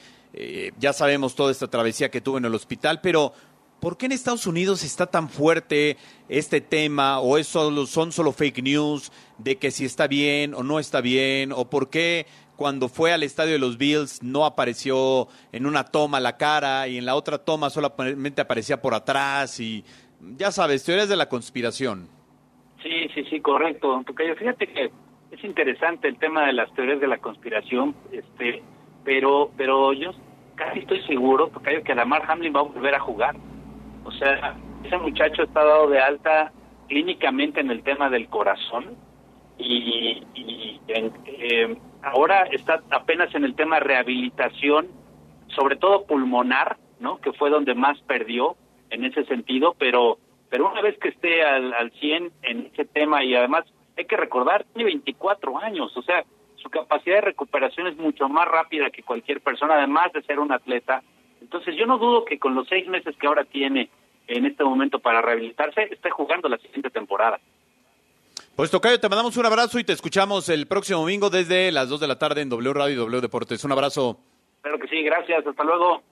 ya 0.79 0.93
sabemos 0.93 1.33
toda 1.35 1.51
esta 1.51 1.67
travesía 1.67 2.09
que 2.11 2.21
tuvo 2.21 2.37
en 2.37 2.45
el 2.45 2.53
hospital, 2.53 2.99
pero 3.01 3.33
¿por 3.79 3.97
qué 3.97 4.05
en 4.07 4.11
Estados 4.11 4.45
Unidos 4.47 4.83
está 4.83 5.07
tan 5.07 5.27
fuerte 5.29 5.97
este 6.29 6.61
tema 6.61 7.19
o 7.19 7.37
es 7.37 7.47
solo- 7.47 7.87
son 7.87 8.11
solo 8.11 8.31
fake 8.31 8.61
news 8.61 9.11
de 9.37 9.57
que 9.57 9.71
si 9.71 9.85
está 9.85 10.07
bien 10.07 10.53
o 10.53 10.61
no 10.63 10.79
está 10.79 11.01
bien 11.01 11.51
o 11.51 11.69
por 11.69 11.89
qué 11.89 12.25
cuando 12.59 12.89
fue 12.89 13.13
al 13.13 13.23
estadio 13.23 13.53
de 13.53 13.59
los 13.59 13.77
Bills 13.77 14.21
no 14.21 14.45
apareció 14.45 15.29
en 15.53 15.65
una 15.65 15.85
toma 15.85 16.19
la 16.19 16.35
cara 16.35 16.89
y 16.89 16.97
en 16.97 17.05
la 17.05 17.15
otra 17.15 17.37
toma 17.37 17.69
solamente 17.69 18.41
aparecía 18.41 18.81
por 18.81 18.93
atrás 18.93 19.61
y 19.61 19.85
ya 20.35 20.51
sabes, 20.51 20.83
teorías 20.83 21.07
de 21.07 21.15
la 21.15 21.29
conspiración. 21.29 22.09
Sí, 22.83 23.07
sí, 23.15 23.23
sí, 23.29 23.39
correcto. 23.39 24.03
Tocayo, 24.05 24.35
fíjate 24.35 24.67
que 24.67 24.91
es 25.31 25.43
interesante 25.45 26.09
el 26.09 26.17
tema 26.17 26.45
de 26.47 26.51
las 26.53 26.69
teorías 26.73 26.99
de 26.99 27.07
la 27.07 27.19
conspiración, 27.19 27.95
este, 28.11 28.61
pero, 29.05 29.51
pero 29.55 29.93
yo 29.93 30.11
casi 30.55 30.79
estoy 30.79 31.01
seguro, 31.03 31.47
Tocayo, 31.47 31.81
que 31.83 31.95
Lamar 31.95 32.23
Hamlin 32.29 32.53
va 32.53 32.59
a 32.59 32.63
volver 32.63 32.93
a 32.95 32.99
jugar. 32.99 33.37
O 34.03 34.11
sea, 34.11 34.57
ese 34.83 34.97
muchacho 34.97 35.43
está 35.43 35.63
dado 35.63 35.87
de 35.89 35.99
alta 36.01 36.51
clínicamente 36.89 37.61
en 37.61 37.71
el 37.71 37.83
tema 37.83 38.09
del 38.09 38.27
corazón 38.27 38.97
y, 39.57 40.21
y 40.35 40.81
en- 40.89 41.13
eh, 41.25 41.77
ahora 42.03 42.43
está 42.51 42.81
apenas 42.91 43.33
en 43.35 43.43
el 43.43 43.55
tema 43.55 43.77
de 43.77 43.85
rehabilitación, 43.85 44.87
sobre 45.47 45.75
todo 45.75 46.05
pulmonar, 46.05 46.77
¿no? 46.99 47.19
Que 47.19 47.33
fue 47.33 47.49
donde 47.49 47.75
más 47.75 47.99
perdió 48.01 48.55
en 48.89 49.05
ese 49.05 49.25
sentido, 49.25 49.75
pero 49.77 50.17
pero 50.49 50.71
una 50.71 50.81
vez 50.81 50.97
que 50.97 51.09
esté 51.09 51.43
al, 51.43 51.73
al 51.73 51.91
100 51.91 52.31
en 52.41 52.65
ese 52.73 52.85
tema 52.85 53.23
y 53.23 53.35
además 53.35 53.65
hay 53.97 54.05
que 54.05 54.17
recordar, 54.17 54.65
tiene 54.73 54.85
24 54.85 55.59
años, 55.59 55.95
o 55.95 56.01
sea, 56.01 56.23
su 56.55 56.69
capacidad 56.69 57.15
de 57.15 57.21
recuperación 57.21 57.87
es 57.87 57.97
mucho 57.97 58.27
más 58.27 58.47
rápida 58.47 58.89
que 58.89 59.03
cualquier 59.03 59.41
persona, 59.41 59.75
además 59.75 60.11
de 60.13 60.23
ser 60.23 60.39
un 60.39 60.51
atleta. 60.51 61.03
Entonces 61.41 61.75
yo 61.75 61.85
no 61.85 61.97
dudo 61.97 62.25
que 62.25 62.39
con 62.39 62.55
los 62.55 62.67
seis 62.67 62.87
meses 62.87 63.15
que 63.17 63.27
ahora 63.27 63.45
tiene 63.45 63.89
en 64.27 64.45
este 64.45 64.63
momento 64.63 64.99
para 64.99 65.21
rehabilitarse, 65.21 65.83
esté 65.91 66.09
jugando 66.09 66.49
la 66.49 66.57
siguiente 66.57 66.89
temporada. 66.89 67.39
Pues 68.59 68.71
Tocayo, 68.71 68.99
te 68.99 69.07
mandamos 69.07 69.37
un 69.37 69.45
abrazo 69.45 69.79
y 69.79 69.85
te 69.85 69.93
escuchamos 69.93 70.49
el 70.49 70.67
próximo 70.67 70.99
domingo 70.99 71.29
desde 71.29 71.71
las 71.71 71.87
2 71.87 72.01
de 72.01 72.07
la 72.09 72.19
tarde 72.19 72.41
en 72.41 72.49
W 72.49 72.73
Radio 72.73 72.93
y 72.93 72.97
W 72.97 73.21
Deportes. 73.21 73.63
Un 73.63 73.71
abrazo. 73.71 74.19
Espero 74.57 74.77
que 74.77 74.89
sí, 74.89 75.01
gracias, 75.01 75.47
hasta 75.47 75.63
luego. 75.63 76.03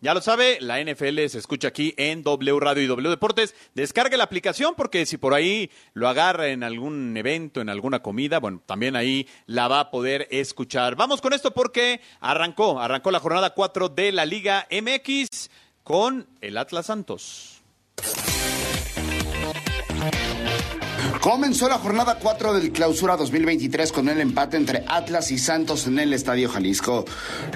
Ya 0.00 0.12
lo 0.12 0.20
sabe, 0.20 0.58
la 0.60 0.82
NFL 0.82 1.24
se 1.28 1.38
escucha 1.38 1.68
aquí 1.68 1.94
en 1.98 2.24
W 2.24 2.58
Radio 2.58 2.82
y 2.82 2.88
W 2.88 3.08
Deportes. 3.08 3.54
Descargue 3.74 4.16
la 4.16 4.24
aplicación 4.24 4.74
porque 4.76 5.06
si 5.06 5.18
por 5.18 5.34
ahí 5.34 5.70
lo 5.94 6.08
agarra 6.08 6.48
en 6.48 6.64
algún 6.64 7.16
evento, 7.16 7.60
en 7.60 7.68
alguna 7.68 8.02
comida, 8.02 8.40
bueno, 8.40 8.60
también 8.66 8.96
ahí 8.96 9.28
la 9.46 9.68
va 9.68 9.78
a 9.78 9.90
poder 9.92 10.26
escuchar. 10.32 10.96
Vamos 10.96 11.20
con 11.20 11.32
esto 11.32 11.52
porque 11.52 12.00
arrancó, 12.18 12.80
arrancó 12.80 13.12
la 13.12 13.20
jornada 13.20 13.54
4 13.54 13.88
de 13.88 14.10
la 14.10 14.26
Liga 14.26 14.66
MX 14.68 15.48
con 15.84 16.26
el 16.40 16.58
Atlas 16.58 16.86
Santos. 16.86 17.62
Comenzó 21.22 21.68
la 21.68 21.78
jornada 21.78 22.18
4 22.20 22.52
del 22.52 22.72
Clausura 22.72 23.16
2023 23.16 23.92
con 23.92 24.08
el 24.08 24.20
empate 24.20 24.56
entre 24.56 24.82
Atlas 24.88 25.30
y 25.30 25.38
Santos 25.38 25.86
en 25.86 26.00
el 26.00 26.12
Estadio 26.12 26.48
Jalisco. 26.48 27.04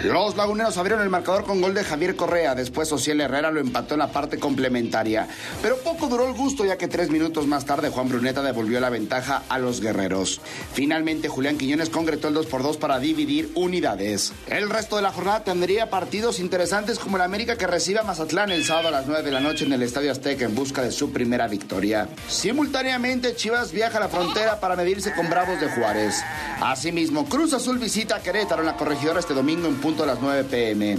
Los 0.04 0.36
laguneros 0.36 0.76
abrieron 0.76 1.02
el 1.02 1.10
marcador 1.10 1.42
con 1.42 1.60
gol 1.60 1.74
de 1.74 1.82
Javier 1.82 2.14
Correa, 2.14 2.54
después 2.54 2.92
Ociel 2.92 3.20
Herrera 3.20 3.50
lo 3.50 3.58
empató 3.58 3.94
en 3.94 3.98
la 3.98 4.12
parte 4.12 4.38
complementaria. 4.38 5.26
Pero 5.62 5.78
poco 5.78 6.06
duró 6.06 6.28
el 6.28 6.34
gusto 6.34 6.64
ya 6.64 6.78
que 6.78 6.86
tres 6.86 7.10
minutos 7.10 7.48
más 7.48 7.64
tarde 7.64 7.88
Juan 7.88 8.08
Bruneta 8.08 8.40
devolvió 8.40 8.78
la 8.78 8.88
ventaja 8.88 9.42
a 9.48 9.58
los 9.58 9.80
guerreros. 9.80 10.40
Finalmente 10.72 11.26
Julián 11.26 11.58
Quiñones 11.58 11.90
concretó 11.90 12.28
el 12.28 12.34
2 12.34 12.46
por 12.46 12.62
2 12.62 12.76
para 12.76 13.00
dividir 13.00 13.50
unidades. 13.56 14.32
El 14.46 14.70
resto 14.70 14.94
de 14.94 15.02
la 15.02 15.10
jornada 15.10 15.42
tendría 15.42 15.90
partidos 15.90 16.38
interesantes 16.38 17.00
como 17.00 17.16
el 17.16 17.24
América 17.24 17.58
que 17.58 17.66
recibe 17.66 17.98
a 17.98 18.04
Mazatlán 18.04 18.52
el 18.52 18.64
sábado 18.64 18.88
a 18.88 18.92
las 18.92 19.08
9 19.08 19.24
de 19.24 19.32
la 19.32 19.40
noche 19.40 19.64
en 19.64 19.72
el 19.72 19.82
Estadio 19.82 20.12
Azteca 20.12 20.44
en 20.44 20.54
busca 20.54 20.82
de 20.82 20.92
su 20.92 21.10
primera 21.10 21.48
victoria. 21.48 22.08
Simultáneamente 22.28 23.34
Chivas 23.34 23.55
viaja 23.72 23.96
a 23.96 24.00
la 24.00 24.08
frontera 24.08 24.60
para 24.60 24.76
medirse 24.76 25.14
con 25.14 25.30
Bravos 25.30 25.58
de 25.60 25.68
Juárez. 25.68 26.22
Asimismo, 26.60 27.26
Cruz 27.26 27.54
Azul 27.54 27.78
visita 27.78 28.16
a 28.16 28.22
Querétaro 28.22 28.60
en 28.60 28.66
la 28.66 28.76
corregidora 28.76 29.20
este 29.20 29.32
domingo 29.32 29.66
en 29.66 29.76
punto 29.76 30.02
a 30.02 30.06
las 30.06 30.20
9 30.20 30.44
pm. 30.44 30.98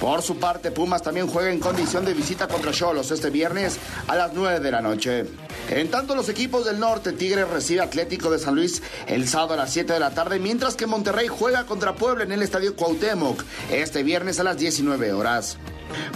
Por 0.00 0.22
su 0.22 0.38
parte, 0.38 0.70
Pumas 0.70 1.02
también 1.02 1.28
juega 1.28 1.50
en 1.50 1.60
condición 1.60 2.04
de 2.04 2.14
visita 2.14 2.48
contra 2.48 2.72
Cholos 2.72 3.10
este 3.10 3.28
viernes 3.28 3.78
a 4.06 4.16
las 4.16 4.32
9 4.32 4.60
de 4.60 4.70
la 4.70 4.80
noche. 4.80 5.26
En 5.68 5.90
tanto, 5.90 6.14
los 6.14 6.30
equipos 6.30 6.64
del 6.64 6.80
norte, 6.80 7.12
Tigres 7.12 7.48
recibe 7.48 7.82
Atlético 7.82 8.30
de 8.30 8.38
San 8.38 8.54
Luis 8.54 8.82
el 9.06 9.28
sábado 9.28 9.54
a 9.54 9.58
las 9.58 9.72
7 9.72 9.92
de 9.92 10.00
la 10.00 10.10
tarde, 10.10 10.38
mientras 10.38 10.76
que 10.76 10.86
Monterrey 10.86 11.28
juega 11.28 11.66
contra 11.66 11.94
Puebla 11.94 12.24
en 12.24 12.32
el 12.32 12.42
Estadio 12.42 12.74
Cuauhtémoc 12.74 13.44
este 13.70 14.02
viernes 14.02 14.40
a 14.40 14.44
las 14.44 14.56
19 14.56 15.12
horas. 15.12 15.58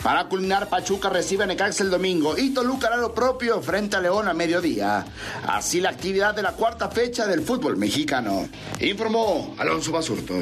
Para 0.03 0.25
culminar, 0.25 0.69
Pachuca 0.69 1.09
recibe 1.09 1.45
a 1.45 1.47
Necaxa 1.47 1.85
el 1.85 1.91
domingo 1.91 2.37
y 2.37 2.51
Toluca 2.51 2.89
hará 2.89 2.97
lo 2.97 3.15
propio 3.15 3.61
frente 3.63 3.97
a 3.97 4.01
León 4.01 4.29
a 4.29 4.35
mediodía. 4.35 5.05
Así 5.47 5.81
la 5.81 5.91
actividad 5.91 6.35
de 6.35 6.43
la 6.43 6.53
cuarta 6.53 6.89
fecha 6.89 7.27
del 7.27 7.43
fútbol 7.43 7.77
mexicano. 7.77 8.49
Informó 8.81 9.55
Alonso 9.59 9.93
Basurto. 9.93 10.35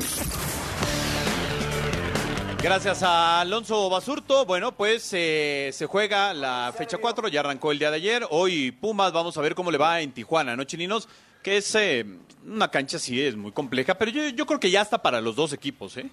Gracias 2.63 3.03
a 3.03 3.41
Alonso 3.41 3.89
Basurto. 3.89 4.45
Bueno, 4.45 4.73
pues 4.73 5.09
eh, 5.13 5.71
se 5.73 5.87
juega 5.87 6.35
la 6.35 6.75
fecha 6.77 6.99
4, 6.99 7.29
ya 7.29 7.41
arrancó 7.41 7.73
el 7.73 7.79
día 7.79 7.91
de 7.91 7.97
ayer. 7.97 8.27
Hoy 8.29 8.71
Pumas, 8.71 9.13
vamos 9.13 9.37
a 9.39 9.41
ver 9.41 9.55
cómo 9.55 9.71
le 9.71 9.79
va 9.79 10.01
en 10.03 10.13
Tijuana, 10.13 10.57
¿no, 10.57 10.65
Chininos? 10.65 11.09
Que 11.43 11.57
es 11.57 11.75
eh, 11.75 12.05
una 12.47 12.71
cancha, 12.71 12.99
sí, 12.99 13.23
es 13.23 13.35
muy 13.35 13.53
compleja, 13.53 13.95
pero 13.95 14.11
yo, 14.11 14.29
yo 14.29 14.45
creo 14.45 14.61
que 14.61 14.71
ya 14.71 14.83
está 14.83 15.01
para 15.01 15.23
los 15.23 15.37
dos 15.37 15.55
equipos, 15.55 15.97
¿eh? 15.97 16.11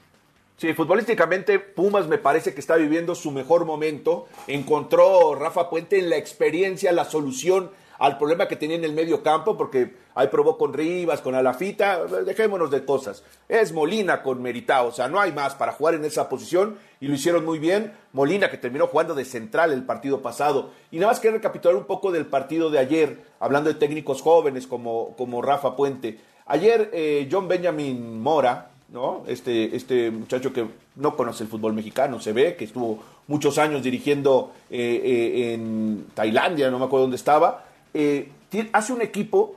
Sí, 0.58 0.74
futbolísticamente 0.74 1.60
Pumas 1.60 2.08
me 2.08 2.18
parece 2.18 2.56
que 2.56 2.62
está 2.62 2.78
viviendo 2.78 3.14
su 3.14 3.30
mejor 3.30 3.66
momento. 3.66 4.26
Encontró 4.48 5.36
Rafa 5.36 5.70
Puente 5.70 6.00
en 6.00 6.10
la 6.10 6.18
experiencia, 6.18 6.92
la 6.92 7.06
solución 7.06 7.70
al 8.00 8.18
problema 8.18 8.48
que 8.48 8.56
tenía 8.56 8.76
en 8.76 8.84
el 8.84 8.94
medio 8.94 9.22
campo, 9.22 9.56
porque 9.56 9.94
ahí 10.16 10.28
probó 10.30 10.58
con 10.58 10.74
Rivas, 10.74 11.22
con 11.22 11.36
Alafita, 11.36 12.06
dejémonos 12.06 12.72
de 12.72 12.86
cosas. 12.86 13.24
Es 13.48 13.72
Molina 13.72 14.24
con 14.24 14.42
Meritao, 14.42 14.88
o 14.88 14.92
sea, 14.92 15.08
no 15.08 15.20
hay 15.20 15.32
más 15.32 15.54
para 15.54 15.74
jugar 15.74 15.94
en 15.94 16.06
esa 16.06 16.28
posición 16.28 16.80
y 17.00 17.08
lo 17.08 17.14
hicieron 17.14 17.46
muy 17.46 17.60
bien. 17.60 17.94
Molina 18.14 18.50
que 18.50 18.58
terminó 18.58 18.88
jugando 18.88 19.14
de 19.14 19.26
central 19.26 19.72
el 19.72 19.86
partido 19.86 20.24
pasado. 20.24 20.72
Y 20.90 20.98
nada 20.98 21.12
más 21.12 21.20
quiero 21.20 21.38
recapitular 21.38 21.76
un 21.76 21.86
poco 21.86 22.12
del 22.12 22.26
partido 22.26 22.72
de 22.72 22.80
ayer, 22.80 23.22
hablando 23.40 23.72
de 23.72 23.80
técnicos 23.80 24.24
jóvenes 24.24 24.66
como, 24.66 25.16
como 25.18 25.44
Rafa 25.44 25.76
Puente. 25.76 26.20
Ayer 26.48 26.90
eh, 26.94 27.28
John 27.32 27.48
Benjamin 27.48 28.20
Mora, 28.20 28.72
¿no? 28.90 29.24
Este, 29.28 29.76
este 29.76 30.12
muchacho 30.12 30.54
que 30.54 30.66
no 30.96 31.16
conoce 31.16 31.44
el 31.44 31.50
fútbol 31.50 31.74
mexicano, 31.74 32.20
se 32.20 32.34
ve 32.34 32.56
que 32.56 32.66
estuvo 32.66 33.00
muchos 33.28 33.58
años 33.58 33.84
dirigiendo 33.84 34.54
eh, 34.70 35.02
eh, 35.04 35.54
en 35.54 36.08
Tailandia, 36.14 36.72
no 36.72 36.80
me 36.80 36.86
acuerdo 36.86 37.04
dónde 37.04 37.18
estaba, 37.18 37.66
eh, 37.94 38.32
hace 38.72 38.94
un 38.94 39.02
equipo 39.02 39.56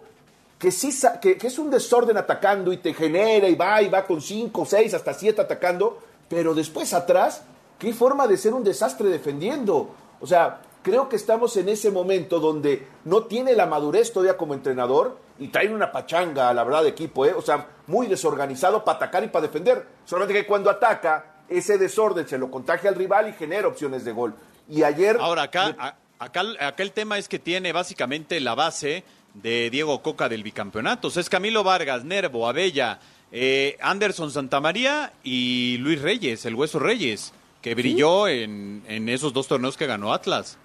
que 0.58 0.70
sí 0.70 0.90
que, 1.22 1.38
que, 1.38 1.46
es 1.46 1.58
un 1.58 1.70
desorden 1.70 2.16
atacando 2.16 2.72
y 2.72 2.78
te 2.78 2.92
genera 2.92 3.48
y 3.48 3.54
va 3.54 3.80
y 3.80 3.88
va 3.88 4.04
con 4.04 4.20
5, 4.20 4.66
6, 4.66 4.94
hasta 4.94 5.14
7 5.14 5.40
atacando, 5.40 5.98
pero 6.28 6.54
después 6.54 6.92
atrás, 6.92 7.42
qué 7.78 7.92
forma 7.94 8.26
de 8.26 8.36
ser 8.36 8.52
un 8.52 8.62
desastre 8.62 9.08
defendiendo. 9.08 9.90
O 10.20 10.26
sea, 10.26 10.60
creo 10.82 11.08
que 11.08 11.16
estamos 11.16 11.56
en 11.56 11.68
ese 11.68 11.90
momento 11.90 12.40
donde 12.40 12.86
no 13.04 13.24
tiene 13.24 13.54
la 13.54 13.66
madurez 13.66 14.12
todavía 14.12 14.36
como 14.36 14.54
entrenador 14.54 15.18
y 15.38 15.48
trae 15.48 15.72
una 15.72 15.90
pachanga, 15.90 16.52
la 16.52 16.64
verdad, 16.64 16.82
de 16.82 16.90
equipo, 16.90 17.24
¿eh? 17.26 17.32
o 17.34 17.42
sea, 17.42 17.68
muy 17.86 18.06
desorganizado 18.06 18.84
para 18.84 18.96
atacar 18.96 19.24
y 19.24 19.28
para 19.28 19.46
defender. 19.46 19.86
Solamente 20.04 20.40
que 20.40 20.46
cuando 20.46 20.70
ataca, 20.70 21.42
ese 21.48 21.78
desorden 21.78 22.28
se 22.28 22.38
lo 22.38 22.50
contagia 22.50 22.90
al 22.90 22.96
rival 22.96 23.28
y 23.28 23.32
genera 23.32 23.68
opciones 23.68 24.04
de 24.04 24.12
gol. 24.12 24.34
Y 24.68 24.82
ayer... 24.82 25.16
Ahora, 25.18 25.42
acá, 25.44 25.96
acá, 26.18 26.42
acá 26.60 26.82
el 26.82 26.92
tema 26.92 27.18
es 27.18 27.28
que 27.28 27.38
tiene 27.38 27.72
básicamente 27.72 28.38
la 28.40 28.54
base 28.54 29.04
de 29.34 29.70
Diego 29.70 30.02
Coca 30.02 30.28
del 30.28 30.42
bicampeonato. 30.42 31.08
O 31.08 31.10
sea, 31.10 31.20
es 31.20 31.30
Camilo 31.30 31.64
Vargas, 31.64 32.04
Nervo, 32.04 32.48
Abella, 32.48 33.00
eh, 33.32 33.76
Anderson 33.80 34.30
Santamaría 34.30 35.12
y 35.22 35.78
Luis 35.78 36.00
Reyes, 36.02 36.44
el 36.44 36.54
Hueso 36.54 36.78
Reyes, 36.78 37.32
que 37.62 37.74
brilló 37.74 38.26
¿Sí? 38.26 38.42
en, 38.42 38.84
en 38.88 39.08
esos 39.08 39.32
dos 39.32 39.48
torneos 39.48 39.76
que 39.76 39.86
ganó 39.86 40.12
Atlas. 40.12 40.58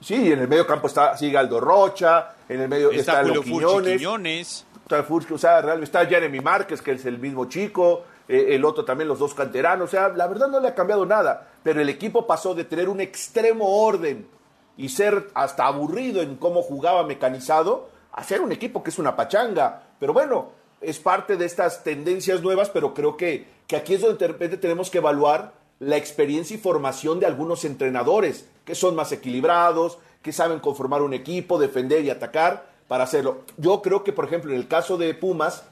Sí, 0.00 0.32
en 0.32 0.40
el 0.40 0.48
medio 0.48 0.66
campo 0.66 0.86
está 0.86 1.16
sigue 1.16 1.38
Aldo 1.38 1.60
Rocha, 1.60 2.34
en 2.48 2.60
el 2.60 2.68
medio 2.68 2.90
está, 2.90 3.22
está 3.22 3.24
Julio 3.24 3.42
Quiñones, 3.42 3.96
Quiñones. 3.96 4.66
Está, 4.82 5.02
Furchi, 5.02 5.34
o 5.34 5.38
sea, 5.38 5.60
realmente 5.62 5.84
está 5.84 6.06
Jeremy 6.06 6.40
Márquez, 6.40 6.80
que 6.80 6.92
es 6.92 7.04
el 7.06 7.18
mismo 7.18 7.46
chico, 7.46 8.04
eh, 8.28 8.48
el 8.50 8.64
otro 8.64 8.84
también, 8.84 9.08
los 9.08 9.18
dos 9.18 9.34
canteranos. 9.34 9.88
O 9.88 9.90
sea, 9.90 10.08
la 10.08 10.26
verdad 10.28 10.48
no 10.48 10.60
le 10.60 10.68
ha 10.68 10.74
cambiado 10.74 11.04
nada, 11.06 11.48
pero 11.62 11.80
el 11.80 11.88
equipo 11.88 12.26
pasó 12.26 12.54
de 12.54 12.64
tener 12.64 12.88
un 12.88 13.00
extremo 13.00 13.82
orden 13.84 14.28
y 14.76 14.90
ser 14.90 15.30
hasta 15.34 15.66
aburrido 15.66 16.22
en 16.22 16.36
cómo 16.36 16.62
jugaba 16.62 17.02
mecanizado 17.04 17.88
a 18.12 18.22
ser 18.22 18.42
un 18.42 18.52
equipo 18.52 18.82
que 18.82 18.90
es 18.90 18.98
una 18.98 19.16
pachanga. 19.16 19.82
Pero 19.98 20.12
bueno, 20.12 20.50
es 20.80 20.98
parte 20.98 21.36
de 21.36 21.46
estas 21.46 21.82
tendencias 21.82 22.42
nuevas, 22.42 22.70
pero 22.70 22.94
creo 22.94 23.16
que, 23.16 23.46
que 23.66 23.76
aquí 23.76 23.94
es 23.94 24.02
donde 24.02 24.18
de 24.18 24.28
repente 24.28 24.56
tenemos 24.56 24.90
que 24.90 24.98
evaluar 24.98 25.52
la 25.80 25.96
experiencia 25.96 26.54
y 26.54 26.60
formación 26.60 27.18
de 27.18 27.26
algunos 27.26 27.64
entrenadores 27.64 28.46
que 28.66 28.74
son 28.74 28.94
más 28.94 29.10
equilibrados, 29.12 29.98
que 30.22 30.32
saben 30.32 30.58
conformar 30.58 31.00
un 31.00 31.14
equipo, 31.14 31.58
defender 31.58 32.04
y 32.04 32.10
atacar 32.10 32.66
para 32.88 33.04
hacerlo. 33.04 33.42
Yo 33.56 33.80
creo 33.80 34.04
que, 34.04 34.12
por 34.12 34.26
ejemplo, 34.26 34.52
en 34.52 34.58
el 34.58 34.68
caso 34.68 34.98
de 34.98 35.14
Pumas, 35.14 35.62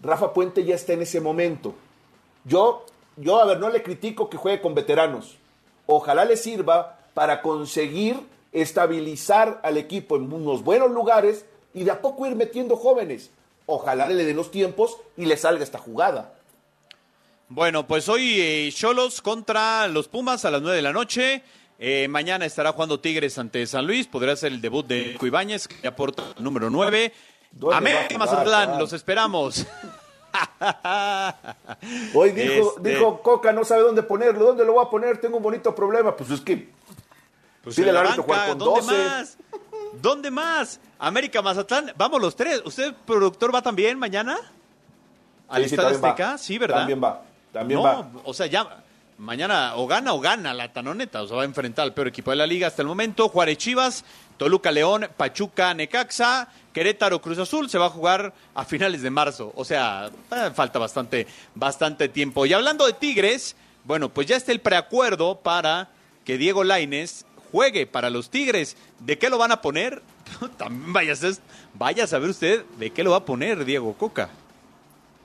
Rafa 0.00 0.32
Puente 0.32 0.64
ya 0.64 0.76
está 0.76 0.94
en 0.94 1.02
ese 1.02 1.20
momento. 1.20 1.74
Yo, 2.44 2.86
yo, 3.16 3.40
a 3.40 3.44
ver, 3.44 3.58
no 3.58 3.68
le 3.68 3.82
critico 3.82 4.30
que 4.30 4.36
juegue 4.36 4.62
con 4.62 4.74
veteranos. 4.74 5.36
Ojalá 5.86 6.24
le 6.24 6.36
sirva 6.36 6.98
para 7.12 7.42
conseguir 7.42 8.20
estabilizar 8.52 9.60
al 9.64 9.76
equipo 9.76 10.16
en 10.16 10.32
unos 10.32 10.62
buenos 10.62 10.90
lugares 10.90 11.44
y 11.74 11.84
de 11.84 11.90
a 11.90 12.00
poco 12.00 12.26
ir 12.26 12.36
metiendo 12.36 12.76
jóvenes. 12.76 13.30
Ojalá 13.66 14.08
le 14.08 14.24
den 14.24 14.36
los 14.36 14.50
tiempos 14.50 14.98
y 15.16 15.26
le 15.26 15.36
salga 15.36 15.64
esta 15.64 15.78
jugada. 15.78 16.34
Bueno, 17.48 17.86
pues 17.86 18.08
hoy 18.08 18.72
Cholos 18.74 19.18
eh, 19.18 19.22
contra 19.22 19.86
los 19.88 20.08
Pumas 20.08 20.44
a 20.44 20.50
las 20.50 20.62
9 20.62 20.76
de 20.76 20.82
la 20.82 20.92
noche. 20.92 21.42
Eh, 21.86 22.08
mañana 22.08 22.46
estará 22.46 22.72
jugando 22.72 22.98
Tigres 22.98 23.36
ante 23.36 23.66
San 23.66 23.86
Luis. 23.86 24.06
Podría 24.06 24.34
ser 24.36 24.52
el 24.52 24.62
debut 24.62 24.86
de 24.86 25.16
Cuibáñez, 25.18 25.68
que 25.68 25.86
aporta 25.86 26.22
número 26.38 26.70
9. 26.70 27.12
América 27.74 28.16
Mazatlán, 28.16 28.78
los 28.78 28.94
esperamos. 28.94 29.66
Hoy 32.14 32.30
dijo, 32.30 32.76
este... 32.78 32.88
dijo 32.88 33.20
Coca, 33.20 33.52
no 33.52 33.66
sabe 33.66 33.82
dónde 33.82 34.02
ponerlo. 34.02 34.46
¿Dónde 34.46 34.64
lo 34.64 34.72
voy 34.72 34.86
a 34.86 34.88
poner? 34.88 35.20
Tengo 35.20 35.36
un 35.36 35.42
bonito 35.42 35.74
problema. 35.74 36.16
Pues 36.16 36.30
es 36.30 36.40
que. 36.40 36.70
Pues 37.62 37.76
pide 37.76 37.92
la 37.92 38.00
banca, 38.00 38.22
con 38.22 38.58
¿dónde 38.58 38.80
12. 38.80 39.04
más? 39.04 39.36
¿Dónde 40.00 40.30
más? 40.30 40.80
América 40.98 41.42
Mazatlán, 41.42 41.92
vamos 41.98 42.18
los 42.18 42.34
tres. 42.34 42.62
¿Usted, 42.64 42.94
productor, 43.04 43.54
va 43.54 43.60
también 43.60 43.98
mañana? 43.98 44.38
¿Al 45.48 45.64
sí, 45.64 45.68
sí, 45.68 45.74
Estadio 45.74 46.00
también 46.00 46.12
Azteca? 46.12 46.30
Va. 46.30 46.38
Sí, 46.38 46.56
¿verdad? 46.56 46.76
También 46.78 47.04
va. 47.04 47.22
También 47.52 47.78
no, 47.78 47.84
va. 47.84 48.10
O 48.24 48.32
sea, 48.32 48.46
ya. 48.46 48.82
Mañana 49.18 49.76
o 49.76 49.86
gana 49.86 50.12
o 50.12 50.20
gana 50.20 50.54
la 50.54 50.72
Tanoneta, 50.72 51.22
o 51.22 51.26
sea, 51.26 51.36
va 51.36 51.42
a 51.42 51.46
enfrentar 51.46 51.84
al 51.84 51.94
peor 51.94 52.08
equipo 52.08 52.30
de 52.30 52.36
la 52.36 52.46
liga 52.46 52.66
hasta 52.66 52.82
el 52.82 52.88
momento. 52.88 53.28
Juárez 53.28 53.58
Chivas, 53.58 54.04
Toluca 54.36 54.70
León, 54.70 55.08
Pachuca 55.16 55.72
Necaxa, 55.74 56.48
Querétaro 56.72 57.20
Cruz 57.20 57.38
Azul 57.38 57.70
se 57.70 57.78
va 57.78 57.86
a 57.86 57.90
jugar 57.90 58.34
a 58.54 58.64
finales 58.64 59.02
de 59.02 59.10
marzo. 59.10 59.52
O 59.54 59.64
sea, 59.64 60.10
eh, 60.30 60.50
falta 60.54 60.78
bastante, 60.78 61.26
bastante 61.54 62.08
tiempo. 62.08 62.46
Y 62.46 62.52
hablando 62.52 62.86
de 62.86 62.94
Tigres, 62.94 63.56
bueno, 63.84 64.08
pues 64.08 64.26
ya 64.26 64.36
está 64.36 64.52
el 64.52 64.60
preacuerdo 64.60 65.40
para 65.40 65.88
que 66.24 66.38
Diego 66.38 66.64
Laines 66.64 67.26
juegue 67.52 67.86
para 67.86 68.10
los 68.10 68.30
Tigres. 68.30 68.76
¿De 68.98 69.18
qué 69.18 69.30
lo 69.30 69.38
van 69.38 69.52
a 69.52 69.60
poner? 69.60 70.02
También 70.56 70.92
vaya 70.92 71.12
a, 71.12 71.16
vaya 71.74 72.04
a 72.04 72.06
saber 72.06 72.30
usted 72.30 72.64
de 72.78 72.90
qué 72.90 73.04
lo 73.04 73.12
va 73.12 73.18
a 73.18 73.24
poner 73.24 73.64
Diego 73.64 73.94
Coca. 73.94 74.30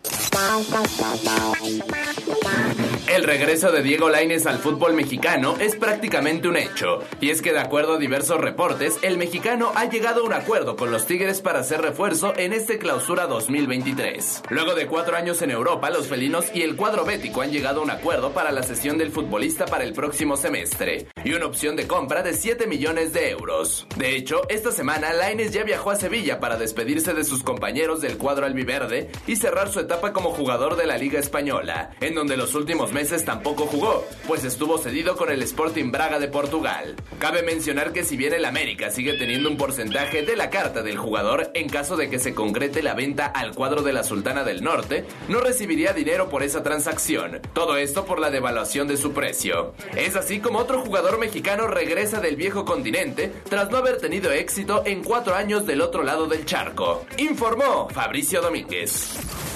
El 3.10 3.24
regreso 3.24 3.72
de 3.72 3.82
Diego 3.82 4.08
Lainez 4.08 4.46
al 4.46 4.60
fútbol 4.60 4.94
mexicano 4.94 5.56
es 5.60 5.76
prácticamente 5.76 6.48
un 6.48 6.56
hecho, 6.56 7.00
y 7.20 7.32
es 7.32 7.42
que 7.42 7.52
de 7.52 7.60
acuerdo 7.60 7.94
a 7.94 7.98
diversos 7.98 8.40
reportes, 8.40 9.00
el 9.02 9.18
mexicano 9.18 9.72
ha 9.74 9.90
llegado 9.90 10.22
a 10.22 10.26
un 10.26 10.34
acuerdo 10.34 10.76
con 10.76 10.92
los 10.92 11.08
Tigres 11.08 11.42
para 11.42 11.62
hacer 11.62 11.82
refuerzo 11.82 12.34
en 12.38 12.54
este 12.54 12.78
clausura 12.78 13.26
2023. 13.26 14.44
Luego 14.52 14.76
de 14.76 14.86
cuatro 14.86 15.18
años 15.18 15.42
en 15.42 15.50
Europa, 15.50 15.90
los 15.90 16.06
felinos 16.06 16.46
y 16.54 16.62
el 16.62 16.76
cuadro 16.76 17.04
bético 17.04 17.42
han 17.42 17.52
llegado 17.52 17.82
a 17.82 17.84
un 17.84 17.90
acuerdo 17.90 18.32
para 18.32 18.52
la 18.52 18.62
sesión 18.62 19.00
del 19.00 19.10
futbolista 19.10 19.66
para 19.66 19.86
el 19.86 19.94
próximo 19.94 20.38
semestre, 20.38 21.08
y 21.24 21.34
una 21.34 21.48
opción 21.48 21.76
de 21.76 21.88
compra 21.88 22.22
de 22.22 22.36
7 22.36 22.68
millones 22.68 23.12
de 23.12 23.32
euros. 23.32 23.88
De 23.98 24.16
hecho, 24.16 24.42
esta 24.50 24.72
semana 24.72 25.14
Lainez 25.14 25.52
ya 25.52 25.64
viajó 25.64 25.90
a 25.90 25.96
Sevilla 25.96 26.40
para 26.40 26.58
despedirse 26.58 27.16
de 27.16 27.24
sus 27.24 27.42
compañeros 27.42 28.02
del 28.02 28.20
cuadro 28.20 28.46
albiverde 28.46 29.10
y 29.26 29.36
cerrar 29.36 29.70
su 29.70 29.80
etapa 29.80 30.14
como 30.14 30.30
jugador 30.30 30.76
de 30.76 30.86
la 30.86 31.00
Liga 31.00 31.20
Española, 31.20 31.90
en 32.02 32.14
donde 32.14 32.38
los 32.38 32.54
últimos 32.54 32.92
meses 32.92 32.99
tampoco 33.08 33.66
jugó, 33.66 34.06
pues 34.28 34.44
estuvo 34.44 34.78
cedido 34.78 35.16
con 35.16 35.32
el 35.32 35.42
Sporting 35.42 35.90
Braga 35.90 36.20
de 36.20 36.28
Portugal. 36.28 36.98
Cabe 37.18 37.44
mencionar 37.44 37.94
que 37.94 38.04
si 38.04 38.18
bien 38.18 38.34
el 38.34 38.44
América 38.44 38.92
sigue 38.92 39.14
teniendo 39.14 39.50
un 39.50 39.56
porcentaje 39.56 40.22
de 40.24 40.36
la 40.36 40.50
carta 40.50 40.84
del 40.84 40.98
jugador 40.98 41.50
en 41.54 41.70
caso 41.70 41.96
de 41.96 42.10
que 42.10 42.20
se 42.20 42.34
concrete 42.36 42.84
la 42.84 42.96
venta 42.96 43.26
al 43.26 43.56
cuadro 43.56 43.84
de 43.84 43.94
la 43.94 44.04
Sultana 44.04 44.44
del 44.44 44.64
Norte, 44.64 45.06
no 45.30 45.40
recibiría 45.40 45.94
dinero 45.94 46.28
por 46.28 46.44
esa 46.44 46.62
transacción. 46.62 47.40
Todo 47.54 47.78
esto 47.78 48.06
por 48.06 48.20
la 48.20 48.32
devaluación 48.32 48.90
de 48.90 48.98
su 48.98 49.14
precio. 49.14 49.74
Es 49.96 50.18
así 50.18 50.42
como 50.42 50.60
otro 50.60 50.82
jugador 50.82 51.20
mexicano 51.20 51.68
regresa 51.68 52.20
del 52.20 52.36
viejo 52.36 52.66
continente 52.66 53.32
tras 53.48 53.72
no 53.72 53.78
haber 53.78 53.98
tenido 54.00 54.34
éxito 54.34 54.84
en 54.86 55.04
cuatro 55.04 55.36
años 55.36 55.66
del 55.66 55.80
otro 55.82 56.04
lado 56.04 56.28
del 56.28 56.46
charco. 56.46 57.06
Informó 57.18 57.88
Fabricio 57.90 58.42
Domínguez. 58.42 59.49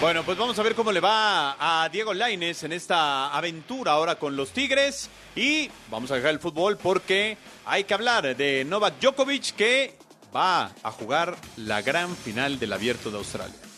Bueno, 0.00 0.22
pues 0.24 0.38
vamos 0.38 0.58
a 0.58 0.62
ver 0.62 0.74
cómo 0.74 0.92
le 0.92 1.00
va 1.00 1.56
a 1.82 1.86
Diego 1.90 2.14
Laines 2.14 2.62
en 2.62 2.72
esta 2.72 3.36
aventura 3.36 3.92
ahora 3.92 4.14
con 4.14 4.34
los 4.34 4.50
Tigres. 4.50 5.10
Y 5.36 5.70
vamos 5.90 6.10
a 6.10 6.14
dejar 6.14 6.30
el 6.30 6.40
fútbol 6.40 6.78
porque 6.78 7.36
hay 7.66 7.84
que 7.84 7.92
hablar 7.92 8.34
de 8.34 8.64
Novak 8.64 8.98
Djokovic 8.98 9.54
que 9.54 9.98
va 10.34 10.72
a 10.82 10.90
jugar 10.90 11.36
la 11.58 11.82
gran 11.82 12.16
final 12.16 12.58
del 12.58 12.72
Abierto 12.72 13.10
de 13.10 13.18
Australia. 13.18 13.69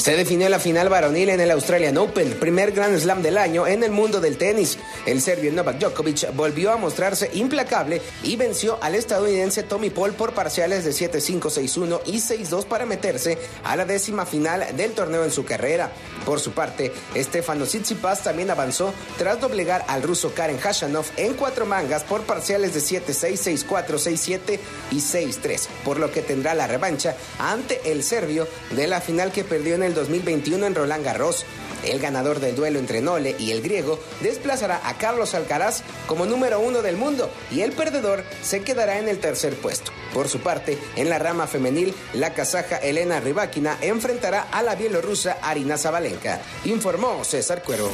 Se 0.00 0.16
definió 0.16 0.48
la 0.48 0.58
final 0.58 0.88
varonil 0.88 1.28
en 1.28 1.40
el 1.40 1.50
Australian 1.50 1.98
Open, 1.98 2.30
primer 2.40 2.72
Grand 2.72 2.98
Slam 2.98 3.20
del 3.20 3.36
año 3.36 3.66
en 3.66 3.84
el 3.84 3.90
mundo 3.90 4.18
del 4.18 4.38
tenis. 4.38 4.78
El 5.04 5.20
serbio 5.20 5.52
Novak 5.52 5.78
Djokovic 5.78 6.34
volvió 6.34 6.72
a 6.72 6.78
mostrarse 6.78 7.30
implacable 7.34 8.00
y 8.22 8.36
venció 8.36 8.78
al 8.82 8.94
estadounidense 8.94 9.62
Tommy 9.62 9.90
Paul 9.90 10.14
por 10.14 10.32
parciales 10.32 10.86
de 10.86 10.92
7-5, 10.92 11.40
6-1 11.42 12.00
y 12.06 12.16
6-2 12.16 12.64
para 12.64 12.86
meterse 12.86 13.36
a 13.62 13.76
la 13.76 13.84
décima 13.84 14.24
final 14.24 14.74
del 14.74 14.92
torneo 14.92 15.22
en 15.22 15.30
su 15.30 15.44
carrera. 15.44 15.92
Por 16.24 16.40
su 16.40 16.52
parte, 16.52 16.92
Stefano 17.14 17.66
Tsitsipas 17.66 18.22
también 18.22 18.50
avanzó 18.50 18.94
tras 19.18 19.38
doblegar 19.38 19.84
al 19.86 20.02
ruso 20.02 20.32
Karen 20.34 20.56
Khachanov 20.56 21.04
en 21.18 21.34
cuatro 21.34 21.66
mangas 21.66 22.04
por 22.04 22.22
parciales 22.22 22.72
de 22.72 22.80
7-6, 22.80 23.66
6-4, 23.66 23.84
6-7 23.98 24.58
y 24.92 24.96
6-3, 24.96 25.66
por 25.84 25.98
lo 25.98 26.10
que 26.10 26.22
tendrá 26.22 26.54
la 26.54 26.66
revancha 26.66 27.16
ante 27.38 27.92
el 27.92 28.02
serbio 28.02 28.48
de 28.70 28.86
la 28.86 29.02
final 29.02 29.30
que 29.30 29.44
perdió 29.44 29.74
en 29.74 29.82
el 29.82 29.89
2021 29.94 30.66
en 30.66 30.74
Roland 30.74 31.04
Garros. 31.04 31.44
El 31.84 31.98
ganador 31.98 32.40
del 32.40 32.54
duelo 32.54 32.78
entre 32.78 33.00
Nole 33.00 33.34
y 33.38 33.52
el 33.52 33.62
griego 33.62 33.98
desplazará 34.20 34.80
a 34.84 34.98
Carlos 34.98 35.34
Alcaraz 35.34 35.82
como 36.06 36.26
número 36.26 36.60
uno 36.60 36.82
del 36.82 36.96
mundo 36.96 37.30
y 37.50 37.62
el 37.62 37.72
perdedor 37.72 38.22
se 38.42 38.62
quedará 38.62 38.98
en 38.98 39.08
el 39.08 39.18
tercer 39.18 39.54
puesto. 39.56 39.92
Por 40.12 40.28
su 40.28 40.40
parte, 40.40 40.78
en 40.96 41.08
la 41.08 41.18
rama 41.18 41.46
femenil, 41.46 41.94
la 42.12 42.34
kazaja 42.34 42.76
Elena 42.76 43.20
Rybakina 43.20 43.78
enfrentará 43.80 44.48
a 44.52 44.62
la 44.62 44.74
bielorrusa 44.74 45.38
Arina 45.42 45.78
Zabalenka, 45.78 46.40
informó 46.64 47.24
César 47.24 47.62
Cuero. 47.62 47.90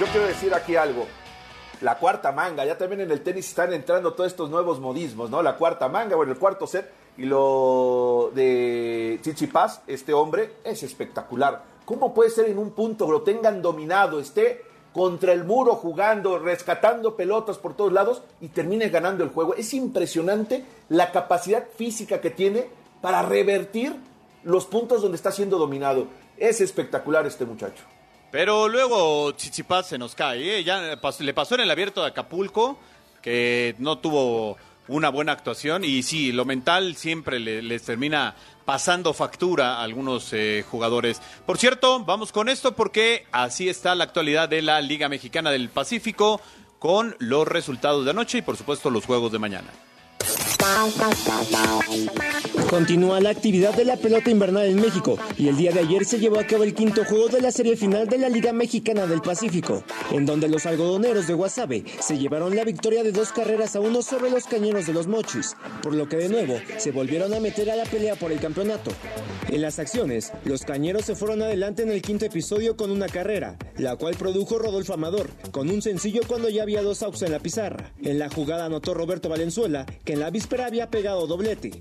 Yo 0.00 0.06
quiero 0.06 0.26
decir 0.26 0.52
aquí 0.52 0.76
algo. 0.76 1.06
La 1.82 1.98
cuarta 1.98 2.32
manga, 2.32 2.64
ya 2.64 2.78
también 2.78 3.02
en 3.02 3.10
el 3.10 3.22
tenis 3.22 3.48
están 3.48 3.72
entrando 3.72 4.14
todos 4.14 4.30
estos 4.30 4.48
nuevos 4.48 4.80
modismos, 4.80 5.28
¿no? 5.28 5.42
La 5.42 5.56
cuarta 5.56 5.88
manga, 5.88 6.16
bueno, 6.16 6.32
el 6.32 6.38
cuarto 6.38 6.66
set 6.66 6.90
y 7.18 7.24
lo 7.24 8.30
de 8.34 9.18
Tsitsipas, 9.20 9.82
este 9.86 10.14
hombre, 10.14 10.56
es 10.64 10.82
espectacular. 10.82 11.62
¿Cómo 11.84 12.14
puede 12.14 12.30
ser 12.30 12.46
en 12.46 12.58
un 12.58 12.70
punto 12.70 13.10
lo 13.10 13.22
tengan 13.22 13.62
dominado, 13.62 14.18
esté 14.18 14.64
contra 14.92 15.32
el 15.32 15.44
muro 15.44 15.74
jugando, 15.74 16.38
rescatando 16.38 17.14
pelotas 17.14 17.58
por 17.58 17.74
todos 17.74 17.92
lados 17.92 18.22
y 18.40 18.48
termine 18.48 18.88
ganando 18.88 19.22
el 19.22 19.30
juego? 19.30 19.54
Es 19.54 19.74
impresionante 19.74 20.64
la 20.88 21.12
capacidad 21.12 21.66
física 21.76 22.20
que 22.20 22.30
tiene 22.30 22.68
para 23.02 23.22
revertir 23.22 23.94
los 24.44 24.64
puntos 24.64 25.02
donde 25.02 25.16
está 25.16 25.30
siendo 25.30 25.58
dominado. 25.58 26.06
Es 26.38 26.60
espectacular 26.60 27.26
este 27.26 27.44
muchacho. 27.44 27.84
Pero 28.36 28.68
luego 28.68 29.32
Tsitsipas 29.34 29.88
se 29.88 29.96
nos 29.96 30.14
cae. 30.14 30.58
¿eh? 30.58 30.62
Ya 30.62 30.78
le 31.20 31.32
pasó 31.32 31.54
en 31.54 31.60
el 31.62 31.70
abierto 31.70 32.02
de 32.02 32.08
Acapulco, 32.08 32.78
que 33.22 33.74
no 33.78 33.96
tuvo 33.96 34.58
una 34.88 35.08
buena 35.08 35.32
actuación. 35.32 35.84
Y 35.84 36.02
sí, 36.02 36.32
lo 36.32 36.44
mental 36.44 36.96
siempre 36.96 37.38
le- 37.40 37.62
les 37.62 37.82
termina 37.84 38.34
pasando 38.66 39.14
factura 39.14 39.76
a 39.76 39.84
algunos 39.84 40.34
eh, 40.34 40.62
jugadores. 40.70 41.22
Por 41.46 41.56
cierto, 41.56 42.00
vamos 42.04 42.30
con 42.30 42.50
esto 42.50 42.76
porque 42.76 43.24
así 43.32 43.70
está 43.70 43.94
la 43.94 44.04
actualidad 44.04 44.50
de 44.50 44.60
la 44.60 44.82
Liga 44.82 45.08
Mexicana 45.08 45.50
del 45.50 45.70
Pacífico 45.70 46.42
con 46.78 47.16
los 47.18 47.48
resultados 47.48 48.04
de 48.04 48.10
anoche 48.10 48.36
y 48.36 48.42
por 48.42 48.58
supuesto 48.58 48.90
los 48.90 49.06
juegos 49.06 49.32
de 49.32 49.38
mañana. 49.38 49.70
Continúa 52.70 53.20
la 53.20 53.30
actividad 53.30 53.74
de 53.74 53.84
la 53.84 53.96
pelota 53.96 54.28
invernal 54.28 54.66
en 54.66 54.80
México 54.80 55.16
y 55.38 55.46
el 55.46 55.56
día 55.56 55.70
de 55.70 55.80
ayer 55.80 56.04
se 56.04 56.18
llevó 56.18 56.40
a 56.40 56.46
cabo 56.46 56.64
el 56.64 56.74
quinto 56.74 57.04
juego 57.04 57.28
de 57.28 57.40
la 57.40 57.52
serie 57.52 57.76
final 57.76 58.08
de 58.08 58.18
la 58.18 58.28
Liga 58.28 58.52
Mexicana 58.52 59.06
del 59.06 59.22
Pacífico, 59.22 59.84
en 60.10 60.26
donde 60.26 60.48
los 60.48 60.66
algodoneros 60.66 61.28
de 61.28 61.34
Guasave 61.34 61.84
se 62.00 62.18
llevaron 62.18 62.56
la 62.56 62.64
victoria 62.64 63.04
de 63.04 63.12
dos 63.12 63.30
carreras 63.30 63.76
a 63.76 63.80
uno 63.80 64.02
sobre 64.02 64.30
los 64.30 64.44
cañeros 64.46 64.86
de 64.86 64.92
los 64.92 65.06
Mochis, 65.06 65.56
por 65.80 65.94
lo 65.94 66.08
que 66.08 66.16
de 66.16 66.28
nuevo 66.28 66.56
se 66.76 66.90
volvieron 66.90 67.32
a 67.34 67.40
meter 67.40 67.70
a 67.70 67.76
la 67.76 67.84
pelea 67.84 68.16
por 68.16 68.32
el 68.32 68.40
campeonato. 68.40 68.90
En 69.48 69.62
las 69.62 69.78
acciones, 69.78 70.32
los 70.44 70.62
cañeros 70.62 71.04
se 71.04 71.14
fueron 71.14 71.42
adelante 71.42 71.84
en 71.84 71.90
el 71.90 72.02
quinto 72.02 72.24
episodio 72.24 72.76
con 72.76 72.90
una 72.90 73.06
carrera, 73.06 73.56
la 73.78 73.94
cual 73.94 74.16
produjo 74.16 74.58
Rodolfo 74.58 74.92
Amador, 74.92 75.30
con 75.52 75.70
un 75.70 75.82
sencillo 75.82 76.22
cuando 76.26 76.48
ya 76.48 76.64
había 76.64 76.82
dos 76.82 77.02
outs 77.04 77.22
en 77.22 77.30
la 77.30 77.38
pizarra. 77.38 77.92
En 78.02 78.18
la 78.18 78.28
jugada 78.28 78.64
anotó 78.64 78.92
Roberto 78.92 79.28
Valenzuela, 79.28 79.86
que 80.04 80.14
en 80.14 80.20
la 80.20 80.30
víspera 80.30 80.66
había 80.66 80.90
pegado 80.90 81.28
doblete. 81.28 81.80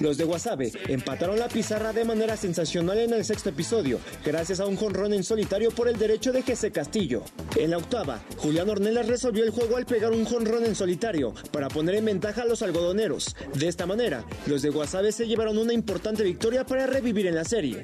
Los 0.00 0.18
de 0.18 0.24
Guasave 0.24 0.72
empataron 0.88 1.38
la 1.38 1.48
pizarra 1.48 1.92
de 1.92 2.04
manera 2.04 2.36
sensacional 2.36 2.98
en 2.98 3.12
el 3.14 3.24
sexto 3.24 3.48
episodio, 3.48 3.98
gracias 4.24 4.60
a 4.60 4.66
un 4.66 4.76
jonrón 4.76 5.14
en 5.14 5.24
solitario 5.24 5.70
por 5.70 5.88
el 5.88 5.96
derecho 5.96 6.32
de 6.32 6.42
Jesse 6.42 6.70
Castillo. 6.72 7.22
En 7.56 7.70
la 7.70 7.78
octava, 7.78 8.20
Julián 8.36 8.68
Ornelas 8.68 9.06
resolvió 9.06 9.44
el 9.44 9.50
juego 9.50 9.76
al 9.76 9.86
pegar 9.86 10.12
un 10.12 10.24
jonrón 10.24 10.64
en 10.64 10.74
solitario 10.74 11.32
para 11.50 11.68
poner 11.68 11.94
en 11.94 12.04
ventaja 12.04 12.42
a 12.42 12.44
los 12.46 12.62
algodoneros. 12.62 13.34
De 13.54 13.68
esta 13.68 13.86
manera, 13.86 14.24
los 14.46 14.62
de 14.62 14.70
Guasave 14.70 15.12
se 15.12 15.26
llevaron 15.26 15.56
una 15.56 15.72
importante 15.72 16.22
victoria 16.22 16.66
para 16.66 16.86
revivir 16.86 17.26
en 17.26 17.34
la 17.34 17.44
serie. 17.44 17.82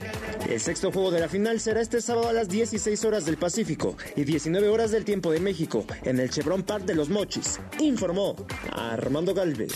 El 0.49 0.61
sexto 0.61 0.93
juego 0.93 1.11
de 1.11 1.21
la 1.21 1.29
final 1.29 1.61
será 1.61 1.81
este 1.81 2.03
sábado 2.03 2.29
a 2.29 2.33
las 2.33 2.49
16 2.49 3.05
horas 3.05 3.25
del 3.25 3.39
Pacífico 3.39 3.97
y 4.17 4.25
19 4.25 4.69
horas 4.69 4.91
del 4.91 5.05
tiempo 5.05 5.33
de 5.33 5.41
México 5.41 5.87
en 6.03 6.21
el 6.21 6.31
Chevron 6.31 6.63
Park 6.63 6.85
de 6.85 6.95
los 6.95 7.09
Mochis, 7.09 7.59
informó 7.81 8.37
Armando 8.71 9.33
Galvez. 9.33 9.73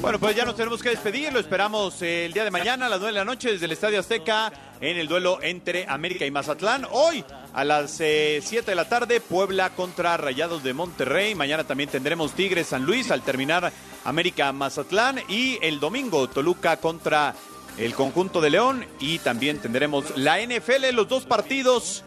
Bueno, 0.00 0.18
pues 0.18 0.36
ya 0.36 0.44
nos 0.44 0.56
tenemos 0.56 0.82
que 0.82 0.90
despedir. 0.90 1.32
Lo 1.32 1.40
esperamos 1.40 2.00
eh, 2.02 2.26
el 2.26 2.32
día 2.32 2.44
de 2.44 2.50
mañana 2.50 2.86
a 2.86 2.88
las 2.88 2.98
9 3.00 3.12
de 3.12 3.18
la 3.18 3.24
noche 3.24 3.52
desde 3.52 3.66
el 3.66 3.72
Estadio 3.72 4.00
Azteca 4.00 4.52
en 4.80 4.96
el 4.96 5.08
duelo 5.08 5.38
entre 5.42 5.86
América 5.88 6.26
y 6.26 6.30
Mazatlán. 6.30 6.86
Hoy 6.90 7.24
a 7.52 7.64
las 7.64 8.00
eh, 8.00 8.40
7 8.42 8.70
de 8.70 8.74
la 8.74 8.88
tarde, 8.88 9.20
Puebla 9.20 9.70
contra 9.70 10.16
Rayados 10.16 10.62
de 10.62 10.74
Monterrey. 10.74 11.34
Mañana 11.34 11.64
también 11.64 11.88
tendremos 11.88 12.32
Tigres 12.32 12.68
San 12.68 12.84
Luis 12.84 13.10
al 13.10 13.22
terminar 13.22 13.72
América 14.04 14.52
Mazatlán. 14.52 15.20
Y 15.28 15.58
el 15.62 15.80
domingo, 15.80 16.28
Toluca 16.28 16.76
contra 16.78 17.34
el 17.78 17.94
conjunto 17.94 18.40
de 18.40 18.50
León. 18.50 18.86
Y 19.00 19.18
también 19.18 19.58
tendremos 19.58 20.16
la 20.16 20.38
NFL, 20.40 20.92
los 20.92 21.08
dos 21.08 21.24
partidos 21.24 22.04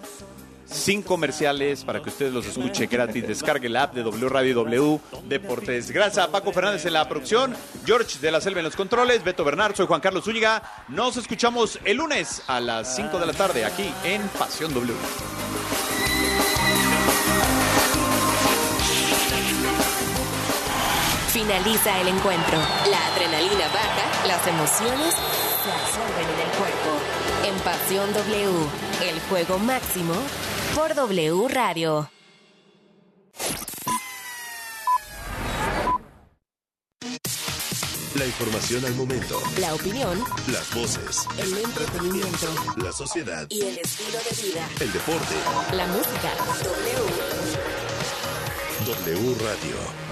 sin 0.69 1.01
comerciales 1.01 1.83
para 1.83 2.01
que 2.01 2.09
ustedes 2.09 2.33
los 2.33 2.45
escuche 2.45 2.87
gratis. 2.87 3.27
Descargue 3.27 3.69
la 3.69 3.83
app 3.83 3.93
de 3.93 4.03
W 4.03 4.29
Radio 4.29 4.55
W 4.55 4.99
Deportes. 5.27 5.91
Gracias 5.91 6.27
Paco 6.27 6.51
Fernández 6.51 6.85
en 6.85 6.93
la 6.93 7.07
producción, 7.07 7.55
George 7.85 8.19
de 8.19 8.31
la 8.31 8.41
Selva 8.41 8.59
en 8.59 8.65
los 8.65 8.75
controles, 8.75 9.23
Beto 9.23 9.43
Bernard, 9.43 9.75
soy 9.75 9.87
Juan 9.87 10.01
Carlos 10.01 10.23
Zúñiga. 10.23 10.61
Nos 10.89 11.17
escuchamos 11.17 11.79
el 11.85 11.97
lunes 11.97 12.43
a 12.47 12.59
las 12.59 12.95
5 12.95 13.19
de 13.19 13.25
la 13.25 13.33
tarde 13.33 13.65
aquí 13.65 13.91
en 14.03 14.21
Pasión 14.29 14.73
W. 14.73 14.93
Finaliza 21.29 22.01
el 22.01 22.07
encuentro. 22.07 22.57
La 22.89 23.05
adrenalina 23.13 23.67
baja, 23.67 24.27
las 24.27 24.47
emociones 24.47 25.13
se 25.13 25.71
absorben 25.71 26.27
en 26.33 26.39
el 26.39 26.57
cuerpo. 26.57 26.97
En 27.45 27.55
Pasión 27.59 28.11
W, 28.13 29.09
el 29.09 29.19
juego 29.29 29.59
máximo 29.59 30.15
por 30.77 30.93
W 30.93 31.47
Radio. 31.47 32.07
La 38.13 38.25
información 38.27 38.85
al 38.85 38.93
momento. 38.93 39.41
La 39.59 39.73
opinión. 39.73 40.23
Las 40.51 40.71
voces. 40.75 41.27
El 41.39 41.57
entretenimiento. 41.57 42.53
La 42.77 42.91
sociedad. 42.91 43.47
Y 43.49 43.61
el 43.61 43.79
estilo 43.79 44.19
de 44.19 44.49
vida. 44.49 44.69
El 44.79 44.93
deporte. 44.93 45.35
La 45.73 45.87
música. 45.87 46.31
W. 48.85 49.15
W 49.15 49.35
Radio. 49.39 50.06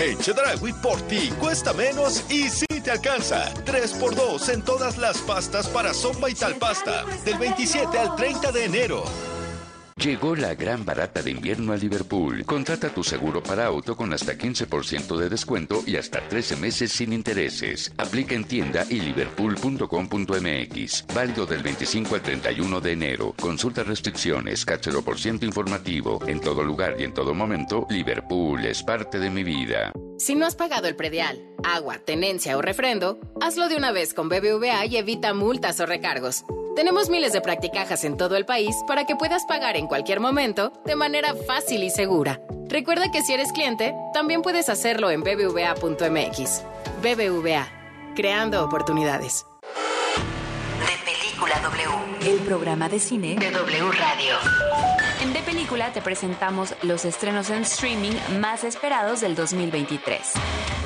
En 0.00 0.16
Chedragui 0.16 0.72
por 0.74 1.00
ti 1.08 1.28
cuesta 1.40 1.72
menos 1.72 2.22
y 2.30 2.48
sí 2.48 2.66
te 2.84 2.92
alcanza. 2.92 3.52
3x2 3.64 4.48
en 4.54 4.62
todas 4.62 4.96
las 4.96 5.18
pastas 5.18 5.66
para 5.68 5.92
sopa 5.92 6.30
y 6.30 6.34
tal 6.34 6.54
pasta. 6.54 7.04
Del 7.24 7.36
27 7.36 7.98
al 7.98 8.14
30 8.14 8.52
de 8.52 8.64
enero. 8.64 9.04
Llegó 9.98 10.34
la 10.36 10.54
gran 10.54 10.84
barata 10.84 11.22
de 11.22 11.32
invierno 11.32 11.72
a 11.72 11.76
Liverpool. 11.76 12.44
Contrata 12.44 12.88
tu 12.88 13.02
seguro 13.02 13.42
para 13.42 13.66
auto 13.66 13.96
con 13.96 14.12
hasta 14.12 14.38
15% 14.38 15.16
de 15.16 15.28
descuento 15.28 15.82
y 15.84 15.96
hasta 15.96 16.20
13 16.20 16.56
meses 16.56 16.92
sin 16.92 17.12
intereses. 17.12 17.92
Aplica 17.98 18.36
en 18.36 18.44
tienda 18.44 18.86
y 18.88 19.00
liverpool.com.mx. 19.00 21.04
Válido 21.12 21.46
del 21.46 21.64
25 21.64 22.14
al 22.14 22.22
31 22.22 22.80
de 22.80 22.92
enero. 22.92 23.34
Consulta 23.40 23.82
restricciones, 23.82 24.64
por 25.04 25.18
ciento 25.18 25.44
informativo. 25.44 26.20
En 26.28 26.40
todo 26.40 26.62
lugar 26.62 26.94
y 27.00 27.02
en 27.02 27.12
todo 27.12 27.34
momento, 27.34 27.84
Liverpool 27.90 28.64
es 28.64 28.84
parte 28.84 29.18
de 29.18 29.30
mi 29.30 29.42
vida. 29.42 29.90
Si 30.16 30.36
no 30.36 30.46
has 30.46 30.54
pagado 30.54 30.86
el 30.86 30.94
predial, 30.94 31.42
agua, 31.64 31.98
tenencia 31.98 32.56
o 32.56 32.62
refrendo, 32.62 33.18
hazlo 33.40 33.68
de 33.68 33.74
una 33.74 33.90
vez 33.90 34.14
con 34.14 34.28
BBVA 34.28 34.86
y 34.86 34.96
evita 34.96 35.34
multas 35.34 35.80
o 35.80 35.86
recargos. 35.86 36.44
Tenemos 36.78 37.10
miles 37.10 37.32
de 37.32 37.40
practicajas 37.40 38.04
en 38.04 38.16
todo 38.16 38.36
el 38.36 38.46
país 38.46 38.84
para 38.86 39.04
que 39.04 39.16
puedas 39.16 39.44
pagar 39.46 39.76
en 39.76 39.88
cualquier 39.88 40.20
momento 40.20 40.72
de 40.84 40.94
manera 40.94 41.34
fácil 41.34 41.82
y 41.82 41.90
segura. 41.90 42.40
Recuerda 42.68 43.10
que 43.10 43.20
si 43.20 43.32
eres 43.32 43.50
cliente, 43.50 43.96
también 44.14 44.42
puedes 44.42 44.68
hacerlo 44.68 45.10
en 45.10 45.24
bbva.mx. 45.24 46.62
BBVA, 47.02 47.66
creando 48.14 48.64
oportunidades. 48.64 49.44
De 50.86 51.12
Película 51.12 51.58
W. 51.62 52.30
El 52.32 52.38
programa 52.46 52.88
de 52.88 53.00
cine 53.00 53.34
de 53.34 53.50
W 53.50 53.90
Radio. 53.90 54.36
En 55.20 55.32
De 55.32 55.40
Película 55.40 55.92
te 55.92 56.00
presentamos 56.00 56.76
los 56.82 57.04
estrenos 57.04 57.50
en 57.50 57.62
streaming 57.62 58.14
más 58.38 58.62
esperados 58.62 59.20
del 59.20 59.34
2023. 59.34 60.20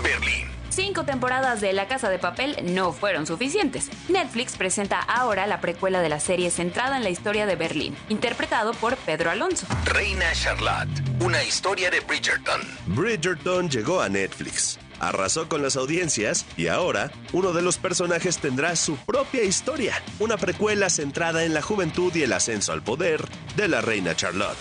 Berlín. 0.02 0.51
Cinco 0.72 1.04
temporadas 1.04 1.60
de 1.60 1.74
La 1.74 1.86
Casa 1.86 2.08
de 2.08 2.18
Papel 2.18 2.56
no 2.62 2.94
fueron 2.94 3.26
suficientes. 3.26 3.90
Netflix 4.08 4.56
presenta 4.56 5.00
ahora 5.00 5.46
la 5.46 5.60
precuela 5.60 6.00
de 6.00 6.08
la 6.08 6.18
serie 6.18 6.50
centrada 6.50 6.96
en 6.96 7.02
la 7.02 7.10
historia 7.10 7.44
de 7.44 7.56
Berlín, 7.56 7.94
interpretado 8.08 8.72
por 8.72 8.96
Pedro 8.96 9.30
Alonso. 9.30 9.66
Reina 9.84 10.32
Charlotte. 10.32 10.88
Una 11.20 11.44
historia 11.44 11.90
de 11.90 12.00
Bridgerton. 12.00 12.62
Bridgerton 12.86 13.68
llegó 13.68 14.00
a 14.00 14.08
Netflix. 14.08 14.78
Arrasó 14.98 15.46
con 15.46 15.62
las 15.62 15.76
audiencias 15.76 16.46
y 16.56 16.68
ahora 16.68 17.12
uno 17.34 17.52
de 17.52 17.60
los 17.60 17.76
personajes 17.76 18.38
tendrá 18.38 18.74
su 18.74 18.96
propia 18.96 19.42
historia, 19.42 20.00
una 20.20 20.38
precuela 20.38 20.88
centrada 20.88 21.44
en 21.44 21.52
la 21.52 21.60
juventud 21.60 22.14
y 22.14 22.22
el 22.22 22.32
ascenso 22.32 22.72
al 22.72 22.82
poder 22.82 23.22
de 23.56 23.68
la 23.68 23.82
reina 23.82 24.16
Charlotte. 24.16 24.56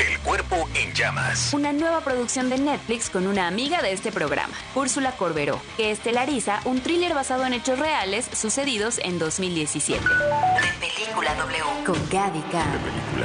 El 0.00 0.18
cuerpo 0.20 0.66
en 0.74 0.94
llamas. 0.94 1.52
Una 1.52 1.74
nueva 1.74 2.00
producción 2.00 2.48
de 2.48 2.56
Netflix 2.56 3.10
con 3.10 3.26
una 3.26 3.46
amiga 3.46 3.82
de 3.82 3.92
este 3.92 4.10
programa, 4.10 4.54
Úrsula 4.74 5.12
Corberó, 5.12 5.60
que 5.76 5.90
estelariza 5.90 6.60
un 6.64 6.80
thriller 6.80 7.12
basado 7.12 7.44
en 7.44 7.52
hechos 7.52 7.78
reales 7.78 8.26
sucedidos 8.32 8.98
en 9.04 9.18
2017. 9.18 10.02
De 10.02 10.88
Película 10.88 11.34
W. 11.34 11.84
Con 11.84 12.08
Gaby 12.08 12.40
Khan 12.50 12.80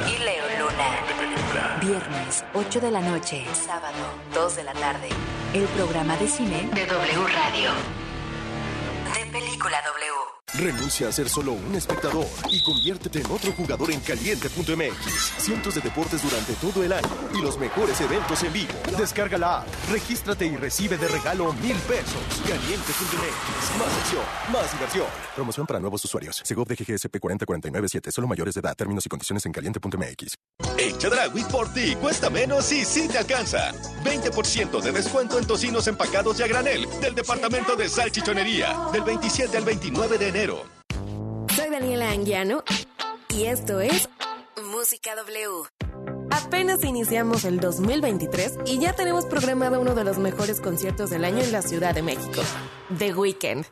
Y 0.06 0.18
Leo 0.22 0.44
Luna. 0.58 1.80
Viernes, 1.80 2.44
8 2.52 2.80
de 2.80 2.90
la 2.90 3.00
noche. 3.00 3.46
Sábado, 3.54 3.96
2 4.34 4.56
de 4.56 4.64
la 4.64 4.72
tarde. 4.74 5.08
El 5.54 5.64
programa 5.68 6.14
de 6.18 6.28
cine 6.28 6.68
De 6.74 6.84
W 6.84 7.26
Radio. 7.28 7.70
De 9.14 9.30
Película 9.32 9.80
W. 9.82 10.25
Renuncia 10.58 11.08
a 11.08 11.12
ser 11.12 11.28
solo 11.28 11.52
un 11.52 11.74
espectador 11.74 12.26
y 12.50 12.62
conviértete 12.62 13.20
en 13.20 13.30
otro 13.30 13.52
jugador 13.52 13.90
en 13.90 14.00
caliente.mx. 14.00 15.34
Cientos 15.38 15.74
de 15.74 15.82
deportes 15.82 16.22
durante 16.22 16.54
todo 16.54 16.82
el 16.82 16.94
año 16.94 17.08
y 17.34 17.42
los 17.42 17.58
mejores 17.58 18.00
eventos 18.00 18.42
en 18.42 18.52
vivo. 18.54 18.72
Descarga 18.96 19.36
la 19.36 19.60
app, 19.60 19.66
regístrate 19.90 20.46
y 20.46 20.56
recibe 20.56 20.96
de 20.96 21.08
regalo 21.08 21.52
mil 21.54 21.76
pesos. 21.76 22.22
Caliente.mx. 22.48 23.78
Más 23.78 23.98
acción, 24.00 24.22
más 24.50 24.72
diversión. 24.72 25.06
Promoción 25.34 25.66
para 25.66 25.78
nuevos 25.78 26.02
usuarios. 26.04 26.40
Segov 26.42 26.66
de 26.66 26.74
GGSP 26.76 27.18
40497. 27.20 28.10
Solo 28.10 28.26
mayores 28.26 28.54
de 28.54 28.60
edad. 28.60 28.74
Términos 28.74 29.04
y 29.04 29.08
condiciones 29.10 29.44
en 29.44 29.52
caliente.mx. 29.52 30.36
En 30.78 30.96
Chedragui 30.98 31.44
por 31.44 31.72
ti 31.72 31.94
cuesta 31.96 32.30
menos 32.30 32.72
y 32.72 32.84
sí 32.84 33.08
te 33.08 33.18
alcanza. 33.18 33.72
20% 34.04 34.80
de 34.80 34.92
descuento 34.92 35.38
en 35.38 35.46
tocinos 35.46 35.86
empacados 35.86 36.40
y 36.40 36.44
a 36.44 36.46
granel 36.46 36.86
del 37.00 37.14
departamento 37.14 37.76
de 37.76 37.88
salchichonería. 37.90 38.74
Del 38.92 39.02
27 39.02 39.56
al 39.56 39.64
29 39.64 40.18
de 40.18 40.28
enero. 40.28 40.45
Soy 40.46 41.70
Daniela 41.70 42.10
Anguiano 42.10 42.62
y 43.30 43.46
esto 43.46 43.80
es 43.80 44.08
Música 44.70 45.16
W. 45.16 45.64
Apenas 46.30 46.84
iniciamos 46.84 47.44
el 47.44 47.58
2023 47.58 48.58
y 48.64 48.78
ya 48.78 48.92
tenemos 48.92 49.26
programado 49.26 49.80
uno 49.80 49.96
de 49.96 50.04
los 50.04 50.18
mejores 50.18 50.60
conciertos 50.60 51.10
del 51.10 51.24
año 51.24 51.42
en 51.42 51.50
la 51.50 51.62
Ciudad 51.62 51.96
de 51.96 52.02
México, 52.02 52.42
The 52.96 53.12
Weeknd. 53.12 53.66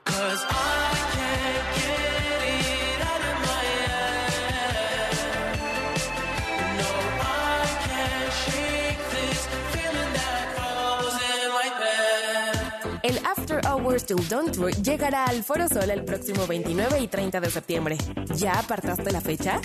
After 13.94 14.16
Hours 14.16 14.26
Till 14.26 14.28
Dawn 14.28 14.50
Tour 14.50 14.70
llegará 14.82 15.26
al 15.26 15.44
Foro 15.44 15.68
Sol 15.68 15.88
el 15.90 16.04
próximo 16.04 16.46
29 16.46 17.00
y 17.00 17.06
30 17.06 17.40
de 17.40 17.50
septiembre. 17.50 17.96
¿Ya 18.34 18.58
apartaste 18.58 19.12
la 19.12 19.20
fecha? 19.20 19.60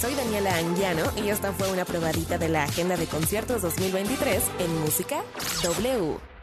Soy 0.00 0.14
Daniela 0.14 0.56
Anguiano 0.56 1.04
y 1.24 1.28
esta 1.28 1.52
fue 1.52 1.70
una 1.70 1.84
probadita 1.84 2.38
de 2.38 2.48
la 2.48 2.64
agenda 2.64 2.96
de 2.96 3.06
conciertos 3.06 3.62
2023 3.62 4.42
en 4.58 4.80
Música 4.80 5.22
W. 5.62 6.37